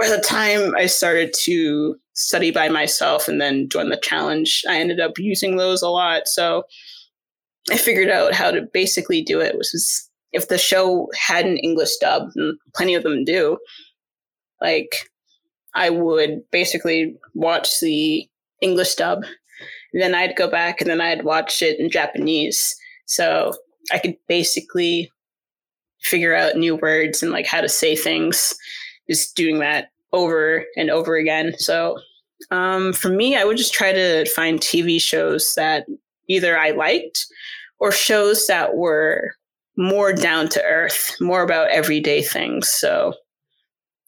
by 0.00 0.08
the 0.08 0.22
time 0.22 0.74
I 0.76 0.86
started 0.86 1.34
to 1.42 1.96
study 2.14 2.50
by 2.50 2.68
myself 2.68 3.28
and 3.28 3.40
then 3.40 3.68
join 3.68 3.90
the 3.90 3.96
challenge, 3.96 4.62
I 4.68 4.76
ended 4.76 5.00
up 5.00 5.18
using 5.18 5.56
those 5.56 5.82
a 5.82 5.88
lot. 5.88 6.26
So 6.26 6.64
I 7.70 7.76
figured 7.76 8.08
out 8.08 8.32
how 8.32 8.50
to 8.50 8.62
basically 8.72 9.22
do 9.22 9.40
it, 9.40 9.56
which 9.56 9.74
is 9.74 10.08
if 10.32 10.48
the 10.48 10.58
show 10.58 11.08
had 11.14 11.44
an 11.44 11.58
English 11.58 11.96
dub, 12.00 12.30
and 12.34 12.58
plenty 12.74 12.94
of 12.94 13.02
them 13.02 13.24
do, 13.24 13.58
like 14.60 15.08
I 15.74 15.90
would 15.90 16.40
basically 16.50 17.16
watch 17.34 17.80
the 17.80 18.28
English 18.60 18.94
dub 18.94 19.24
then 19.92 20.14
I'd 20.14 20.36
go 20.36 20.48
back 20.48 20.80
and 20.80 20.88
then 20.88 21.00
I'd 21.00 21.24
watch 21.24 21.62
it 21.62 21.78
in 21.80 21.90
Japanese. 21.90 22.76
So 23.06 23.52
I 23.92 23.98
could 23.98 24.16
basically 24.28 25.10
figure 26.02 26.34
out 26.34 26.56
new 26.56 26.76
words 26.76 27.22
and 27.22 27.32
like 27.32 27.46
how 27.46 27.60
to 27.60 27.68
say 27.68 27.96
things, 27.96 28.54
just 29.08 29.34
doing 29.36 29.58
that 29.58 29.89
over 30.12 30.64
and 30.76 30.90
over 30.90 31.16
again. 31.16 31.54
So 31.58 31.98
um, 32.50 32.92
for 32.92 33.10
me, 33.10 33.36
I 33.36 33.44
would 33.44 33.56
just 33.56 33.74
try 33.74 33.92
to 33.92 34.24
find 34.30 34.60
TV 34.60 35.00
shows 35.00 35.54
that 35.56 35.86
either 36.28 36.58
I 36.58 36.70
liked 36.70 37.26
or 37.78 37.92
shows 37.92 38.46
that 38.46 38.76
were 38.76 39.32
more 39.76 40.12
down 40.12 40.48
to 40.50 40.62
earth, 40.62 41.16
more 41.20 41.42
about 41.42 41.70
everyday 41.70 42.22
things. 42.22 42.68
So 42.68 43.14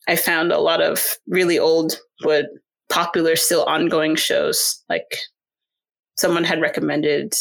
I 0.08 0.16
found 0.16 0.52
a 0.52 0.60
lot 0.60 0.80
of 0.82 1.16
really 1.26 1.58
old 1.58 1.98
but 2.20 2.46
popular, 2.90 3.36
still 3.36 3.64
ongoing 3.64 4.16
shows 4.16 4.82
like 4.88 5.16
someone 6.16 6.44
had 6.44 6.60
recommended 6.60 7.34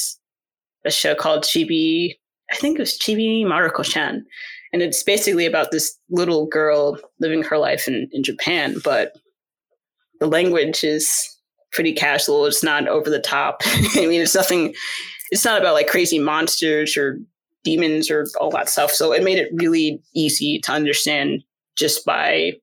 a 0.86 0.92
show 0.92 1.14
called 1.16 1.44
Chibi, 1.44 2.16
I 2.52 2.56
think 2.56 2.78
it 2.78 2.82
was 2.82 2.98
Chibi 2.98 3.44
Maruko-chan. 3.46 4.26
And 4.74 4.82
it's 4.82 5.04
basically 5.04 5.46
about 5.46 5.72
this 5.72 5.98
little 6.10 6.48
girl 6.48 6.98
living 7.20 7.44
her 7.44 7.58
life 7.58 7.88
in, 7.88 8.08
in 8.12 8.24
Japan, 8.24 8.76
but 8.84 9.18
the 10.20 10.28
language 10.28 10.84
is 10.84 11.38
pretty 11.72 11.94
casual. 11.94 12.46
It's 12.46 12.64
not 12.64 12.88
over 12.88 13.10
the 13.10 13.20
top. 13.20 13.62
I 13.66 14.06
mean, 14.06 14.22
it's 14.22 14.36
nothing, 14.36 14.74
it's 15.32 15.44
not 15.44 15.60
about 15.60 15.74
like 15.74 15.88
crazy 15.88 16.20
monsters 16.20 16.96
or 16.96 17.20
demons 17.64 18.10
or 18.10 18.28
all 18.40 18.52
that 18.52 18.70
stuff. 18.70 18.92
So 18.92 19.14
it 19.14 19.24
made 19.24 19.38
it 19.38 19.52
really 19.54 20.02
easy 20.14 20.60
to 20.60 20.72
understand 20.72 21.44
just 21.76 22.06
by 22.06 22.54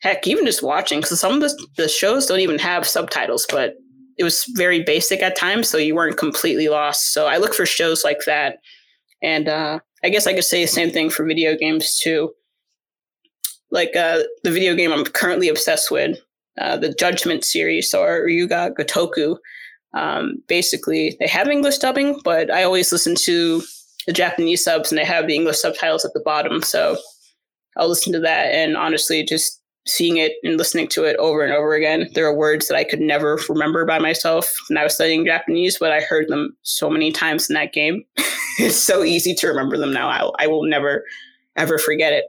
heck, 0.00 0.26
even 0.26 0.46
just 0.46 0.62
watching. 0.62 1.00
Because 1.00 1.20
some 1.20 1.34
of 1.34 1.40
the, 1.40 1.66
the 1.76 1.88
shows 1.88 2.26
don't 2.26 2.40
even 2.40 2.58
have 2.58 2.86
subtitles, 2.86 3.46
but 3.50 3.74
it 4.18 4.24
was 4.24 4.44
very 4.54 4.82
basic 4.82 5.22
at 5.22 5.36
times, 5.36 5.68
so 5.68 5.76
you 5.76 5.94
weren't 5.94 6.16
completely 6.16 6.68
lost. 6.68 7.12
So 7.12 7.26
I 7.26 7.36
look 7.36 7.54
for 7.54 7.66
shows 7.66 8.02
like 8.02 8.20
that, 8.26 8.58
and 9.22 9.48
uh, 9.48 9.80
I 10.04 10.08
guess 10.08 10.26
I 10.26 10.34
could 10.34 10.44
say 10.44 10.62
the 10.62 10.68
same 10.68 10.90
thing 10.90 11.10
for 11.10 11.24
video 11.24 11.56
games 11.56 11.98
too. 11.98 12.32
Like 13.70 13.96
uh, 13.96 14.22
the 14.44 14.50
video 14.50 14.74
game 14.74 14.92
I'm 14.92 15.04
currently 15.04 15.48
obsessed 15.48 15.90
with, 15.90 16.18
uh, 16.60 16.76
the 16.76 16.92
Judgment 16.92 17.44
series 17.44 17.92
or 17.92 18.24
Ryu 18.24 18.46
ga 18.46 18.70
Gotoku. 18.70 19.36
Um, 19.94 20.42
basically, 20.46 21.16
they 21.18 21.26
have 21.26 21.48
English 21.48 21.78
dubbing, 21.78 22.20
but 22.22 22.50
I 22.50 22.62
always 22.62 22.92
listen 22.92 23.14
to 23.20 23.62
the 24.06 24.12
Japanese 24.12 24.62
subs, 24.62 24.92
and 24.92 24.98
they 24.98 25.04
have 25.04 25.26
the 25.26 25.34
English 25.34 25.58
subtitles 25.58 26.04
at 26.04 26.12
the 26.12 26.20
bottom. 26.20 26.62
So 26.62 26.96
I'll 27.76 27.88
listen 27.88 28.12
to 28.12 28.20
that, 28.20 28.54
and 28.54 28.76
honestly, 28.76 29.24
just 29.24 29.60
seeing 29.86 30.16
it 30.16 30.32
and 30.42 30.58
listening 30.58 30.88
to 30.88 31.04
it 31.04 31.16
over 31.16 31.42
and 31.42 31.52
over 31.52 31.74
again. 31.74 32.08
There 32.14 32.26
are 32.26 32.34
words 32.34 32.68
that 32.68 32.76
I 32.76 32.84
could 32.84 33.00
never 33.00 33.38
remember 33.48 33.84
by 33.84 33.98
myself 33.98 34.52
when 34.68 34.78
I 34.78 34.82
was 34.82 34.94
studying 34.94 35.24
Japanese, 35.24 35.78
but 35.78 35.92
I 35.92 36.00
heard 36.00 36.28
them 36.28 36.56
so 36.62 36.90
many 36.90 37.12
times 37.12 37.48
in 37.48 37.54
that 37.54 37.72
game. 37.72 38.04
it's 38.58 38.76
so 38.76 39.04
easy 39.04 39.34
to 39.34 39.46
remember 39.46 39.76
them 39.78 39.92
now. 39.92 40.08
I, 40.08 40.44
I 40.44 40.46
will 40.48 40.64
never, 40.64 41.04
ever 41.56 41.78
forget 41.78 42.12
it. 42.12 42.24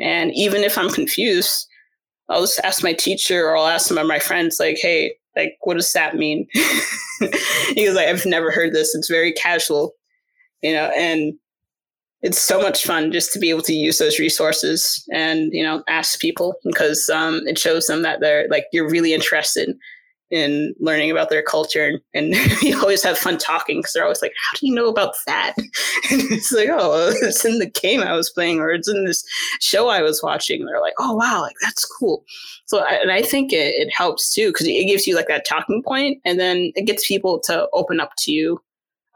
And 0.00 0.32
even 0.34 0.62
if 0.62 0.78
I'm 0.78 0.88
confused, 0.88 1.66
I'll 2.28 2.40
just 2.42 2.60
ask 2.64 2.82
my 2.82 2.94
teacher 2.94 3.44
or 3.46 3.56
I'll 3.56 3.66
ask 3.66 3.86
some 3.86 3.98
of 3.98 4.06
my 4.06 4.18
friends, 4.18 4.58
like, 4.58 4.78
hey, 4.80 5.12
Like, 5.36 5.58
what 5.62 5.74
does 5.74 5.92
that 5.92 6.16
mean? 6.16 6.46
he 7.74 7.86
was 7.86 7.94
like, 7.94 8.08
I've 8.08 8.24
never 8.26 8.50
heard 8.50 8.72
this. 8.72 8.94
It's 8.94 9.08
very 9.08 9.32
casual, 9.32 9.92
you 10.62 10.72
know, 10.72 10.90
and 10.96 11.34
it's 12.22 12.40
so 12.40 12.60
much 12.60 12.84
fun 12.84 13.10
just 13.10 13.32
to 13.32 13.38
be 13.38 13.50
able 13.50 13.62
to 13.62 13.74
use 13.74 13.98
those 13.98 14.18
resources 14.18 15.04
and, 15.12 15.52
you 15.52 15.62
know, 15.62 15.82
ask 15.88 16.20
people 16.20 16.54
because 16.64 17.08
um, 17.08 17.42
it 17.46 17.58
shows 17.58 17.86
them 17.86 18.02
that 18.02 18.20
they're 18.20 18.46
like, 18.48 18.66
you're 18.72 18.88
really 18.88 19.12
interested 19.12 19.76
in 20.30 20.74
learning 20.80 21.10
about 21.10 21.28
their 21.28 21.42
culture 21.42 22.00
and, 22.14 22.34
you 22.62 22.80
always 22.80 23.02
have 23.02 23.18
fun 23.18 23.36
talking 23.36 23.80
because 23.80 23.92
they're 23.92 24.02
always 24.02 24.22
like 24.22 24.32
how 24.50 24.58
do 24.58 24.66
you 24.66 24.74
know 24.74 24.88
about 24.88 25.14
that? 25.26 25.54
And 26.10 26.22
it's 26.32 26.50
like 26.50 26.68
oh 26.70 27.12
it's 27.22 27.44
in 27.44 27.58
the 27.58 27.70
game 27.70 28.00
i 28.00 28.12
was 28.12 28.30
playing 28.30 28.58
or 28.58 28.70
it's 28.70 28.88
in 28.88 29.04
this 29.04 29.24
show 29.60 29.88
i 29.88 30.00
was 30.00 30.22
watching. 30.22 30.60
And 30.60 30.68
they're 30.68 30.80
like 30.80 30.94
oh 30.98 31.14
wow 31.14 31.42
like 31.42 31.54
that's 31.60 31.84
cool. 31.84 32.24
So 32.64 32.78
I, 32.78 32.94
and 32.94 33.12
i 33.12 33.20
think 33.20 33.52
it, 33.52 33.74
it 33.76 33.92
helps 33.94 34.34
too 34.34 34.48
because 34.48 34.66
it 34.66 34.86
gives 34.86 35.06
you 35.06 35.14
like 35.14 35.28
that 35.28 35.46
talking 35.46 35.82
point 35.82 36.18
and 36.24 36.40
then 36.40 36.72
it 36.74 36.86
gets 36.86 37.06
people 37.06 37.38
to 37.40 37.68
open 37.74 38.00
up 38.00 38.12
to 38.20 38.32
you 38.32 38.58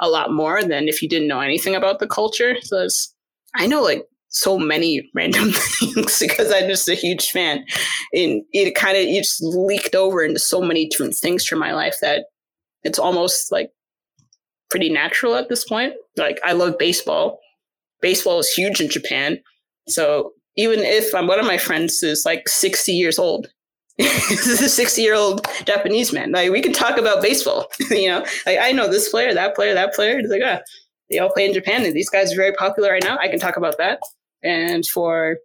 a 0.01 0.09
lot 0.09 0.33
more 0.33 0.63
than 0.63 0.89
if 0.89 1.03
you 1.03 1.09
didn't 1.09 1.29
know 1.29 1.41
anything 1.41 1.75
about 1.75 1.99
the 1.99 2.07
culture 2.07 2.57
so 2.63 2.87
i 3.55 3.67
know 3.67 3.83
like 3.83 4.05
so 4.37 4.59
many 4.59 5.09
random 5.15 5.51
things 5.53 6.19
because 6.19 6.53
I'm 6.53 6.69
just 6.69 6.89
a 6.89 6.95
huge 6.95 7.31
fan. 7.31 7.65
And 8.13 8.43
it 8.53 8.75
kind 8.75 8.97
of 8.97 9.03
it 9.05 9.23
just 9.23 9.43
leaked 9.43 9.95
over 9.95 10.23
into 10.23 10.39
so 10.39 10.61
many 10.61 10.89
different 10.89 11.15
things 11.15 11.47
from 11.47 11.59
my 11.59 11.73
life 11.73 11.97
that 12.03 12.27
it's 12.85 12.99
almost 12.99 13.51
like 13.51 13.71
pretty 14.71 14.91
natural 14.91 15.35
at 15.35 15.49
this 15.49 15.65
point. 15.65 15.95
Like 16.17 16.39
I 16.45 16.53
love 16.53 16.79
baseball. 16.79 17.41
Baseball 18.03 18.39
is 18.39 18.51
huge 18.51 18.81
in 18.81 18.91
Japan. 18.91 19.39
So 19.89 20.33
even 20.57 20.81
if 20.81 21.15
I'm, 21.15 21.27
one 21.27 21.41
of 21.41 21.47
my 21.47 21.59
friends 21.59 22.03
is 22.03 22.25
like 22.27 22.49
60 22.49 22.93
years 22.93 23.19
old, 23.19 23.49
this 23.99 24.47
is 24.47 24.61
a 24.61 24.69
60 24.69 25.01
year 25.01 25.15
old 25.15 25.47
Japanese 25.65 26.13
man. 26.13 26.33
Like 26.33 26.51
we 26.51 26.61
can 26.61 26.73
talk 26.73 26.99
about 26.99 27.23
baseball. 27.23 27.69
you 27.91 28.09
know, 28.09 28.25
like 28.45 28.59
I 28.61 28.73
know 28.73 28.89
this 28.89 29.09
player, 29.09 29.33
that 29.33 29.55
player, 29.55 29.75
that 29.75 29.95
player. 29.95 30.19
It's 30.19 30.31
like, 30.31 30.43
ah, 30.45 30.61
they 31.11 31.19
all 31.19 31.31
play 31.31 31.47
in 31.47 31.55
Japan 31.55 31.85
and 31.85 31.95
these 31.95 32.11
guys 32.11 32.33
are 32.33 32.37
very 32.37 32.53
popular 32.53 32.91
right 32.91 33.03
now. 33.03 33.17
I 33.19 33.29
can 33.29 33.39
talk 33.39 33.57
about 33.57 33.79
that. 33.79 34.01
And 34.43 34.87
for 34.87 35.39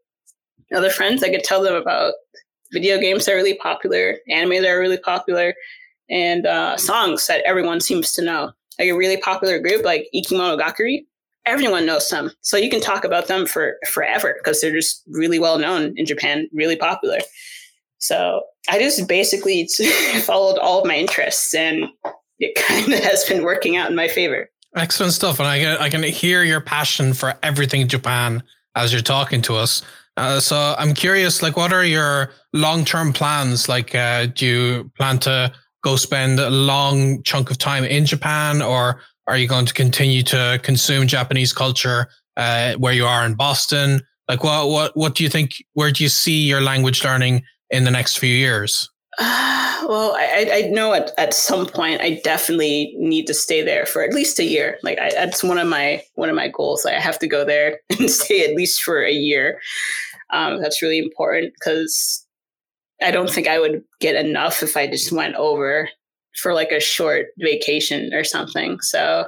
other 0.75 0.89
friends, 0.89 1.23
I 1.23 1.29
could 1.29 1.43
tell 1.43 1.63
them 1.63 1.75
about 1.75 2.13
video 2.71 2.99
games 2.99 3.25
that 3.25 3.33
are 3.33 3.37
really 3.37 3.57
popular, 3.57 4.17
anime 4.29 4.61
that 4.61 4.69
are 4.69 4.79
really 4.79 4.97
popular, 4.97 5.53
and 6.09 6.45
uh, 6.45 6.77
songs 6.77 7.27
that 7.27 7.41
everyone 7.45 7.79
seems 7.79 8.13
to 8.13 8.21
know. 8.21 8.51
Like 8.79 8.89
a 8.89 8.93
really 8.93 9.17
popular 9.17 9.59
group 9.59 9.83
like 9.83 10.07
Ikimonogakari, 10.15 11.05
everyone 11.45 11.85
knows 11.85 12.07
them. 12.09 12.31
So 12.41 12.57
you 12.57 12.69
can 12.69 12.81
talk 12.81 13.03
about 13.03 13.27
them 13.27 13.45
for 13.45 13.75
forever 13.89 14.35
because 14.37 14.61
they're 14.61 14.73
just 14.73 15.03
really 15.07 15.39
well 15.39 15.57
known 15.57 15.93
in 15.97 16.05
Japan, 16.05 16.47
really 16.53 16.75
popular. 16.75 17.19
So 18.01 18.41
I 18.69 18.79
just 18.79 19.07
basically 19.07 19.67
followed 20.23 20.57
all 20.57 20.81
of 20.81 20.87
my 20.87 20.97
interests 20.97 21.53
and 21.53 21.85
it 22.39 22.55
kind 22.55 22.91
of 22.93 22.99
has 23.03 23.23
been 23.25 23.43
working 23.43 23.77
out 23.77 23.89
in 23.89 23.95
my 23.95 24.07
favor. 24.07 24.49
Excellent 24.75 25.13
stuff. 25.13 25.39
And 25.39 25.47
I 25.47 25.59
can, 25.59 25.77
I 25.77 25.89
can 25.89 26.03
hear 26.03 26.43
your 26.43 26.61
passion 26.61 27.13
for 27.13 27.33
everything 27.43 27.87
Japan 27.87 28.41
as 28.75 28.91
you're 28.91 29.01
talking 29.01 29.41
to 29.43 29.55
us. 29.55 29.83
Uh, 30.17 30.39
so 30.39 30.75
I'm 30.77 30.93
curious, 30.93 31.41
like, 31.41 31.57
what 31.57 31.71
are 31.73 31.85
your 31.85 32.31
long 32.53 32.83
term 32.83 33.13
plans? 33.13 33.69
Like, 33.69 33.95
uh, 33.95 34.27
do 34.27 34.45
you 34.45 34.91
plan 34.97 35.19
to 35.19 35.53
go 35.83 35.95
spend 35.95 36.39
a 36.39 36.49
long 36.49 37.23
chunk 37.23 37.49
of 37.49 37.57
time 37.57 37.83
in 37.83 38.05
Japan, 38.05 38.61
or 38.61 39.01
are 39.27 39.37
you 39.37 39.47
going 39.47 39.65
to 39.65 39.73
continue 39.73 40.21
to 40.23 40.59
consume 40.63 41.07
Japanese 41.07 41.53
culture 41.53 42.07
uh, 42.37 42.73
where 42.75 42.93
you 42.93 43.05
are 43.05 43.25
in 43.25 43.35
Boston? 43.35 44.01
Like, 44.27 44.43
what 44.43 44.67
what 44.67 44.97
what 44.97 45.15
do 45.15 45.23
you 45.23 45.29
think? 45.29 45.51
Where 45.73 45.91
do 45.91 46.03
you 46.03 46.09
see 46.09 46.45
your 46.45 46.61
language 46.61 47.03
learning 47.03 47.43
in 47.71 47.83
the 47.83 47.91
next 47.91 48.17
few 48.17 48.33
years? 48.33 48.89
Uh, 49.19 49.85
well, 49.87 50.15
I, 50.15 50.49
I 50.51 50.61
know 50.69 50.93
at, 50.93 51.11
at 51.17 51.33
some 51.33 51.65
point 51.65 52.01
I 52.01 52.21
definitely 52.23 52.93
need 52.97 53.27
to 53.27 53.33
stay 53.33 53.61
there 53.61 53.85
for 53.85 54.01
at 54.03 54.13
least 54.13 54.39
a 54.39 54.43
year. 54.43 54.77
Like 54.83 54.99
I, 54.99 55.11
that's 55.11 55.43
one 55.43 55.57
of 55.57 55.67
my 55.67 56.03
one 56.15 56.29
of 56.29 56.35
my 56.35 56.49
goals. 56.49 56.85
Like 56.85 56.95
I 56.95 56.99
have 56.99 57.19
to 57.19 57.27
go 57.27 57.43
there 57.43 57.79
and 57.99 58.09
stay 58.09 58.43
at 58.43 58.55
least 58.55 58.83
for 58.83 59.03
a 59.03 59.11
year. 59.11 59.59
Um, 60.31 60.61
that's 60.61 60.81
really 60.81 60.99
important 60.99 61.53
because 61.59 62.25
I 63.01 63.11
don't 63.11 63.29
think 63.29 63.47
I 63.47 63.59
would 63.59 63.83
get 63.99 64.15
enough 64.15 64.63
if 64.63 64.77
I 64.77 64.87
just 64.87 65.11
went 65.11 65.35
over 65.35 65.89
for 66.35 66.53
like 66.53 66.71
a 66.71 66.79
short 66.79 67.27
vacation 67.39 68.13
or 68.13 68.23
something. 68.23 68.79
So 68.81 69.25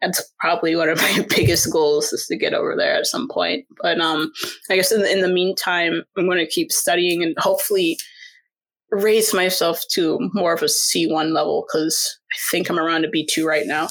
that's 0.00 0.22
probably 0.38 0.76
one 0.76 0.88
of 0.88 0.98
my 1.02 1.26
biggest 1.28 1.70
goals 1.72 2.12
is 2.12 2.26
to 2.26 2.36
get 2.36 2.54
over 2.54 2.74
there 2.76 2.94
at 2.94 3.06
some 3.06 3.28
point. 3.28 3.66
But 3.82 4.00
um, 4.00 4.32
I 4.70 4.76
guess 4.76 4.92
in 4.92 5.02
the, 5.02 5.12
in 5.12 5.22
the 5.22 5.28
meantime, 5.28 6.02
I'm 6.16 6.26
going 6.26 6.38
to 6.38 6.46
keep 6.46 6.72
studying 6.72 7.22
and 7.22 7.34
hopefully 7.38 7.98
raise 8.90 9.34
myself 9.34 9.82
to 9.92 10.18
more 10.32 10.54
of 10.54 10.62
a 10.62 10.66
C1 10.66 11.32
level 11.32 11.66
because 11.66 12.18
I 12.32 12.36
think 12.50 12.70
I'm 12.70 12.78
around 12.78 13.04
a 13.04 13.10
B2 13.10 13.44
right 13.44 13.66
now 13.66 13.88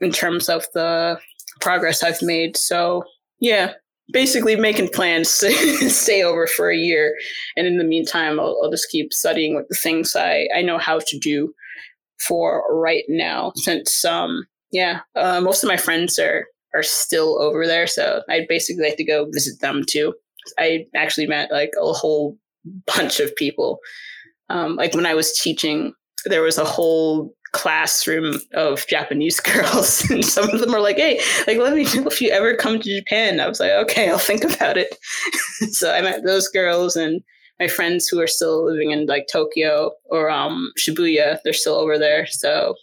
in 0.00 0.12
terms 0.12 0.48
of 0.48 0.66
the 0.74 1.18
progress 1.60 2.02
I've 2.02 2.20
made. 2.20 2.56
So, 2.56 3.04
yeah, 3.40 3.72
basically 4.12 4.56
making 4.56 4.88
plans 4.88 5.38
to 5.40 5.50
stay 5.88 6.22
over 6.22 6.46
for 6.46 6.70
a 6.70 6.76
year. 6.76 7.14
And 7.56 7.66
in 7.66 7.78
the 7.78 7.84
meantime, 7.84 8.38
I'll, 8.38 8.58
I'll 8.62 8.70
just 8.70 8.90
keep 8.90 9.12
studying 9.12 9.54
with 9.54 9.68
the 9.68 9.76
things 9.76 10.14
I, 10.14 10.48
I 10.54 10.62
know 10.62 10.78
how 10.78 10.98
to 10.98 11.18
do 11.18 11.54
for 12.18 12.64
right 12.70 13.04
now 13.08 13.52
since, 13.56 14.04
um, 14.04 14.46
yeah, 14.74 15.02
uh, 15.14 15.40
most 15.40 15.62
of 15.62 15.68
my 15.68 15.76
friends 15.76 16.18
are, 16.18 16.46
are 16.74 16.82
still 16.82 17.40
over 17.40 17.64
there. 17.64 17.86
So 17.86 18.22
I'd 18.28 18.48
basically 18.48 18.82
like 18.82 18.96
to 18.96 19.04
go 19.04 19.26
visit 19.32 19.60
them 19.60 19.84
too. 19.88 20.12
I 20.58 20.86
actually 20.96 21.28
met 21.28 21.52
like 21.52 21.70
a 21.80 21.92
whole 21.92 22.36
bunch 22.84 23.20
of 23.20 23.34
people. 23.36 23.78
Um, 24.50 24.74
like 24.74 24.92
when 24.92 25.06
I 25.06 25.14
was 25.14 25.38
teaching, 25.38 25.94
there 26.24 26.42
was 26.42 26.58
a 26.58 26.64
whole 26.64 27.32
classroom 27.52 28.40
of 28.54 28.84
Japanese 28.88 29.38
girls, 29.52 30.10
and 30.10 30.24
some 30.24 30.50
of 30.50 30.60
them 30.60 30.72
were 30.72 30.80
like, 30.80 30.96
"Hey, 30.96 31.20
like 31.46 31.58
let 31.58 31.74
me 31.74 31.84
know 31.84 32.08
if 32.08 32.20
you 32.20 32.30
ever 32.30 32.56
come 32.56 32.80
to 32.80 32.98
Japan." 32.98 33.38
I 33.38 33.46
was 33.46 33.60
like, 33.60 33.70
"Okay, 33.70 34.10
I'll 34.10 34.18
think 34.18 34.42
about 34.42 34.76
it." 34.76 34.98
so 35.70 35.94
I 35.94 36.00
met 36.00 36.24
those 36.24 36.48
girls 36.48 36.96
and 36.96 37.22
my 37.60 37.68
friends 37.68 38.08
who 38.08 38.20
are 38.20 38.26
still 38.26 38.64
living 38.64 38.90
in 38.90 39.06
like 39.06 39.28
Tokyo 39.30 39.92
or 40.06 40.30
um, 40.30 40.72
Shibuya. 40.76 41.38
They're 41.44 41.52
still 41.52 41.76
over 41.76 41.96
there. 41.96 42.26
So 42.26 42.74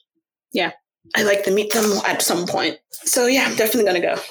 yeah, 0.53 0.71
I 1.15 1.23
like 1.23 1.43
to 1.43 1.51
meet 1.51 1.73
them 1.73 1.91
at 2.05 2.21
some 2.21 2.45
point. 2.45 2.77
So 2.91 3.27
yeah, 3.27 3.45
I'm 3.45 3.55
definitely 3.55 3.85
gonna 3.85 4.15
go. 4.15 4.21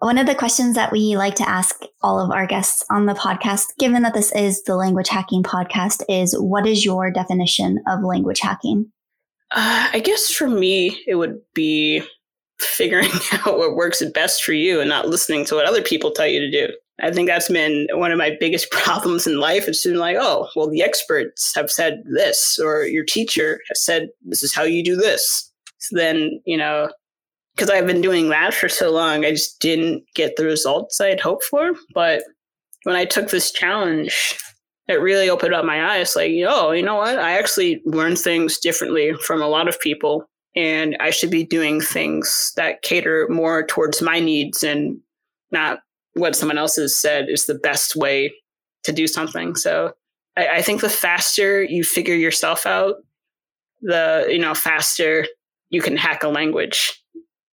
One 0.00 0.16
of 0.16 0.26
the 0.26 0.34
questions 0.34 0.76
that 0.76 0.92
we 0.92 1.16
like 1.16 1.34
to 1.36 1.48
ask 1.48 1.82
all 2.02 2.20
of 2.20 2.30
our 2.30 2.46
guests 2.46 2.82
on 2.90 3.04
the 3.04 3.12
podcast, 3.12 3.66
given 3.78 4.02
that 4.02 4.14
this 4.14 4.32
is 4.32 4.62
the 4.62 4.74
language 4.74 5.10
hacking 5.10 5.42
podcast, 5.42 6.02
is 6.08 6.34
what 6.38 6.66
is 6.66 6.86
your 6.86 7.10
definition 7.10 7.82
of 7.86 8.02
language 8.02 8.40
hacking? 8.40 8.90
Uh, 9.50 9.90
I 9.92 10.00
guess 10.00 10.30
for 10.30 10.48
me, 10.48 10.98
it 11.06 11.16
would 11.16 11.38
be 11.54 12.02
figuring 12.58 13.10
out 13.32 13.58
what 13.58 13.76
works 13.76 14.02
best 14.14 14.42
for 14.42 14.52
you 14.52 14.80
and 14.80 14.88
not 14.88 15.08
listening 15.08 15.44
to 15.46 15.56
what 15.56 15.66
other 15.66 15.82
people 15.82 16.12
tell 16.12 16.26
you 16.26 16.40
to 16.40 16.50
do. 16.50 16.72
I 17.02 17.10
think 17.10 17.28
that's 17.28 17.48
been 17.48 17.86
one 17.92 18.12
of 18.12 18.18
my 18.18 18.36
biggest 18.38 18.70
problems 18.70 19.26
in 19.26 19.40
life. 19.40 19.68
It's 19.68 19.84
been 19.84 19.98
like, 19.98 20.16
oh, 20.18 20.48
well, 20.56 20.70
the 20.70 20.82
experts 20.82 21.54
have 21.54 21.70
said 21.70 22.02
this, 22.14 22.58
or 22.62 22.84
your 22.84 23.04
teacher 23.04 23.60
has 23.68 23.84
said 23.84 24.08
this 24.22 24.42
is 24.42 24.54
how 24.54 24.62
you 24.62 24.84
do 24.84 24.96
this. 24.96 25.49
So 25.80 25.96
then, 25.96 26.40
you 26.44 26.56
know, 26.56 26.90
because 27.54 27.70
I've 27.70 27.86
been 27.86 28.00
doing 28.00 28.28
that 28.30 28.54
for 28.54 28.68
so 28.68 28.90
long, 28.90 29.24
I 29.24 29.32
just 29.32 29.60
didn't 29.60 30.04
get 30.14 30.36
the 30.36 30.44
results 30.44 31.00
I'd 31.00 31.20
hoped 31.20 31.44
for. 31.44 31.72
But 31.94 32.22
when 32.84 32.96
I 32.96 33.04
took 33.04 33.30
this 33.30 33.50
challenge, 33.50 34.38
it 34.88 35.00
really 35.00 35.28
opened 35.28 35.54
up 35.54 35.64
my 35.64 35.96
eyes 35.96 36.16
like, 36.16 36.32
oh, 36.46 36.72
you 36.72 36.82
know 36.82 36.96
what? 36.96 37.18
I 37.18 37.38
actually 37.38 37.82
learn 37.84 38.16
things 38.16 38.58
differently 38.58 39.14
from 39.14 39.42
a 39.42 39.48
lot 39.48 39.68
of 39.68 39.80
people. 39.80 40.26
And 40.56 40.96
I 41.00 41.10
should 41.10 41.30
be 41.30 41.44
doing 41.44 41.80
things 41.80 42.52
that 42.56 42.82
cater 42.82 43.28
more 43.30 43.64
towards 43.64 44.02
my 44.02 44.20
needs 44.20 44.64
and 44.64 44.98
not 45.52 45.80
what 46.14 46.34
someone 46.34 46.58
else 46.58 46.76
has 46.76 46.98
said 46.98 47.28
is 47.28 47.46
the 47.46 47.54
best 47.54 47.94
way 47.94 48.32
to 48.82 48.92
do 48.92 49.06
something. 49.06 49.54
So 49.54 49.92
I, 50.36 50.48
I 50.48 50.62
think 50.62 50.80
the 50.80 50.88
faster 50.88 51.62
you 51.62 51.84
figure 51.84 52.14
yourself 52.14 52.66
out, 52.66 52.96
the 53.82 54.26
you 54.28 54.38
know 54.38 54.54
faster 54.54 55.26
you 55.70 55.80
can 55.80 55.96
hack 55.96 56.22
a 56.22 56.28
language 56.28 57.00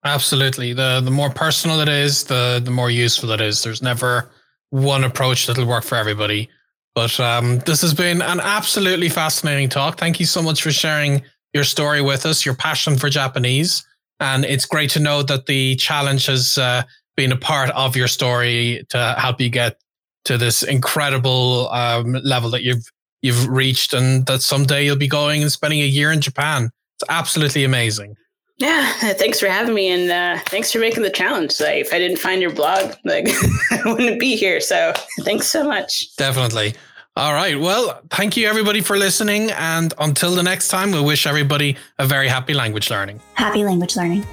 Absolutely. 0.08 0.74
The 0.74 1.02
the 1.04 1.12
more 1.12 1.30
personal 1.30 1.80
it 1.82 1.90
is, 1.90 2.24
the 2.24 2.62
the 2.64 2.72
more 2.72 2.90
useful 2.90 3.32
it 3.32 3.42
is. 3.42 3.64
There's 3.64 3.82
never 3.82 4.30
one 4.70 5.04
approach 5.04 5.48
that'll 5.48 5.66
work 5.66 5.84
for 5.84 5.96
everybody. 5.96 6.50
But 6.96 7.20
um, 7.20 7.60
this 7.60 7.82
has 7.82 7.94
been 7.94 8.22
an 8.22 8.40
absolutely 8.40 9.10
fascinating 9.10 9.70
talk. 9.70 10.00
Thank 10.00 10.20
you 10.20 10.26
so 10.26 10.42
much 10.42 10.64
for 10.64 10.72
sharing 10.72 11.24
your 11.54 11.64
story 11.64 12.02
with 12.02 12.26
us, 12.26 12.46
your 12.46 12.56
passion 12.56 12.98
for 12.98 13.10
Japanese. 13.10 13.86
And 14.20 14.46
it's 14.46 14.66
great 14.66 14.90
to 14.92 15.00
know 15.00 15.22
that 15.24 15.46
the 15.46 15.76
challenge 15.76 16.26
has 16.26 16.58
uh, 16.58 16.84
been 17.16 17.32
a 17.32 17.38
part 17.38 17.70
of 17.72 17.96
your 17.96 18.08
story 18.08 18.86
to 18.90 19.16
help 19.18 19.40
you 19.40 19.50
get 19.50 19.78
to 20.26 20.38
this 20.38 20.64
incredible 20.64 21.70
um, 21.70 22.14
level 22.24 22.50
that 22.52 22.64
you've 22.64 22.86
you've 23.22 23.48
reached, 23.48 23.94
and 23.94 24.26
that 24.28 24.42
someday 24.42 24.86
you'll 24.86 24.96
be 24.96 25.08
going 25.08 25.42
and 25.42 25.52
spending 25.52 25.82
a 25.82 25.86
year 25.86 26.12
in 26.12 26.22
Japan. 26.22 26.72
It's 27.00 27.10
absolutely 27.10 27.64
amazing. 27.64 28.16
Yeah, 28.58 28.92
thanks 29.14 29.40
for 29.40 29.48
having 29.48 29.76
me, 29.76 29.90
and 29.90 30.10
uh, 30.10 30.42
thanks 30.48 30.72
for 30.72 30.80
making 30.80 31.04
the 31.04 31.12
challenge. 31.12 31.60
Like, 31.60 31.76
if 31.76 31.94
I 31.94 32.00
didn't 32.00 32.18
find 32.18 32.42
your 32.42 32.52
blog, 32.52 32.96
like 33.06 33.28
I 33.72 33.82
wouldn't 33.86 34.20
be 34.20 34.36
here. 34.36 34.60
So, 34.60 34.94
thanks 35.22 35.48
so 35.48 35.64
much. 35.64 36.16
Definitely. 36.16 36.74
All 37.16 37.34
right. 37.34 37.60
Well, 37.60 38.02
thank 38.12 38.36
you 38.36 38.48
everybody 38.48 38.82
for 38.82 38.98
listening. 38.98 39.52
And 39.52 39.94
until 40.00 40.36
the 40.36 40.44
next 40.44 40.68
time, 40.70 40.92
we 40.92 41.02
wish 41.02 41.26
everybody 41.26 41.76
a 41.98 42.06
very 42.06 42.28
happy 42.28 42.54
language 42.54 42.90
learning. 42.92 43.22
Happy 43.34 43.64
language 43.64 43.96
learning. 43.96 44.24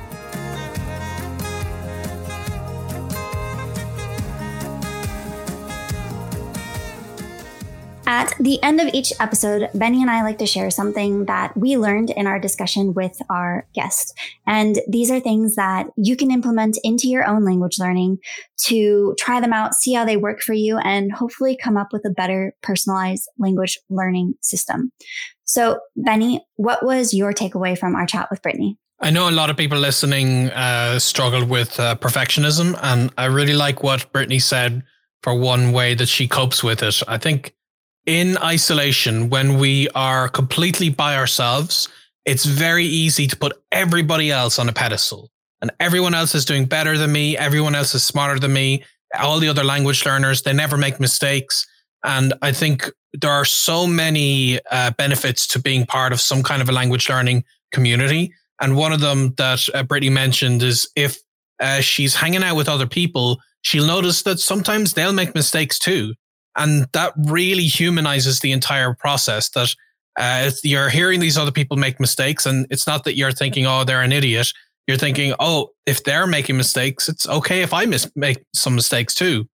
At 8.07 8.34
the 8.38 8.62
end 8.62 8.80
of 8.80 8.92
each 8.92 9.12
episode, 9.18 9.70
Benny 9.74 10.02
and 10.02 10.11
I 10.11 10.22
like 10.22 10.38
to 10.38 10.46
share 10.46 10.70
something 10.70 11.24
that 11.24 11.57
we 11.57 11.78
learned 11.78 12.11
in 12.11 12.26
our 12.26 12.38
discussion 12.38 12.92
with 12.92 13.16
our 13.30 13.66
guest. 13.74 14.12
And 14.46 14.78
these 14.88 15.11
are 15.11 15.20
things 15.20 15.57
that 15.57 15.86
you 15.96 16.14
can 16.14 16.30
implement 16.30 16.78
into 16.84 17.09
your 17.09 17.26
own 17.26 17.44
language 17.44 17.78
learning 17.78 18.18
to 18.66 19.14
try 19.18 19.40
them 19.40 19.55
out, 19.55 19.74
see 19.74 19.94
how 19.94 20.05
they 20.05 20.18
work 20.18 20.42
for 20.42 20.52
you, 20.52 20.76
and 20.78 21.12
hopefully 21.12 21.57
come 21.57 21.78
up 21.78 21.92
with 21.92 22.05
a 22.05 22.11
better 22.11 22.55
personalized 22.62 23.28
language 23.38 23.78
learning 23.88 24.34
system. 24.42 24.92
So, 25.44 25.80
Benny, 25.96 26.44
what 26.57 26.84
was 26.84 27.14
your 27.14 27.32
takeaway 27.32 27.76
from 27.76 27.94
our 27.94 28.07
chat 28.07 28.28
with 28.30 28.42
Brittany? 28.42 28.78
I 29.00 29.11
know 29.11 29.28
a 29.28 29.32
lot 29.32 29.50
of 29.50 29.57
people 29.57 29.78
listening 29.78 30.50
uh, 30.50 30.98
struggle 30.98 31.44
with 31.44 31.80
uh, 31.80 31.96
perfectionism, 31.96 32.78
and 32.82 33.12
I 33.16 33.26
really 33.26 33.55
like 33.55 33.82
what 33.82 34.12
Brittany 34.12 34.38
said 34.38 34.82
for 35.22 35.34
one 35.34 35.72
way 35.72 35.94
that 35.94 36.09
she 36.09 36.28
copes 36.28 36.62
with 36.62 36.82
it. 36.82 37.02
I 37.09 37.18
think 37.18 37.55
in 38.07 38.36
isolation, 38.38 39.30
when 39.30 39.59
we 39.59 39.88
are 39.94 40.28
completely 40.28 40.88
by 40.90 41.16
ourselves, 41.16 41.88
it's 42.24 42.44
very 42.44 42.84
easy 42.84 43.26
to 43.26 43.36
put 43.36 43.52
everybody 43.72 44.30
else 44.30 44.59
on 44.59 44.68
a 44.68 44.72
pedestal. 44.72 45.30
And 45.61 45.70
everyone 45.80 46.14
else 46.14 46.34
is 46.34 46.44
doing 46.44 46.66
better 46.66 46.98
than 46.98 47.12
me. 47.12 47.36
Everyone 47.36 47.74
else 47.74 47.94
is 47.94 48.02
smarter 48.02 48.38
than 48.38 48.52
me. 48.52 48.84
All 49.18 49.38
the 49.38 49.48
other 49.48 49.64
language 49.64 50.05
learners, 50.05 50.42
they 50.42 50.52
never 50.52 50.76
make 50.76 51.00
mistakes. 51.00 51.66
And 52.05 52.34
I 52.42 52.52
think 52.52 52.90
there 53.14 53.30
are 53.30 53.44
so 53.44 53.86
many 53.86 54.61
uh, 54.70 54.90
benefits 54.92 55.46
to 55.48 55.59
being 55.59 55.86
part 55.86 56.12
of 56.12 56.20
some 56.20 56.42
kind 56.42 56.61
of 56.61 56.68
a 56.68 56.72
language 56.72 57.09
learning 57.09 57.44
community. 57.72 58.32
And 58.61 58.76
one 58.76 58.92
of 58.92 59.00
them 59.00 59.34
that 59.38 59.66
uh, 59.72 59.82
Brittany 59.84 60.11
mentioned 60.11 60.62
is 60.62 60.88
if 60.96 61.18
uh, 61.61 61.80
she's 61.80 62.14
hanging 62.14 62.42
out 62.42 62.57
with 62.57 62.68
other 62.68 62.86
people, 62.86 63.40
she'll 63.62 63.86
notice 63.86 64.22
that 64.22 64.40
sometimes 64.40 64.92
they'll 64.92 65.12
make 65.12 65.34
mistakes 65.34 65.78
too. 65.78 66.14
And 66.57 66.86
that 66.92 67.12
really 67.16 67.64
humanizes 67.64 68.40
the 68.40 68.52
entire 68.52 68.94
process 68.94 69.48
that 69.50 69.74
uh, 70.18 70.50
you're 70.62 70.88
hearing 70.88 71.20
these 71.20 71.36
other 71.36 71.50
people 71.50 71.76
make 71.76 71.98
mistakes. 71.98 72.46
And 72.46 72.66
it's 72.70 72.86
not 72.86 73.05
that 73.05 73.16
you're 73.16 73.32
thinking, 73.32 73.66
oh, 73.66 73.84
they're 73.84 74.02
an 74.02 74.12
idiot. 74.12 74.52
You're 74.86 74.98
thinking, 74.98 75.34
oh, 75.40 75.70
if 75.86 76.05
they're 76.05 76.26
making 76.26 76.57
mistakes, 76.57 77.09
it's 77.09 77.28
okay 77.28 77.62
if 77.62 77.72
I 77.72 77.86
mis- 77.86 78.11
make 78.14 78.44
some 78.55 78.74
mistakes 78.74 79.14
too. 79.14 79.48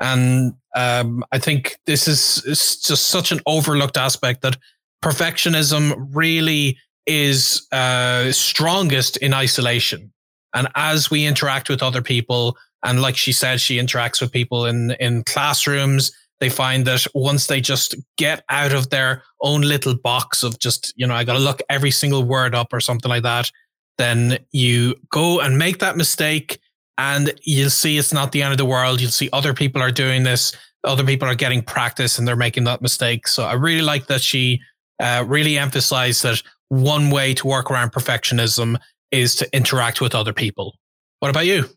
And 0.00 0.54
um, 0.76 1.24
I 1.32 1.38
think 1.38 1.78
this 1.86 2.06
is, 2.08 2.42
just 2.82 3.06
such 3.06 3.32
an 3.32 3.40
overlooked 3.46 3.96
aspect 3.96 4.42
that 4.42 4.56
perfectionism 5.02 6.08
really 6.12 6.78
is 7.06 7.66
uh, 7.72 8.30
strongest 8.32 9.16
in 9.18 9.34
isolation. 9.34 10.12
And 10.54 10.68
as 10.74 11.10
we 11.10 11.26
interact 11.26 11.68
with 11.68 11.82
other 11.82 12.02
people, 12.02 12.56
and 12.84 13.02
like 13.02 13.16
she 13.16 13.32
said, 13.32 13.60
she 13.60 13.78
interacts 13.78 14.20
with 14.20 14.30
people 14.30 14.66
in 14.66 14.92
in 15.00 15.24
classrooms 15.24 16.12
they 16.44 16.50
find 16.50 16.84
that 16.86 17.06
once 17.14 17.46
they 17.46 17.58
just 17.58 17.94
get 18.18 18.44
out 18.50 18.74
of 18.74 18.90
their 18.90 19.22
own 19.40 19.62
little 19.62 19.96
box 19.96 20.42
of 20.42 20.58
just, 20.58 20.92
you 20.94 21.06
know, 21.06 21.14
I 21.14 21.24
got 21.24 21.32
to 21.32 21.38
look 21.38 21.62
every 21.70 21.90
single 21.90 22.22
word 22.22 22.54
up 22.54 22.70
or 22.70 22.80
something 22.80 23.08
like 23.08 23.22
that, 23.22 23.50
then 23.96 24.36
you 24.52 24.94
go 25.10 25.40
and 25.40 25.58
make 25.58 25.78
that 25.78 25.96
mistake 25.96 26.58
and 26.98 27.32
you'll 27.44 27.70
see 27.70 27.96
it's 27.96 28.12
not 28.12 28.32
the 28.32 28.42
end 28.42 28.52
of 28.52 28.58
the 28.58 28.66
world. 28.66 29.00
You'll 29.00 29.10
see 29.10 29.30
other 29.32 29.54
people 29.54 29.80
are 29.80 29.90
doing 29.90 30.22
this. 30.22 30.52
Other 30.84 31.02
people 31.02 31.26
are 31.26 31.34
getting 31.34 31.62
practice 31.62 32.18
and 32.18 32.28
they're 32.28 32.36
making 32.36 32.64
that 32.64 32.82
mistake. 32.82 33.26
So 33.26 33.44
I 33.44 33.54
really 33.54 33.80
like 33.80 34.06
that 34.08 34.20
she 34.20 34.60
uh, 35.00 35.24
really 35.26 35.56
emphasized 35.56 36.24
that 36.24 36.42
one 36.68 37.08
way 37.08 37.32
to 37.32 37.46
work 37.46 37.70
around 37.70 37.92
perfectionism 37.92 38.76
is 39.10 39.34
to 39.36 39.56
interact 39.56 40.02
with 40.02 40.14
other 40.14 40.34
people. 40.34 40.76
What 41.20 41.30
about 41.30 41.46
you? 41.46 41.70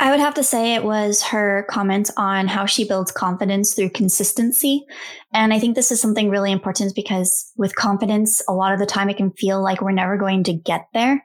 I 0.00 0.10
would 0.10 0.20
have 0.20 0.34
to 0.34 0.44
say 0.44 0.74
it 0.74 0.84
was 0.84 1.22
her 1.22 1.64
comments 1.70 2.10
on 2.16 2.48
how 2.48 2.66
she 2.66 2.84
builds 2.84 3.12
confidence 3.12 3.74
through 3.74 3.90
consistency. 3.90 4.84
And 5.32 5.52
I 5.52 5.58
think 5.58 5.76
this 5.76 5.92
is 5.92 6.00
something 6.00 6.28
really 6.28 6.50
important 6.50 6.94
because 6.94 7.52
with 7.56 7.76
confidence, 7.76 8.42
a 8.48 8.52
lot 8.52 8.72
of 8.72 8.80
the 8.80 8.86
time 8.86 9.08
it 9.08 9.16
can 9.16 9.30
feel 9.32 9.62
like 9.62 9.80
we're 9.80 9.92
never 9.92 10.16
going 10.16 10.44
to 10.44 10.52
get 10.52 10.86
there. 10.92 11.24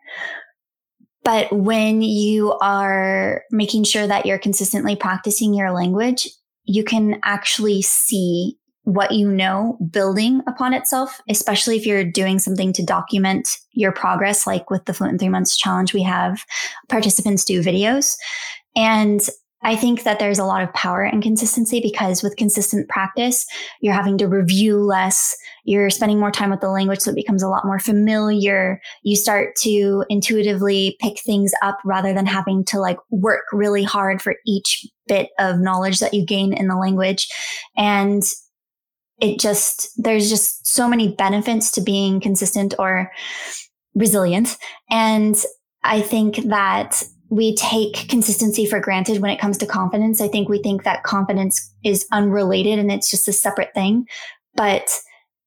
But 1.24 1.52
when 1.52 2.02
you 2.02 2.54
are 2.62 3.44
making 3.52 3.84
sure 3.84 4.08
that 4.08 4.26
you're 4.26 4.38
consistently 4.38 4.96
practicing 4.96 5.54
your 5.54 5.72
language, 5.72 6.30
you 6.64 6.84
can 6.84 7.20
actually 7.24 7.82
see 7.82 8.57
what 8.88 9.12
you 9.12 9.30
know 9.30 9.78
building 9.92 10.42
upon 10.48 10.74
itself, 10.74 11.20
especially 11.28 11.76
if 11.76 11.86
you're 11.86 12.06
doing 12.10 12.40
something 12.40 12.72
to 12.72 12.86
document 12.86 13.50
your 13.74 13.92
progress, 13.92 14.48
like 14.48 14.70
with 14.70 14.86
the 14.86 14.94
Fluent 14.94 15.16
in 15.16 15.20
Three 15.20 15.28
Months 15.28 15.58
Challenge, 15.58 15.94
we 15.94 16.04
have 16.04 16.46
participants 16.88 17.44
do 17.44 17.62
videos. 17.62 18.16
And 18.78 19.20
I 19.62 19.76
think 19.76 20.04
that 20.04 20.20
there's 20.20 20.40
a 20.40 20.46
lot 20.46 20.64
of 20.64 20.74
power 20.74 21.04
in 21.04 21.22
consistency 21.22 21.82
because 21.82 22.24
with 22.24 22.38
consistent 22.38 22.88
practice, 22.88 23.46
you're 23.82 23.94
having 23.94 24.18
to 24.20 24.28
review 24.28 24.78
less. 24.78 25.36
You're 25.66 25.90
spending 25.90 26.18
more 26.18 26.32
time 26.32 26.50
with 26.50 26.62
the 26.62 26.70
language, 26.70 27.00
so 27.00 27.12
it 27.12 27.16
becomes 27.16 27.44
a 27.44 27.50
lot 27.50 27.66
more 27.66 27.80
familiar. 27.80 28.80
You 29.04 29.18
start 29.18 29.58
to 29.64 30.06
intuitively 30.08 30.96
pick 31.02 31.20
things 31.20 31.52
up 31.62 31.80
rather 31.84 32.14
than 32.14 32.26
having 32.26 32.64
to 32.66 32.80
like 32.80 33.00
work 33.10 33.44
really 33.52 33.84
hard 33.84 34.22
for 34.22 34.36
each 34.46 34.88
bit 35.08 35.32
of 35.40 35.60
knowledge 35.60 36.00
that 36.00 36.14
you 36.14 36.26
gain 36.26 36.54
in 36.54 36.70
the 36.70 36.78
language. 36.78 37.28
And 37.76 38.24
it 39.20 39.40
just, 39.40 39.90
there's 40.02 40.30
just 40.30 40.68
so 40.68 40.88
many 40.88 41.16
benefits 41.16 41.72
to 41.72 41.82
being 41.82 42.20
consistent 42.20 42.74
or 42.78 43.12
resilient. 43.96 44.58
And 44.90 45.36
I 45.84 46.02
think 46.02 46.38
that 46.48 47.04
we 47.30 47.56
take 47.56 48.08
consistency 48.08 48.66
for 48.66 48.80
granted 48.80 49.22
when 49.22 49.32
it 49.32 49.40
comes 49.40 49.58
to 49.58 49.66
confidence. 49.66 50.22
I 50.22 50.28
think 50.28 50.48
we 50.48 50.62
think 50.62 50.84
that 50.84 51.04
confidence 51.04 51.74
is 51.84 52.06
unrelated 52.12 52.80
and 52.80 52.92
it's 52.92 53.10
just 53.10 53.28
a 53.28 53.34
separate 53.34 53.74
thing, 53.74 54.06
but 54.56 54.90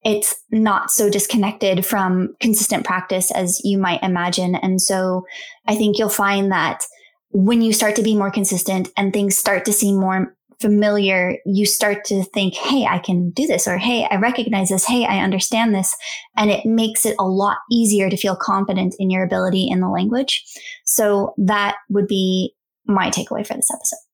it's 0.03 0.35
not 0.51 0.91
so 0.91 1.09
disconnected 1.09 1.85
from 1.85 2.35
consistent 2.39 2.85
practice 2.85 3.31
as 3.31 3.61
you 3.63 3.77
might 3.77 4.03
imagine. 4.03 4.55
And 4.55 4.81
so 4.81 5.25
I 5.67 5.75
think 5.75 5.97
you'll 5.97 6.09
find 6.09 6.51
that 6.51 6.83
when 7.29 7.61
you 7.61 7.71
start 7.71 7.95
to 7.95 8.03
be 8.03 8.15
more 8.15 8.31
consistent 8.31 8.89
and 8.97 9.13
things 9.13 9.37
start 9.37 9.65
to 9.65 9.73
seem 9.73 9.99
more 9.99 10.35
familiar, 10.61 11.37
you 11.45 11.65
start 11.65 12.05
to 12.05 12.23
think, 12.23 12.53
Hey, 12.53 12.85
I 12.85 12.99
can 12.99 13.31
do 13.31 13.47
this, 13.47 13.67
or 13.67 13.77
Hey, 13.77 14.07
I 14.09 14.15
recognize 14.17 14.69
this. 14.69 14.85
Hey, 14.85 15.05
I 15.05 15.19
understand 15.19 15.73
this. 15.73 15.95
And 16.37 16.51
it 16.51 16.65
makes 16.65 17.05
it 17.05 17.15
a 17.19 17.27
lot 17.27 17.57
easier 17.71 18.09
to 18.09 18.17
feel 18.17 18.35
confident 18.35 18.95
in 18.99 19.09
your 19.09 19.23
ability 19.23 19.67
in 19.69 19.79
the 19.79 19.89
language. 19.89 20.43
So 20.85 21.33
that 21.37 21.75
would 21.89 22.07
be 22.07 22.53
my 22.85 23.09
takeaway 23.09 23.45
for 23.45 23.53
this 23.53 23.71
episode. 23.71 24.10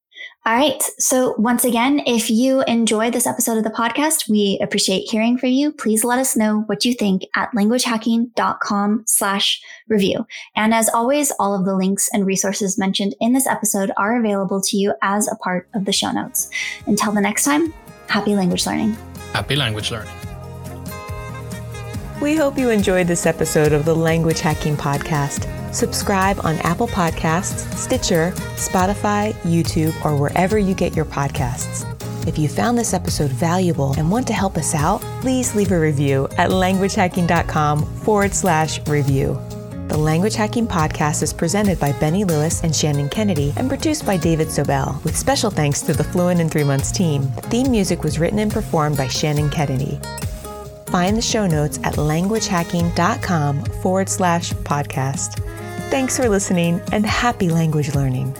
All 0.47 0.53
right. 0.53 0.81
So 0.97 1.35
once 1.37 1.65
again, 1.65 2.01
if 2.05 2.29
you 2.29 2.61
enjoyed 2.61 3.11
this 3.11 3.27
episode 3.27 3.57
of 3.57 3.65
the 3.65 3.69
podcast, 3.69 4.29
we 4.29 4.57
appreciate 4.61 5.09
hearing 5.11 5.37
from 5.37 5.49
you. 5.49 5.73
Please 5.73 6.05
let 6.05 6.19
us 6.19 6.37
know 6.37 6.61
what 6.67 6.85
you 6.85 6.93
think 6.93 7.23
at 7.35 7.51
languagehacking.com 7.51 9.03
slash 9.05 9.61
review. 9.89 10.25
And 10.55 10.73
as 10.73 10.87
always, 10.87 11.31
all 11.31 11.53
of 11.53 11.65
the 11.65 11.75
links 11.75 12.09
and 12.13 12.25
resources 12.25 12.77
mentioned 12.77 13.13
in 13.19 13.33
this 13.33 13.45
episode 13.45 13.91
are 13.97 14.17
available 14.17 14.61
to 14.61 14.77
you 14.77 14.93
as 15.01 15.29
a 15.29 15.35
part 15.35 15.67
of 15.73 15.83
the 15.83 15.91
show 15.91 16.13
notes. 16.13 16.49
Until 16.85 17.11
the 17.11 17.19
next 17.19 17.43
time, 17.43 17.73
happy 18.07 18.33
language 18.33 18.65
learning. 18.65 18.95
Happy 19.33 19.57
language 19.57 19.91
learning. 19.91 20.13
We 22.21 22.37
hope 22.37 22.57
you 22.57 22.69
enjoyed 22.69 23.07
this 23.07 23.25
episode 23.25 23.73
of 23.73 23.83
the 23.83 23.95
Language 23.95 24.39
Hacking 24.39 24.77
Podcast. 24.77 25.45
Subscribe 25.77 26.39
on 26.43 26.55
Apple 26.57 26.87
Podcasts, 26.87 27.71
Stitcher, 27.77 28.31
Spotify, 28.55 29.33
YouTube, 29.43 29.93
or 30.03 30.17
wherever 30.17 30.57
you 30.57 30.73
get 30.73 30.95
your 30.95 31.05
podcasts. 31.05 31.85
If 32.27 32.39
you 32.39 32.49
found 32.49 32.79
this 32.79 32.95
episode 32.95 33.29
valuable 33.29 33.93
and 33.93 34.09
want 34.09 34.25
to 34.25 34.33
help 34.33 34.57
us 34.57 34.73
out, 34.73 35.01
please 35.21 35.53
leave 35.53 35.71
a 35.71 35.79
review 35.79 36.27
at 36.39 36.49
languagehacking.com 36.49 37.85
forward 37.97 38.33
slash 38.33 38.85
review. 38.87 39.39
The 39.87 39.97
Language 39.97 40.33
Hacking 40.33 40.67
Podcast 40.67 41.21
is 41.21 41.31
presented 41.31 41.79
by 41.79 41.91
Benny 41.93 42.25
Lewis 42.25 42.63
and 42.63 42.75
Shannon 42.75 43.07
Kennedy 43.07 43.53
and 43.55 43.69
produced 43.69 44.03
by 44.03 44.17
David 44.17 44.47
Sobel, 44.47 45.01
with 45.03 45.15
special 45.15 45.51
thanks 45.51 45.81
to 45.83 45.93
the 45.93 46.03
Fluent 46.03 46.41
in 46.41 46.49
Three 46.49 46.63
Months 46.63 46.91
team. 46.91 47.21
The 47.35 47.41
theme 47.41 47.69
music 47.69 48.03
was 48.03 48.17
written 48.17 48.39
and 48.39 48.51
performed 48.51 48.97
by 48.97 49.07
Shannon 49.07 49.51
Kennedy. 49.51 49.99
Find 50.87 51.15
the 51.15 51.21
show 51.21 51.45
notes 51.45 51.77
at 51.83 51.93
languagehacking.com 51.93 53.63
forward 53.63 54.09
slash 54.09 54.53
podcast. 54.53 55.43
Thanks 55.89 56.17
for 56.17 56.27
listening 56.27 56.81
and 56.91 57.05
happy 57.05 57.49
language 57.49 57.95
learning. 57.95 58.35